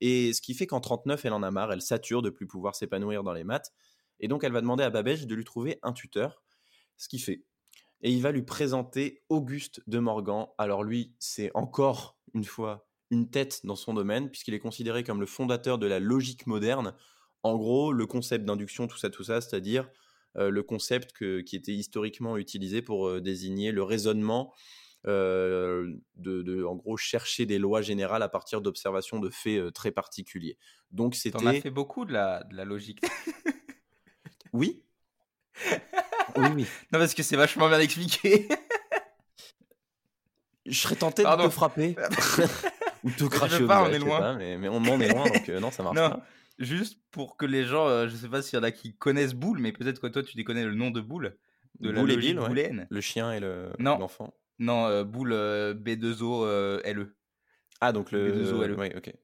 Et 0.01 0.33
ce 0.33 0.41
qui 0.41 0.55
fait 0.55 0.67
qu'en 0.67 0.81
39, 0.81 1.27
elle 1.27 1.35
en 1.35 1.43
a 1.43 1.51
marre, 1.51 1.73
elle 1.73 1.83
sature 1.83 2.23
de 2.23 2.31
plus 2.31 2.47
pouvoir 2.47 2.75
s'épanouir 2.75 3.23
dans 3.23 3.35
les 3.35 3.45
maths, 3.45 3.73
et 4.19 4.29
donc 4.29 4.43
elle 4.43 4.53
va 4.53 4.63
demander 4.63 4.85
à 4.85 4.91
Babège 4.91 5.27
de 5.27 5.35
lui 5.35 5.45
trouver 5.45 5.79
un 5.83 5.93
tuteur, 5.93 6.43
ce 6.97 7.09
qui 7.09 7.19
fait 7.19 7.45
et 8.03 8.11
il 8.11 8.23
va 8.23 8.33
lui 8.33 8.43
présenter 8.43 9.23
Auguste 9.29 9.83
de 9.87 9.99
Morgan. 9.99 10.47
Alors 10.59 10.83
lui, 10.83 11.15
c'est 11.19 11.51
encore 11.55 12.19
une 12.35 12.45
fois 12.45 12.89
une 13.11 13.29
tête 13.29 13.61
dans 13.65 13.77
son 13.77 13.95
domaine, 13.95 14.31
puisqu'il 14.31 14.55
est 14.55 14.61
considéré 14.61 15.05
comme 15.05 15.21
le 15.21 15.27
fondateur 15.27 15.79
de 15.79 15.87
la 15.87 15.99
logique 15.99 16.47
moderne. 16.47 16.95
En 17.43 17.57
gros, 17.57 17.93
le 17.93 18.07
concept 18.07 18.45
d'induction, 18.45 18.87
tout 18.87 18.99
ça, 18.99 19.11
tout 19.11 19.25
ça, 19.25 19.41
c'est-à-dire 19.41 19.89
euh, 20.37 20.51
le 20.51 20.63
concept 20.63 21.13
qui 21.45 21.57
était 21.57 21.73
historiquement 21.73 22.37
utilisé 22.37 22.83
pour 22.83 23.09
euh, 23.09 23.21
désigner 23.21 23.73
le 23.73 23.83
raisonnement, 23.83 24.55
euh, 25.07 25.93
de, 26.17 26.65
en 26.65 26.77
gros, 26.77 26.97
chercher 26.97 27.47
des 27.47 27.59
lois 27.59 27.83
générales 27.83 28.23
à 28.23 28.29
partir 28.29 28.61
d'observations 28.61 29.19
de 29.19 29.31
faits 29.31 29.73
très 29.73 29.91
particuliers. 29.91 30.57
Donc 30.93 31.15
c'était. 31.15 31.43
On 31.43 31.47
a 31.47 31.55
fait 31.55 31.71
beaucoup 31.71 32.05
de 32.05 32.13
la, 32.13 32.45
de 32.45 32.55
la 32.55 32.65
logique. 32.65 33.01
oui, 34.53 34.85
oui, 36.37 36.47
oui. 36.55 36.67
Non, 36.93 36.99
parce 36.99 37.15
que 37.15 37.23
c'est 37.23 37.37
vachement 37.37 37.69
bien 37.69 37.81
expliqué. 37.81 38.47
Je 40.67 40.79
serais 40.79 40.97
tenté 40.97 41.25
de 41.25 41.43
te 41.43 41.49
frapper. 41.49 41.97
Ou 43.05 43.11
te 43.11 43.25
cracher 43.25 43.65
au 43.65 43.67
pas, 43.67 43.85
on 43.85 43.93
est 43.93 43.99
loin. 43.99 44.37
mais, 44.37 44.69
on 44.69 44.77
en 44.77 45.01
est 45.01 45.09
loin, 45.09 45.25
donc 45.25 45.49
euh, 45.49 45.61
non, 45.61 45.71
ça 45.71 45.83
marche 45.83 45.97
non. 45.97 46.11
pas. 46.11 46.27
Juste 46.59 47.01
pour 47.11 47.37
que 47.37 47.47
les 47.47 47.65
gens, 47.65 47.89
euh, 47.89 48.09
je 48.09 48.17
sais 48.17 48.29
pas 48.29 48.43
s'il 48.43 48.59
y 48.59 48.61
en 48.61 48.65
a 48.65 48.71
qui 48.71 48.95
connaissent 48.95 49.35
Boule, 49.35 49.59
mais 49.61 49.73
peut-être 49.73 50.01
que 50.01 50.07
toi 50.07 50.23
tu 50.23 50.43
connais 50.45 50.65
le 50.65 50.75
nom 50.75 50.91
de 50.91 51.01
Boule. 51.01 51.37
De 51.81 51.91
Boule 51.91 52.09
la 52.09 52.15
et 52.15 52.17
Bill, 52.19 52.39
ouais. 52.39 52.87
Le 52.89 53.01
chien 53.01 53.33
et 53.33 53.41
l'enfant. 53.79 54.35
non, 54.59 54.87
euh, 54.87 55.05
Boule 55.05 55.33
B2O 55.33 56.83
LE. 56.93 57.17
Ah, 57.81 57.93
donc 57.93 58.13
le. 58.13 58.31
B2O 58.31 58.67
LE. 58.67 58.77
Oui, 58.79 58.89
ok. 58.95 59.15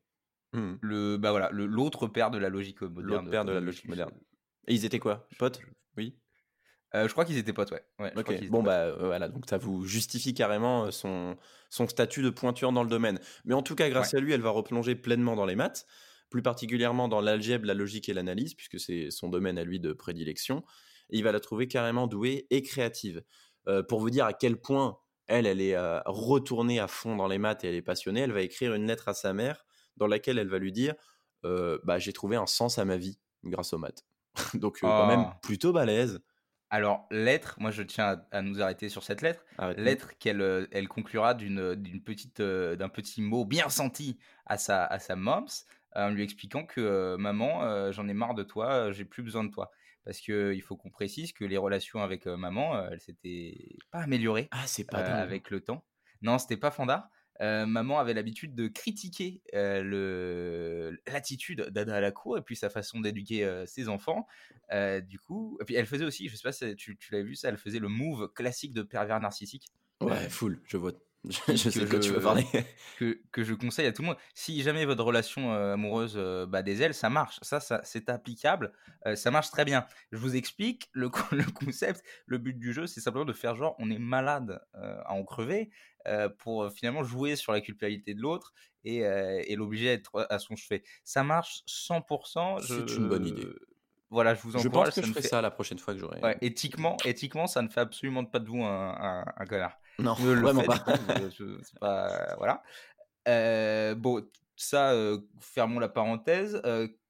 Hmm. 0.53 0.77
Le, 0.81 1.19
bah 1.19 1.33
voilà, 1.33 1.51
l'autre 1.53 2.07
père 2.07 2.31
de 2.31 2.39
la 2.39 2.49
logique 2.49 2.81
moderne. 2.81 3.07
L'autre 3.07 3.31
père 3.31 3.45
de 3.45 3.53
la 3.53 3.61
logique 3.61 3.89
moderne. 3.89 4.13
Et 4.69 4.75
ils 4.75 4.85
étaient 4.85 4.99
quoi 4.99 5.29
Potes? 5.39 5.61
Oui? 5.97 6.17
Euh, 6.95 7.09
je 7.09 7.13
crois 7.13 7.25
qu'ils 7.25 7.37
étaient 7.37 7.53
potes, 7.53 7.73
ouais. 7.73 7.83
ouais 7.99 8.13
bon, 8.49 8.63
bah 8.63 8.85
euh, 8.85 9.07
voilà, 9.07 9.29
donc 9.29 9.45
ça 9.49 9.59
vous 9.59 9.85
justifie 9.85 10.35
carrément 10.35 10.85
euh, 10.85 10.91
son, 10.91 11.37
son 11.69 11.89
statut 11.89 12.23
de 12.23 12.31
pointure 12.31 12.73
dans 12.73 12.83
le 12.83 12.89
domaine. 12.89 13.19
Mais 13.45 13.55
en 13.55 13.63
tout 13.63 13.75
cas, 13.75 13.89
grâce 13.91 14.15
à 14.15 14.21
lui, 14.21 14.33
elle 14.33 14.41
va 14.41 14.51
replonger 14.51 14.95
pleinement 14.95 15.35
dans 15.35 15.47
les 15.47 15.57
maths, 15.57 15.87
plus 16.31 16.43
particulièrement 16.43 17.09
dans 17.09 17.21
l'algèbre, 17.21 17.67
la 17.67 17.75
logique 17.75 18.09
et 18.09 18.15
l'analyse, 18.15 18.55
puisque 18.55 18.79
c'est 18.79 19.11
son 19.11 19.29
domaine 19.29 19.59
à 19.59 19.65
lui 19.65 19.81
de 19.81 19.93
prédilection. 19.93 20.65
Et 21.11 21.19
il 21.19 21.25
va 21.25 21.33
la 21.33 21.41
trouver 21.41 21.69
carrément 21.69 22.07
douée 22.07 22.47
et 22.51 22.63
créative. 22.63 23.23
pour 23.89 24.01
vous 24.01 24.11
dire 24.11 24.25
à 24.25 24.33
quel 24.33 24.57
point 24.57 24.99
elle, 25.27 25.47
elle 25.47 25.61
est 25.61 25.77
retournée 26.07 26.79
à 26.81 26.89
fond 26.89 27.17
dans 27.17 27.29
les 27.29 27.39
maths 27.39 27.65
et 27.65 27.69
elle 27.69 27.75
est 27.75 27.83
passionnée, 27.83 28.21
elle 28.21 28.33
va 28.33 28.43
écrire 28.43 28.75
une 28.75 28.87
lettre 28.87 29.09
à 29.09 29.15
sa 29.15 29.33
mère 29.33 29.65
dans 29.97 30.07
laquelle 30.07 30.39
elle 30.39 30.49
va 30.49 30.59
lui 30.59 30.73
dire 30.73 30.95
bah, 31.43 31.99
J'ai 31.99 32.13
trouvé 32.13 32.37
un 32.37 32.47
sens 32.47 32.79
à 32.79 32.85
ma 32.85 32.97
vie 32.97 33.19
grâce 33.45 33.73
aux 33.73 33.79
maths. 33.79 34.05
donc, 34.55 34.79
quand 34.81 35.07
même, 35.07 35.27
ah. 35.29 35.39
plutôt 35.43 35.73
balèze. 35.73 36.21
Alors, 36.71 37.07
lettre, 37.11 37.57
moi 37.61 37.71
je 37.71 37.83
tiens 37.83 38.23
à, 38.33 38.43
nous 38.43 38.61
arrêter 38.61 38.89
sur 38.89 39.03
cette 39.05 39.23
lettre. 39.23 39.45
lettre 39.77 40.19
qu'elle 40.19 40.41
euh, 40.41 40.67
elle 40.73 40.89
conclura 40.89 41.35
d'une, 41.35 41.77
petite, 42.05 42.41
euh, 42.41 42.75
d'un 42.75 42.89
petit 42.89 43.23
mot 43.23 43.45
bien 43.45 43.69
senti 43.69 44.19
à 44.47 44.59
sa, 44.59 44.85
à 44.85 44.99
sa 44.99 45.15
moms, 45.15 45.47
en 45.95 46.11
lui 46.11 46.25
expliquant 46.25 46.67
que 46.67 46.81
euh, 46.81 47.17
maman, 47.17 47.93
j'en 47.93 48.09
ai 48.09 48.15
marre 48.15 48.35
de 48.35 48.43
toi, 48.43 48.91
j'ai 48.93 49.05
plus 49.05 49.23
besoin 49.23 49.45
de 49.45 49.51
toi. 49.51 49.71
Parce 50.05 50.21
qu'il 50.21 50.63
faut 50.63 50.77
qu'on 50.77 50.91
précise 50.91 51.33
que 51.33 51.45
les 51.45 51.57
relations 51.57 52.01
avec 52.01 52.27
maman, 52.27 52.81
elles 52.91 53.01
s'étaient 53.01 53.77
pas 53.91 54.01
améliorées 54.01 54.49
ah, 54.53 54.63
c'est 54.67 54.85
pas 54.85 54.99
avec 54.99 55.51
le 55.51 55.61
temps. 55.61 55.85
Non, 56.23 56.39
c'était 56.39 56.57
pas 56.57 56.71
fandard. 56.71 57.09
Euh, 57.41 57.67
maman 57.67 57.99
avait 57.99 58.15
l'habitude 58.15 58.55
de 58.55 58.69
critiquer 58.69 59.43
euh, 59.55 60.97
l'attitude 61.07 61.69
d'Ada 61.71 61.97
à 61.97 62.01
la 62.01 62.11
cour 62.11 62.39
et 62.39 62.43
puis 62.43 62.57
sa 62.57 62.71
façon 62.71 63.01
d'éduquer 63.01 63.45
euh, 63.45 63.67
ses 63.67 63.89
enfants. 63.89 64.27
du 65.03 65.19
coup, 65.19 65.59
et 65.61 65.65
puis 65.65 65.75
elle 65.75 65.87
faisait 65.87 66.05
aussi, 66.05 66.29
je 66.29 66.37
sais 66.37 66.43
pas 66.43 66.53
si 66.53 66.75
tu, 66.77 66.97
tu 66.97 67.13
l'as 67.13 67.23
vu 67.23 67.35
ça, 67.35 67.49
elle 67.49 67.59
faisait 67.59 67.79
le 67.79 67.89
move 67.89 68.33
classique 68.33 68.73
de 68.73 68.83
pervers 68.83 69.21
narcissique. 69.21 69.69
Ouais, 70.01 70.29
full, 70.29 70.61
je 70.67 70.77
vois. 70.77 70.93
Je, 71.49 71.57
sais 71.57 71.81
de 71.81 71.87
quoi 71.87 71.99
tu 71.99 72.13
veux 72.13 72.21
parler. 72.21 72.47
que, 72.99 73.19
que, 73.33 73.43
je 73.43 73.53
conseille 73.53 73.87
à 73.87 73.93
tout 73.93 74.03
le 74.03 74.09
monde. 74.09 74.17
Si 74.33 74.63
jamais 74.63 74.85
votre 74.85 75.03
relation 75.03 75.53
amoureuse 75.53 76.17
bat 76.47 76.63
des 76.63 76.83
ailes, 76.83 76.95
ça 76.95 77.11
marche. 77.11 77.41
Ça, 77.43 77.59
ça 77.59 77.81
c'est 77.83 78.09
applicable. 78.11 78.73
ça 79.17 79.33
marche 79.33 79.51
très 79.51 79.65
bien. 79.65 79.87
Je 80.13 80.19
vous 80.19 80.37
explique 80.37 80.89
le, 80.93 81.11
le 81.33 81.51
concept. 81.51 82.05
Le 82.27 82.39
but 82.39 82.57
du 82.57 82.73
jeu, 82.73 82.87
c'est 82.87 83.01
simplement 83.01 83.25
de 83.25 83.33
faire 83.33 83.57
genre 83.57 83.75
on 83.81 83.91
est 83.91 83.99
malade 83.99 84.61
à 84.75 85.13
en 85.13 85.25
crever 85.25 85.73
euh, 86.07 86.29
pour 86.29 86.65
euh, 86.65 86.71
finalement 86.71 87.03
jouer 87.03 87.37
sur 87.37 87.53
la 87.53 87.61
culpabilité 87.61 88.15
de 88.15 88.21
l'autre 88.21 88.53
et, 88.85 89.05
euh, 89.05 89.43
l'obliger 89.57 89.91
à 89.91 89.93
être 89.95 90.27
à 90.31 90.39
son 90.39 90.57
chevet. 90.57 90.83
Ça 91.05 91.25
marche 91.25 91.63
100%. 91.67 92.63
C'est 92.63 92.97
une 92.97 93.09
bonne 93.09 93.27
idée. 93.27 93.47
Voilà, 94.11 94.35
je 94.35 94.43
vous 94.43 94.57
encourage. 94.57 94.63
Je 94.65 94.69
pense 94.69 94.95
que 94.95 95.03
je 95.03 95.13
ferai 95.13 95.23
ça 95.23 95.43
la 95.43 95.51
prochaine 95.51 95.79
fois 95.79 95.95
que 95.95 96.01
j'aurai. 96.01 96.21
Ouais, 96.21 96.39
éthiquement, 96.41 96.97
éthiquement, 97.05 97.49
ça 97.49 97.61
ne 97.63 97.69
fait 97.69 97.81
absolument 97.81 98.25
pas 98.25 98.39
de 98.39 98.47
vous 98.49 98.63
un, 98.63 99.25
un, 99.37 99.47
connard. 99.47 99.77
Non, 99.99 100.15
vraiment 100.15 100.63
pas. 100.63 100.79
pas. 101.81 102.37
Voilà. 102.37 102.63
bon, 103.95 104.25
ça, 104.55 104.95
fermons 105.41 105.81
la 105.81 105.89
parenthèse. 105.89 106.63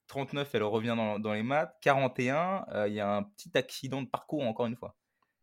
39, 0.07 0.55
elle 0.55 0.63
revient 0.63 0.95
dans, 0.97 1.19
dans 1.19 1.35
les 1.35 1.43
maths. 1.43 1.77
41, 1.83 2.87
il 2.87 2.95
y 2.95 3.01
a 3.01 3.17
un 3.17 3.25
petit 3.25 3.51
accident 3.59 4.01
de 4.01 4.09
parcours, 4.09 4.45
encore 4.45 4.67
une 4.67 4.77
fois. 4.77 4.97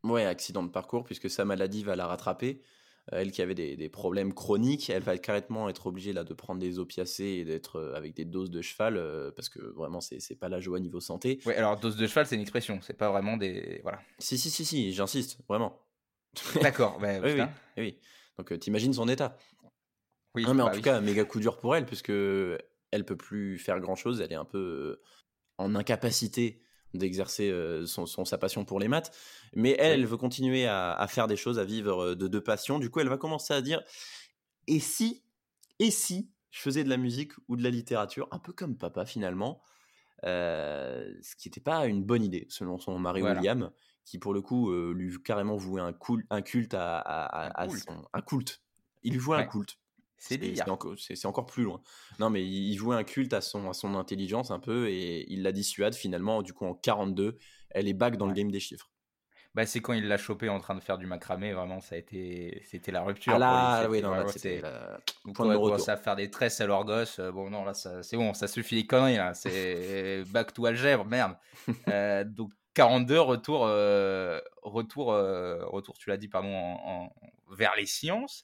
Ouais, 0.03 0.25
accident 0.25 0.63
de 0.63 0.69
parcours, 0.69 1.03
puisque 1.03 1.29
sa 1.29 1.45
maladie 1.45 1.83
va 1.83 1.95
la 1.95 2.07
rattraper. 2.07 2.61
Euh, 3.11 3.19
elle 3.19 3.31
qui 3.31 3.41
avait 3.41 3.55
des, 3.55 3.89
problèmes 3.89 4.33
chroniques, 4.33 4.89
elle 4.89 5.03
va 5.03 5.17
carrément 5.17 5.67
être 5.67 5.87
obligée 5.87 6.13
là 6.13 6.23
de 6.23 6.33
prendre 6.33 6.61
des 6.61 6.79
opiacés 6.79 7.25
et 7.25 7.43
d'être 7.43 7.77
euh, 7.77 7.95
avec 7.95 8.13
des 8.13 8.23
doses 8.23 8.49
de 8.49 8.61
cheval 8.61 8.95
euh, 8.95 9.29
parce 9.31 9.49
que 9.49 9.59
vraiment 9.59 9.99
c'est 9.99 10.39
pas 10.39 10.47
la 10.47 10.61
joie 10.61 10.79
niveau 10.79 11.01
santé. 11.01 11.39
Oui, 11.45 11.53
alors 11.53 11.77
dose 11.77 11.97
de 11.97 12.07
cheval 12.07 12.25
c'est 12.25 12.35
une 12.35 12.41
expression, 12.41 12.79
c'est 12.81 12.97
pas 12.97 13.09
vraiment 13.09 13.35
des 13.35 13.81
voilà. 13.83 13.99
Si 14.19 14.37
si 14.37 14.49
si 14.49 14.63
si, 14.63 14.93
j'insiste 14.93 15.39
vraiment. 15.49 15.85
D'accord, 16.61 16.97
bah, 16.99 17.19
oui, 17.21 17.33
oui, 17.33 17.43
oui, 17.77 17.97
Donc 18.37 18.57
t'imagines 18.59 18.93
son 18.93 19.09
état. 19.09 19.37
Oui. 20.35 20.43
mais 20.43 20.49
en 20.63 20.67
bah 20.67 20.71
tout 20.71 20.81
cas, 20.81 20.99
méga 21.01 21.25
coup 21.25 21.39
dur 21.39 21.57
pour 21.57 21.75
elle 21.75 21.85
puisque 21.85 22.09
elle 22.09 23.05
peut 23.05 23.17
plus 23.17 23.59
faire 23.59 23.79
grand 23.81 23.95
chose, 23.95 24.21
elle 24.21 24.31
est 24.31 24.35
un 24.35 24.45
peu 24.45 25.01
en 25.57 25.75
incapacité 25.75 26.63
d'exercer 26.93 27.51
son, 27.85 28.05
sa 28.05 28.37
passion 28.37 28.65
pour 28.65 28.79
les 28.79 28.87
maths. 28.87 29.11
Mais 29.55 29.75
elle, 29.79 30.01
elle 30.01 30.05
veut 30.05 30.17
continuer 30.17 30.67
à, 30.67 31.05
faire 31.09 31.27
des 31.27 31.35
choses, 31.35 31.59
à 31.59 31.63
vivre 31.63 32.15
de 32.15 32.27
deux 32.27 32.41
passions. 32.41 32.79
Du 32.79 32.89
coup, 32.89 32.99
elle 32.99 33.09
va 33.09 33.17
commencer 33.17 33.53
à 33.53 33.61
dire 33.61 33.81
et 34.67 34.79
si, 34.79 35.23
et 35.79 35.91
si 35.91 36.31
je 36.51 36.61
faisais 36.61 36.83
de 36.83 36.89
la 36.89 36.97
musique 36.97 37.33
ou 37.47 37.55
de 37.55 37.63
la 37.63 37.69
littérature, 37.69 38.27
un 38.31 38.39
peu 38.39 38.53
comme 38.53 38.77
papa 38.77 39.05
finalement, 39.05 39.61
ce 40.23 41.35
qui 41.35 41.49
n'était 41.49 41.61
pas 41.61 41.85
une 41.87 42.03
bonne 42.03 42.23
idée 42.23 42.45
selon 42.49 42.77
son 42.77 42.97
mari 42.99 43.21
William, 43.21 43.71
qui 44.05 44.19
pour 44.19 44.33
le 44.33 44.41
coup 44.41 44.71
lui 44.91 45.15
carrément 45.23 45.57
vouait 45.57 45.81
un, 45.81 45.93
un 46.29 46.41
culte 46.41 46.73
à, 46.73 47.63
un, 48.13 48.21
culte. 48.21 48.61
Il 49.03 49.13
lui 49.13 49.19
vouait 49.19 49.37
un 49.37 49.45
culte. 49.45 49.77
C'est 49.77 49.79
dire. 49.79 49.79
c'est 49.79 49.79
encore, 49.79 49.79
c'est- 49.79 49.82
c'est 50.23 51.25
encore 51.27 51.45
plus 51.45 51.63
loin. 51.63 51.81
Non, 52.19 52.29
mais 52.29 52.43
il 52.45 52.77
vouait 52.77 52.95
un 52.95 53.03
culte 53.03 53.33
à 53.33 53.41
son, 53.41 53.69
à 53.69 53.73
son 53.73 53.95
intelligence 53.95 54.51
un 54.51 54.59
peu 54.59 54.89
et 54.89 55.25
il 55.31 55.43
la 55.43 55.51
dissuade 55.51 55.93
finalement. 55.95 56.41
Du 56.41 56.53
coup, 56.53 56.65
en 56.65 56.73
42, 56.73 57.37
elle 57.71 57.87
est 57.87 57.93
back 57.93 58.17
dans 58.17 58.27
le 58.27 58.33
game 58.33 58.51
des 58.51 58.59
chiffres. 58.59 58.89
Bah, 59.55 59.67
c'est 59.67 59.81
quand 59.81 59.93
il 59.93 60.07
l'a 60.07 60.17
chopé 60.17 60.49
en 60.49 60.59
train 60.59 60.73
de 60.73 60.79
faire 60.79 60.97
du 60.97 61.05
macramé, 61.05 61.53
vraiment, 61.53 61.79
ça 61.79 61.93
a 61.93 61.99
été, 61.99 62.63
c'était 62.65 62.91
la 62.91 63.03
rupture. 63.03 63.33
Ah 63.35 63.37
pour 63.37 63.47
lui, 63.55 63.83
là, 63.83 63.89
oui, 63.91 64.01
non, 64.01 64.09
là, 64.09 64.15
vraiment- 64.15 64.31
c'était 64.31 64.61
la- 64.61 64.99
point 65.35 65.45
de 65.45 65.51
retour. 65.51 65.61
commence 65.75 65.89
à 65.89 65.97
faire 65.97 66.15
des 66.15 66.31
tresses 66.31 66.59
à 66.59 66.65
leur 66.65 66.83
gosse, 66.85 67.19
euh, 67.19 67.31
bon, 67.31 67.51
non, 67.51 67.63
là, 67.63 67.75
ça- 67.75 68.01
c'est 68.01 68.17
bon, 68.17 68.33
ça 68.33 68.47
suffit 68.47 68.73
les 68.75 68.87
conneries, 68.87 69.17
là. 69.17 69.35
C'est 69.35 70.23
back 70.33 70.53
to 70.55 70.65
algèbre, 70.65 71.05
merde. 71.05 71.35
Euh, 71.87 72.23
donc, 72.23 72.51
42, 72.73 73.19
retour, 73.19 73.65
euh, 73.67 74.39
retour, 74.63 75.11
euh, 75.13 75.63
retour, 75.67 75.99
tu 75.99 76.09
l'as 76.09 76.17
dit, 76.17 76.29
pardon, 76.29 76.51
en, 76.55 77.03
en- 77.05 77.13
vers 77.55 77.75
les 77.75 77.85
sciences. 77.85 78.43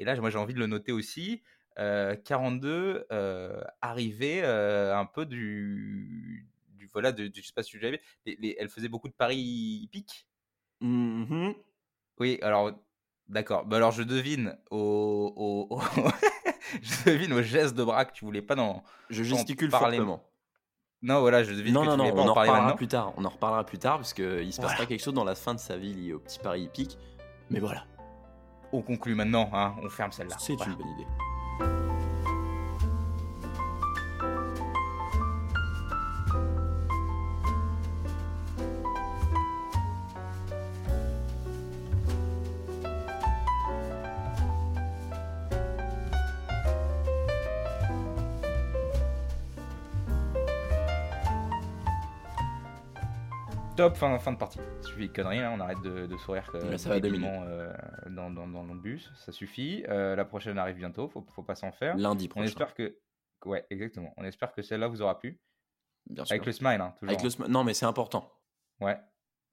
Et 0.00 0.04
là, 0.04 0.16
moi, 0.16 0.30
j'ai 0.30 0.38
envie 0.38 0.54
de 0.54 0.58
le 0.58 0.66
noter 0.66 0.90
aussi. 0.92 1.42
Euh, 1.78 2.16
42, 2.16 3.06
euh, 3.12 3.60
arrivée 3.80 4.40
euh, 4.42 4.96
un 4.96 5.04
peu 5.06 5.24
du, 5.24 6.48
du 6.74 6.86
voilà, 6.92 7.12
de, 7.12 7.28
du- 7.28 7.40
je 7.42 7.46
sais 7.46 7.52
pas 7.52 7.62
si 7.62 7.70
tu 7.70 7.78
l'avais, 7.78 8.00
elle 8.26 8.68
faisait 8.68 8.88
beaucoup 8.88 9.06
de 9.08 9.12
paris 9.14 9.38
hippiques. 9.38 10.26
Mhm. 10.80 11.54
Oui, 12.18 12.38
alors, 12.42 12.72
d'accord. 13.28 13.64
Bah 13.66 13.76
alors, 13.76 13.92
je 13.92 14.02
devine 14.02 14.58
au, 14.70 15.68
au- 15.70 15.76
au- 15.76 15.80
je 16.82 17.04
devine 17.10 17.32
au 17.34 17.42
geste 17.42 17.74
de 17.76 17.84
bras 17.84 18.04
que 18.04 18.12
tu 18.12 18.24
voulais 18.24 18.42
pas 18.42 18.54
dans. 18.56 18.82
Je 19.10 19.22
gesticule 19.22 19.70
parlais- 19.70 19.98
fortement. 19.98 20.24
Non, 21.02 21.20
voilà, 21.20 21.42
je 21.44 21.52
devine 21.54 21.72
Non, 21.72 21.82
que 21.82 21.86
non, 21.86 21.92
tu 21.96 21.98
non, 21.98 22.14
pas 22.14 22.20
on 22.20 22.24
en 22.24 22.28
en 22.28 22.34
parler 22.34 22.48
reparlera 22.50 22.62
maintenant. 22.66 22.76
plus 22.76 22.88
tard. 22.88 23.14
On 23.16 23.24
en 23.24 23.28
reparlera 23.30 23.64
plus 23.64 23.78
tard 23.78 23.96
parce 23.96 24.12
qu'il 24.12 24.24
se 24.52 24.56
Voilà. 24.60 24.70
passera 24.72 24.86
quelque 24.86 25.02
chose 25.02 25.14
dans 25.14 25.24
la 25.24 25.34
fin 25.34 25.54
de 25.54 25.60
sa 25.60 25.78
vie 25.78 25.94
lié 25.94 26.12
au 26.12 26.18
petit 26.18 26.38
pari 26.38 26.64
hippique. 26.64 26.98
Mais 27.48 27.58
voilà, 27.60 27.86
On 28.72 28.82
conclut 28.82 29.14
maintenant, 29.14 29.50
hein, 29.52 29.74
on 29.82 29.88
ferme 29.88 30.12
celle-là. 30.12 30.36
c'est 30.38 30.54
Voilà. 30.54 30.72
une 30.72 30.78
bonne 30.78 30.88
idée. 30.92 31.06
Top, 53.80 53.96
fin, 53.96 54.18
fin 54.18 54.32
de 54.32 54.36
partie. 54.36 54.58
Ça 54.82 54.88
suffit 54.90 55.08
de 55.08 55.12
conneries, 55.14 55.40
là, 55.40 55.50
on 55.56 55.60
arrête 55.60 55.80
de, 55.80 56.04
de 56.06 56.16
sourire 56.18 56.46
que 56.52 56.60
ça 56.76 56.90
va 56.90 56.96
euh, 56.96 57.72
dans, 58.10 58.30
dans, 58.30 58.46
dans 58.46 58.64
le 58.64 58.78
bus. 58.78 59.10
Ça 59.16 59.32
suffit. 59.32 59.84
Euh, 59.88 60.14
la 60.14 60.26
prochaine 60.26 60.58
arrive 60.58 60.76
bientôt, 60.76 61.08
faut, 61.08 61.24
faut 61.34 61.42
pas 61.42 61.54
s'en 61.54 61.72
faire. 61.72 61.96
Lundi 61.96 62.26
On 62.26 62.28
prochain, 62.28 62.44
espère 62.46 62.74
que. 62.74 62.98
Ouais, 63.46 63.64
exactement. 63.70 64.12
On 64.18 64.24
espère 64.24 64.52
que 64.52 64.60
celle-là 64.60 64.86
vous 64.88 65.00
aura 65.00 65.18
plu. 65.18 65.40
bien 66.06 66.26
sûr. 66.26 66.34
Avec 66.34 66.44
le 66.44 66.52
smile, 66.52 66.78
hein, 66.82 66.92
toujours. 66.98 67.08
Avec 67.08 67.22
le 67.22 67.30
sm- 67.30 67.46
Non, 67.48 67.64
mais 67.64 67.72
c'est 67.72 67.86
important 67.86 68.30
Ouais. 68.80 68.98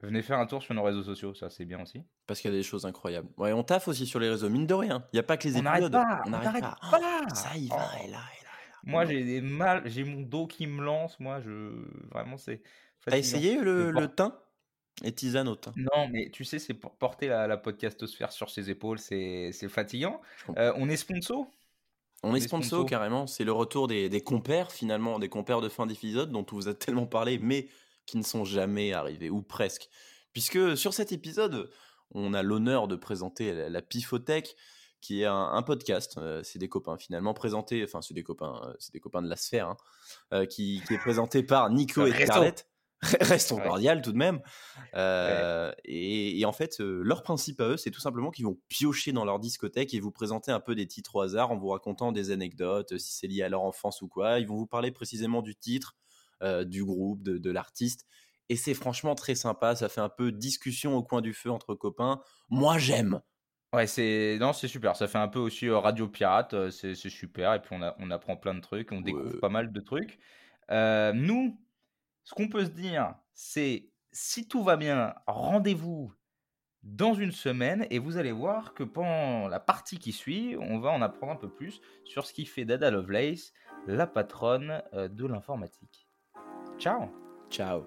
Venez 0.00 0.20
faire 0.20 0.38
un 0.38 0.46
tour 0.46 0.62
sur 0.62 0.74
nos 0.74 0.82
réseaux 0.82 1.02
sociaux, 1.02 1.32
ça 1.32 1.48
c'est 1.48 1.64
bien 1.64 1.80
aussi. 1.80 2.04
parce 2.26 2.40
qu'il 2.42 2.50
y 2.50 2.54
a 2.54 2.56
des 2.58 2.62
choses 2.62 2.84
incroyables. 2.84 3.30
Ouais, 3.38 3.54
on 3.54 3.62
taffe 3.64 3.88
aussi 3.88 4.04
sur 4.06 4.20
les 4.20 4.28
réseaux, 4.28 4.50
mine 4.50 4.66
de 4.66 4.74
rien. 4.74 5.04
Il 5.14 5.16
n'y 5.16 5.20
a 5.20 5.24
pas 5.24 5.38
que 5.38 5.48
les 5.48 5.56
On 5.56 5.64
épisodes. 5.72 5.90
pas, 5.92 6.20
on 6.26 6.30
n'arrête 6.30 6.60
pas. 6.62 6.76
Oh, 6.92 7.34
ça 7.34 7.56
y 7.56 7.68
va, 7.68 7.76
Oh. 7.78 7.96
et 8.04 8.08
là, 8.08 8.08
et 8.08 8.10
là, 8.12 8.18
et 8.40 8.44
là. 8.44 8.50
Moi, 8.84 9.06
j'ai 9.06 9.24
des 9.24 9.40
mal, 9.40 9.82
j'ai 9.86 10.04
mon 10.04 10.20
dos 10.20 10.46
qui 10.46 10.66
me 10.66 10.84
lance. 10.84 11.18
Moi, 11.18 11.40
je 11.40 11.72
vraiment 12.12 12.36
c'est. 12.36 12.62
T'as 13.10 13.16
fatigant. 13.16 13.38
essayé 13.38 13.60
le, 13.60 13.90
le 13.90 14.08
thym? 14.08 14.32
Et 15.04 15.12
tisane 15.12 15.48
au 15.48 15.54
thym. 15.54 15.72
Non, 15.76 16.08
mais 16.08 16.30
tu 16.30 16.44
sais, 16.44 16.58
c'est 16.58 16.74
pour 16.74 16.96
porter 16.96 17.28
la, 17.28 17.46
la 17.46 17.56
podcastosphère 17.56 18.32
sur 18.32 18.50
ses 18.50 18.68
épaules, 18.70 18.98
c'est 18.98 19.52
fatigant. 19.68 20.20
Euh, 20.56 20.72
on 20.76 20.88
est 20.88 20.96
sponsor? 20.96 21.46
On 22.24 22.34
est 22.34 22.40
sponsor 22.40 22.84
carrément, 22.84 23.28
c'est 23.28 23.44
le 23.44 23.52
retour 23.52 23.86
des, 23.86 24.08
des 24.08 24.20
compères 24.22 24.72
finalement, 24.72 25.20
des 25.20 25.28
compères 25.28 25.60
de 25.60 25.68
fin 25.68 25.86
d'épisode 25.86 26.32
dont 26.32 26.44
on 26.50 26.56
vous 26.56 26.66
a 26.66 26.74
tellement 26.74 27.06
parlé, 27.06 27.38
mais 27.38 27.68
qui 28.06 28.16
ne 28.18 28.24
sont 28.24 28.44
jamais 28.44 28.92
arrivés, 28.92 29.30
ou 29.30 29.40
presque. 29.40 29.88
Puisque 30.32 30.76
sur 30.76 30.94
cet 30.94 31.12
épisode, 31.12 31.70
on 32.10 32.34
a 32.34 32.42
l'honneur 32.42 32.88
de 32.88 32.96
présenter 32.96 33.54
la, 33.54 33.68
la 33.68 33.82
Pifothèque, 33.82 34.56
qui 35.00 35.22
est 35.22 35.26
un, 35.26 35.50
un 35.52 35.62
podcast, 35.62 36.18
euh, 36.18 36.42
c'est 36.42 36.58
des 36.58 36.68
copains 36.68 36.98
finalement 36.98 37.34
présentés, 37.34 37.84
enfin 37.84 38.02
c'est 38.02 38.14
des 38.14 38.24
copains, 38.24 38.60
euh, 38.64 38.74
c'est 38.80 38.92
des 38.92 38.98
copains 38.98 39.22
de 39.22 39.28
la 39.28 39.36
sphère, 39.36 39.68
hein, 39.68 39.76
euh, 40.32 40.44
qui, 40.44 40.82
qui 40.88 40.94
est 40.94 40.98
présenté 40.98 41.44
par 41.44 41.70
Nico 41.70 42.04
et 42.04 42.10
Restons. 42.10 42.50
Restons 43.20 43.56
Ouais. 43.58 43.62
cordial 43.64 44.02
tout 44.02 44.12
de 44.12 44.16
même. 44.18 44.40
Euh, 44.94 45.72
et, 45.84 46.40
et 46.40 46.44
en 46.44 46.52
fait, 46.52 46.80
euh, 46.80 47.00
leur 47.04 47.22
principe 47.22 47.60
à 47.60 47.64
eux, 47.68 47.76
c'est 47.76 47.90
tout 47.92 48.00
simplement 48.00 48.30
qu'ils 48.30 48.44
vont 48.44 48.58
piocher 48.68 49.12
dans 49.12 49.24
leur 49.24 49.38
discothèque 49.38 49.94
et 49.94 50.00
vous 50.00 50.10
présenter 50.10 50.50
un 50.50 50.58
peu 50.60 50.74
des 50.74 50.86
titres 50.88 51.14
au 51.16 51.20
hasard 51.20 51.50
en 51.52 51.56
vous 51.56 51.68
racontant 51.68 52.10
des 52.10 52.30
anecdotes, 52.32 52.92
euh, 52.92 52.98
si 52.98 53.14
c'est 53.14 53.28
lié 53.28 53.42
à 53.42 53.48
leur 53.48 53.62
enfance 53.62 54.02
ou 54.02 54.08
quoi. 54.08 54.40
Ils 54.40 54.48
vont 54.48 54.56
vous 54.56 54.66
parler 54.66 54.90
précisément 54.90 55.42
du 55.42 55.54
titre, 55.54 55.96
euh, 56.42 56.64
du 56.64 56.84
groupe, 56.84 57.22
de, 57.22 57.38
de 57.38 57.50
l'artiste. 57.52 58.04
Et 58.48 58.56
c'est 58.56 58.74
franchement 58.74 59.14
très 59.14 59.34
sympa. 59.36 59.76
Ça 59.76 59.88
fait 59.88 60.00
un 60.00 60.08
peu 60.08 60.32
discussion 60.32 60.96
au 60.96 61.02
coin 61.04 61.20
du 61.20 61.34
feu 61.34 61.50
entre 61.50 61.74
copains. 61.74 62.20
Moi, 62.48 62.78
j'aime. 62.78 63.20
Ouais, 63.74 63.86
c'est 63.86 64.38
non, 64.40 64.52
c'est 64.54 64.66
super. 64.68 64.96
Ça 64.96 65.06
fait 65.06 65.18
un 65.18 65.28
peu 65.28 65.38
aussi 65.38 65.68
radio 65.68 66.08
pirate. 66.08 66.70
C'est 66.70 66.94
super. 66.94 67.52
Et 67.54 67.60
puis 67.60 67.76
on, 67.78 67.82
a- 67.82 67.94
on 67.98 68.10
apprend 68.10 68.36
plein 68.36 68.54
de 68.54 68.60
trucs, 68.60 68.90
on 68.90 69.02
découvre 69.02 69.34
Ouais. 69.34 69.38
pas 69.40 69.50
mal 69.50 69.70
de 69.72 69.80
trucs. 69.80 70.18
Nous, 70.70 71.60
ce 72.28 72.34
qu'on 72.34 72.48
peut 72.48 72.66
se 72.66 72.70
dire, 72.70 73.14
c'est 73.32 73.88
si 74.12 74.48
tout 74.48 74.62
va 74.62 74.76
bien, 74.76 75.14
rendez-vous 75.26 76.12
dans 76.82 77.14
une 77.14 77.32
semaine 77.32 77.86
et 77.88 77.98
vous 77.98 78.18
allez 78.18 78.32
voir 78.32 78.74
que 78.74 78.82
pendant 78.82 79.48
la 79.48 79.58
partie 79.58 79.98
qui 79.98 80.12
suit, 80.12 80.54
on 80.60 80.78
va 80.78 80.90
en 80.90 81.00
apprendre 81.00 81.32
un 81.32 81.36
peu 81.36 81.48
plus 81.48 81.80
sur 82.04 82.26
ce 82.26 82.34
qui 82.34 82.44
fait 82.44 82.66
d'Ada 82.66 82.90
Lovelace 82.90 83.54
la 83.86 84.06
patronne 84.06 84.82
euh, 84.92 85.08
de 85.08 85.26
l'informatique. 85.26 86.06
Ciao 86.78 87.08
Ciao. 87.48 87.86